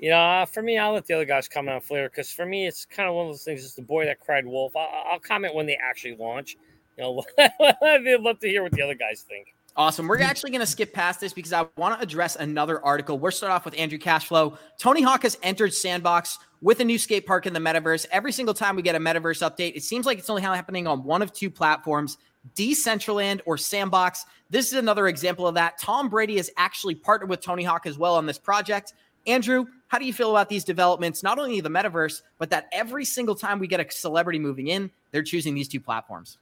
You 0.00 0.10
know, 0.10 0.18
uh, 0.18 0.46
for 0.46 0.62
me, 0.62 0.78
I'll 0.78 0.94
let 0.94 1.06
the 1.06 1.14
other 1.14 1.26
guys 1.26 1.46
comment 1.46 1.74
on 1.74 1.80
Flare 1.82 2.08
because 2.08 2.32
for 2.32 2.46
me, 2.46 2.66
it's 2.66 2.84
kind 2.84 3.08
of 3.08 3.14
one 3.14 3.26
of 3.26 3.32
those 3.32 3.44
things. 3.44 3.64
It's 3.64 3.74
the 3.74 3.82
boy 3.82 4.06
that 4.06 4.18
cried 4.18 4.46
wolf. 4.46 4.72
I'll 4.74 5.20
comment 5.20 5.54
when 5.54 5.66
they 5.66 5.76
actually 5.76 6.16
launch. 6.16 6.56
You 6.96 7.04
know, 7.04 7.24
I'd 7.38 8.20
love 8.20 8.38
to 8.40 8.48
hear 8.48 8.62
what 8.62 8.72
the 8.72 8.82
other 8.82 8.94
guys 8.94 9.22
think. 9.22 9.54
Awesome. 9.76 10.08
We're 10.08 10.20
actually 10.20 10.50
going 10.50 10.60
to 10.60 10.66
skip 10.66 10.92
past 10.92 11.20
this 11.20 11.32
because 11.32 11.52
I 11.52 11.66
want 11.76 11.96
to 11.96 12.02
address 12.02 12.36
another 12.36 12.84
article. 12.84 13.18
We're 13.18 13.30
start 13.30 13.52
off 13.52 13.64
with 13.64 13.78
Andrew 13.78 13.98
Cashflow. 13.98 14.58
Tony 14.78 15.00
Hawk 15.00 15.22
has 15.22 15.38
entered 15.42 15.72
Sandbox 15.72 16.38
with 16.60 16.80
a 16.80 16.84
new 16.84 16.98
skate 16.98 17.24
park 17.24 17.46
in 17.46 17.52
the 17.52 17.60
metaverse. 17.60 18.04
Every 18.10 18.32
single 18.32 18.52
time 18.52 18.74
we 18.74 18.82
get 18.82 18.96
a 18.96 18.98
metaverse 18.98 19.48
update, 19.48 19.76
it 19.76 19.82
seems 19.82 20.06
like 20.06 20.18
it's 20.18 20.28
only 20.28 20.42
happening 20.42 20.86
on 20.86 21.04
one 21.04 21.22
of 21.22 21.32
two 21.32 21.50
platforms, 21.50 22.18
Decentraland 22.56 23.40
or 23.46 23.56
Sandbox. 23.56 24.26
This 24.50 24.66
is 24.66 24.74
another 24.74 25.06
example 25.06 25.46
of 25.46 25.54
that. 25.54 25.78
Tom 25.78 26.08
Brady 26.08 26.36
has 26.36 26.50
actually 26.56 26.96
partnered 26.96 27.30
with 27.30 27.40
Tony 27.40 27.62
Hawk 27.62 27.86
as 27.86 27.96
well 27.96 28.16
on 28.16 28.26
this 28.26 28.38
project. 28.38 28.94
Andrew, 29.26 29.66
how 29.88 29.98
do 29.98 30.04
you 30.04 30.12
feel 30.12 30.30
about 30.30 30.48
these 30.48 30.64
developments? 30.64 31.22
Not 31.22 31.38
only 31.38 31.60
the 31.60 31.68
metaverse, 31.68 32.22
but 32.38 32.50
that 32.50 32.68
every 32.72 33.04
single 33.04 33.34
time 33.34 33.58
we 33.58 33.68
get 33.68 33.80
a 33.80 33.90
celebrity 33.90 34.38
moving 34.38 34.66
in, 34.66 34.90
they're 35.12 35.22
choosing 35.22 35.54
these 35.54 35.68
two 35.68 35.80
platforms. 35.80 36.38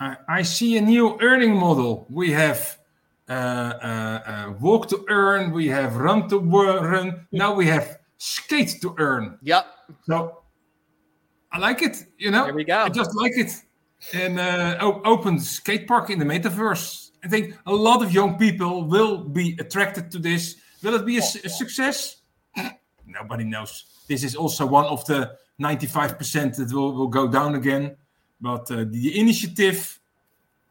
I, 0.00 0.16
I 0.28 0.42
see 0.42 0.78
a 0.78 0.80
new 0.80 1.18
earning 1.20 1.54
model. 1.54 2.06
We 2.08 2.32
have 2.32 2.78
uh, 3.28 3.32
uh, 3.32 4.22
uh, 4.26 4.54
walk 4.58 4.88
to 4.88 5.04
earn, 5.08 5.52
we 5.52 5.68
have 5.68 5.96
run 5.96 6.28
to 6.30 6.38
run, 6.38 7.26
now 7.30 7.54
we 7.54 7.66
have 7.66 7.98
skate 8.16 8.80
to 8.80 8.94
earn. 8.98 9.38
Yep. 9.42 9.66
So 10.04 10.38
I 11.52 11.58
like 11.58 11.82
it, 11.82 12.04
you 12.18 12.30
know. 12.30 12.44
There 12.46 12.54
we 12.54 12.64
go. 12.64 12.78
I 12.78 12.88
just 12.88 13.14
like 13.14 13.36
it. 13.36 13.52
And 14.14 14.40
uh, 14.40 14.78
open 15.04 15.38
skate 15.38 15.86
park 15.86 16.08
in 16.08 16.18
the 16.18 16.24
metaverse. 16.24 17.10
I 17.22 17.28
think 17.28 17.54
a 17.66 17.72
lot 17.72 18.02
of 18.02 18.12
young 18.12 18.38
people 18.38 18.84
will 18.84 19.18
be 19.18 19.56
attracted 19.60 20.10
to 20.12 20.18
this. 20.18 20.56
Will 20.82 20.94
it 20.94 21.04
be 21.04 21.18
a, 21.18 21.22
a 21.22 21.48
success? 21.48 22.22
Nobody 23.06 23.44
knows. 23.44 23.84
This 24.08 24.24
is 24.24 24.34
also 24.34 24.64
one 24.64 24.86
of 24.86 25.04
the 25.04 25.36
95% 25.60 26.56
that 26.56 26.72
will, 26.72 26.94
will 26.94 27.08
go 27.08 27.28
down 27.28 27.54
again. 27.54 27.96
But 28.40 28.70
uh, 28.70 28.84
the 28.88 29.18
initiative, 29.18 29.98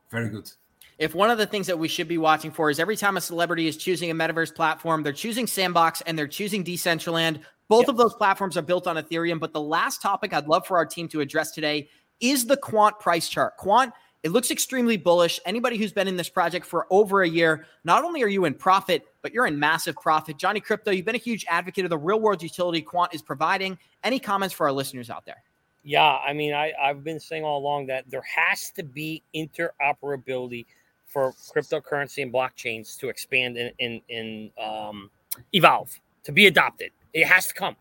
very 0.09 0.29
good. 0.29 0.51
If 0.97 1.15
one 1.15 1.29
of 1.29 1.37
the 1.37 1.45
things 1.45 1.67
that 1.67 1.79
we 1.79 1.87
should 1.87 2.09
be 2.09 2.17
watching 2.17 2.51
for 2.51 2.69
is 2.69 2.77
every 2.77 2.97
time 2.97 3.15
a 3.15 3.21
celebrity 3.21 3.67
is 3.67 3.77
choosing 3.77 4.11
a 4.11 4.15
metaverse 4.15 4.53
platform, 4.53 5.01
they're 5.01 5.13
choosing 5.13 5.47
Sandbox 5.47 6.01
and 6.01 6.19
they're 6.19 6.27
choosing 6.27 6.63
Decentraland. 6.63 7.39
Both 7.69 7.87
of 7.87 7.95
those 7.95 8.13
platforms 8.15 8.57
are 8.57 8.61
built 8.61 8.85
on 8.85 8.97
Ethereum. 8.97 9.39
But 9.39 9.53
the 9.53 9.61
last 9.61 10.01
topic 10.01 10.33
I'd 10.33 10.47
love 10.47 10.67
for 10.67 10.75
our 10.75 10.85
team 10.85 11.07
to 11.09 11.21
address 11.21 11.51
today 11.51 11.87
is 12.19 12.47
the 12.47 12.57
Quant 12.57 12.99
price 12.99 13.29
chart. 13.29 13.55
Quant, 13.55 13.93
it 14.23 14.31
looks 14.31 14.51
extremely 14.51 14.97
bullish. 14.97 15.39
Anybody 15.45 15.77
who's 15.77 15.93
been 15.93 16.09
in 16.09 16.17
this 16.17 16.27
project 16.27 16.65
for 16.65 16.85
over 16.89 17.21
a 17.21 17.29
year, 17.29 17.65
not 17.85 18.03
only 18.03 18.21
are 18.21 18.27
you 18.27 18.43
in 18.43 18.53
profit, 18.53 19.05
but 19.21 19.33
you're 19.33 19.47
in 19.47 19.57
massive 19.57 19.95
profit. 19.95 20.37
Johnny 20.37 20.59
Crypto, 20.59 20.91
you've 20.91 21.05
been 21.05 21.15
a 21.15 21.19
huge 21.19 21.45
advocate 21.47 21.85
of 21.85 21.89
the 21.89 21.97
real 21.97 22.19
world 22.19 22.43
utility 22.43 22.81
Quant 22.81 23.13
is 23.13 23.21
providing. 23.21 23.77
Any 24.03 24.19
comments 24.19 24.53
for 24.53 24.67
our 24.67 24.73
listeners 24.73 25.09
out 25.09 25.25
there? 25.25 25.41
Yeah, 25.83 26.17
I 26.17 26.33
mean, 26.33 26.53
I, 26.53 26.73
I've 26.81 27.03
been 27.03 27.19
saying 27.19 27.43
all 27.43 27.59
along 27.59 27.87
that 27.87 28.09
there 28.09 28.21
has 28.21 28.71
to 28.71 28.83
be 28.83 29.23
interoperability 29.33 30.65
for 31.07 31.33
cryptocurrency 31.33 32.21
and 32.21 32.31
blockchains 32.33 32.97
to 32.99 33.09
expand 33.09 33.57
and 33.57 33.71
in, 33.79 34.01
in, 34.09 34.51
um, 34.61 35.09
evolve, 35.53 35.97
to 36.23 36.31
be 36.31 36.47
adopted. 36.47 36.91
It 37.13 37.25
has 37.25 37.47
to 37.47 37.53
come. 37.53 37.75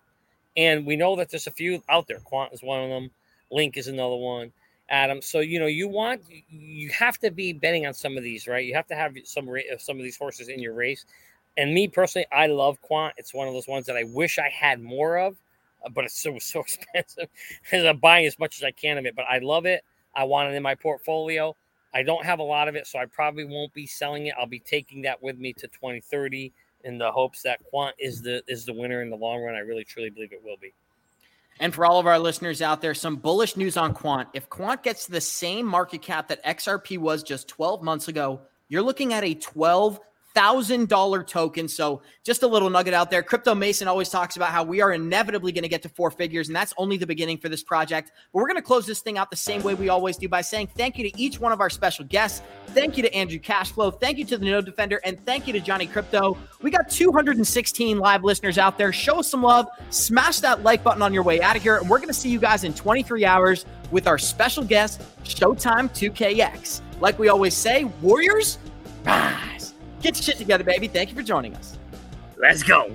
And 0.57 0.87
we 0.87 0.97
know 0.97 1.17
that 1.17 1.31
there's 1.31 1.47
a 1.47 1.53
few 1.53 1.83
out 1.89 2.07
there. 2.09 2.19
Quant 2.21 2.53
is 2.53 2.63
one 2.63 2.83
of 2.83 2.89
them. 2.89 3.11
Link 3.51 3.77
is 3.77 3.89
another 3.89 4.17
one. 4.17 4.53
Atom. 4.91 5.21
So 5.23 5.41
you 5.41 5.61
know, 5.61 5.67
you 5.67 5.87
want 5.87 6.23
you 6.49 6.89
have 6.91 7.19
to 7.19 7.31
be 7.31 7.53
betting 7.53 7.87
on 7.87 7.95
some 7.95 8.17
of 8.17 8.23
these, 8.23 8.47
right? 8.47 8.65
You 8.65 8.75
have 8.75 8.87
to 8.89 8.95
have 8.95 9.15
some 9.25 9.49
some 9.79 9.97
of 9.99 10.03
these 10.03 10.17
horses 10.17 10.49
in 10.49 10.61
your 10.61 10.73
race. 10.73 11.05
And 11.57 11.75
me 11.75 11.89
personally, 11.89 12.27
I 12.33 12.47
love 12.47 12.81
Quant. 12.81 13.13
It's 13.17 13.35
one 13.35 13.49
of 13.49 13.55
those 13.55 13.69
ones 13.69 13.87
that 13.87 13.97
I 13.97 14.05
wish 14.05 14.39
I 14.39 14.49
had 14.49 14.81
more 14.83 15.19
of, 15.19 15.37
but 15.93 16.05
it's 16.05 16.21
so 16.21 16.39
so 16.41 16.61
expensive. 16.61 17.29
I'm 17.73 17.99
buying 17.99 18.27
as 18.27 18.39
much 18.39 18.57
as 18.57 18.65
I 18.65 18.71
can 18.71 18.99
of 18.99 19.07
it, 19.07 19.15
but 19.17 19.27
I 19.29 19.39
love 19.39 19.67
it. 19.67 19.85
I 20.15 20.25
want 20.25 20.53
it 20.53 20.55
in 20.55 20.63
my 20.63 20.75
portfolio. 20.75 21.55
I 21.95 22.03
don't 22.03 22.25
have 22.25 22.39
a 22.39 22.45
lot 22.45 22.69
of 22.69 22.77
it, 22.77 22.87
so 22.87 22.99
I 22.99 23.07
probably 23.07 23.45
won't 23.45 23.73
be 23.73 23.87
selling 23.87 24.27
it. 24.27 24.35
I'll 24.39 24.47
be 24.47 24.59
taking 24.59 25.03
that 25.03 25.23
with 25.23 25.39
me 25.39 25.53
to 25.55 25.69
2030 25.69 26.53
in 26.85 26.99
the 26.99 27.11
hopes 27.11 27.43
that 27.43 27.61
Quant 27.65 27.95
is 27.99 28.23
the 28.23 28.43
is 28.47 28.65
the 28.65 28.73
winner 28.73 29.03
in 29.03 29.11
the 29.11 29.17
long 29.17 29.43
run. 29.43 29.55
I 29.55 29.61
really 29.61 29.85
truly 29.85 30.11
believe 30.11 30.33
it 30.33 30.43
will 30.45 30.57
be. 30.61 30.73
And 31.61 31.75
for 31.75 31.85
all 31.85 31.99
of 31.99 32.07
our 32.07 32.19
listeners 32.19 32.63
out 32.63 32.81
there, 32.81 32.95
some 32.95 33.17
bullish 33.17 33.57
news 33.57 33.77
on 33.77 33.93
Quant. 33.93 34.29
If 34.33 34.49
Quant 34.49 34.83
gets 34.83 35.07
to 35.07 35.13
the 35.13 35.21
same 35.21 35.67
market 35.67 36.03
cap 36.03 36.29
that 36.29 36.45
XRP 36.45 36.99
was 36.99 37.25
just 37.25 37.49
12 37.49 37.83
months 37.83 38.07
ago, 38.07 38.43
you're 38.69 38.83
looking 38.83 39.13
at 39.13 39.25
a 39.25 39.35
$12,000 40.35 41.27
token. 41.27 41.69
So 41.69 42.03
just 42.25 42.43
a 42.43 42.47
little 42.47 42.71
nugget 42.71 42.95
out 42.95 43.11
there. 43.11 43.23
Crypto 43.23 43.55
Mason 43.55 43.89
always 43.89 44.09
talks 44.09 44.37
about 44.37 44.51
how 44.51 44.63
we 44.63 44.81
are 44.81 44.93
inevitably 44.93 45.53
going 45.53 45.63
to 45.63 45.69
get 45.69 45.83
to 45.83 45.89
four 45.89 46.11
figures, 46.11 46.49
and 46.49 46.57
that's 46.57 46.73
only 46.77 46.97
the 46.97 47.07
beginning 47.07 47.39
for 47.39 47.49
this 47.49 47.63
project. 47.63 48.13
But 48.33 48.41
we're 48.41 48.47
going 48.47 48.57
to 48.57 48.63
close 48.63 48.87
this 48.87 49.01
thing 49.01 49.19
out 49.19 49.31
the 49.31 49.37
same 49.37 49.63
way 49.63 49.75
we 49.75 49.89
always 49.89 50.17
do 50.17 50.29
by 50.29 50.41
saying 50.41 50.69
thank 50.77 50.99
you 50.99 51.11
to 51.11 51.21
each 51.21 51.41
one 51.41 51.53
of 51.53 51.61
our 51.61 51.71
special 51.71 52.05
guests. 52.05 52.43
Thank 52.69 52.97
you 52.97 53.03
to 53.03 53.15
Andrew 53.15 53.39
Cashflow. 53.39 53.99
Thank 54.01 54.19
you 54.19 54.25
to 54.27 54.39
the 54.39 54.45
Node 54.45 54.65
Defender. 54.65 55.01
And 55.05 55.25
thank 55.25 55.47
you 55.47 55.53
to 55.55 55.61
Johnny 55.61 55.87
Crypto. 55.87 56.37
We 56.63 56.71
got 56.71 56.91
216 56.91 57.99
live 57.99 58.25
listeners 58.25 58.59
out 58.59 58.79
there. 58.79 58.93
Show 58.93 59.21
us 59.21 59.31
some 59.31 59.43
love. 59.43 59.69
Smash 59.91 60.41
that 60.41 60.63
like 60.63 60.85
button 60.85 61.03
on 61.03 61.15
your 61.15 61.23
way 61.23 61.41
out 61.41 61.57
of 61.57 61.63
here. 61.63 61.79
And 61.79 61.89
we're 61.89 61.99
going 61.99 62.09
to 62.09 62.15
see 62.15 62.29
you 62.29 62.39
guys 62.39 62.65
in 62.65 62.75
23 62.75 63.25
hours 63.25 63.65
with 63.91 64.07
our 64.07 64.19
special 64.19 64.65
guest, 64.65 65.01
Showtime 65.25 65.89
2KX. 65.91 66.83
Like 67.01 67.19
we 67.19 67.29
always 67.29 67.55
say, 67.55 67.85
Warriors, 68.03 68.59
rise. 69.05 69.58
Get 70.01 70.17
your 70.17 70.23
shit 70.23 70.39
together, 70.39 70.65
baby. 70.65 70.89
Thank 70.89 71.11
you 71.11 71.17
for 71.17 71.23
joining 71.23 71.55
us. 71.57 71.77
Let's 72.37 72.63
go. 72.63 72.95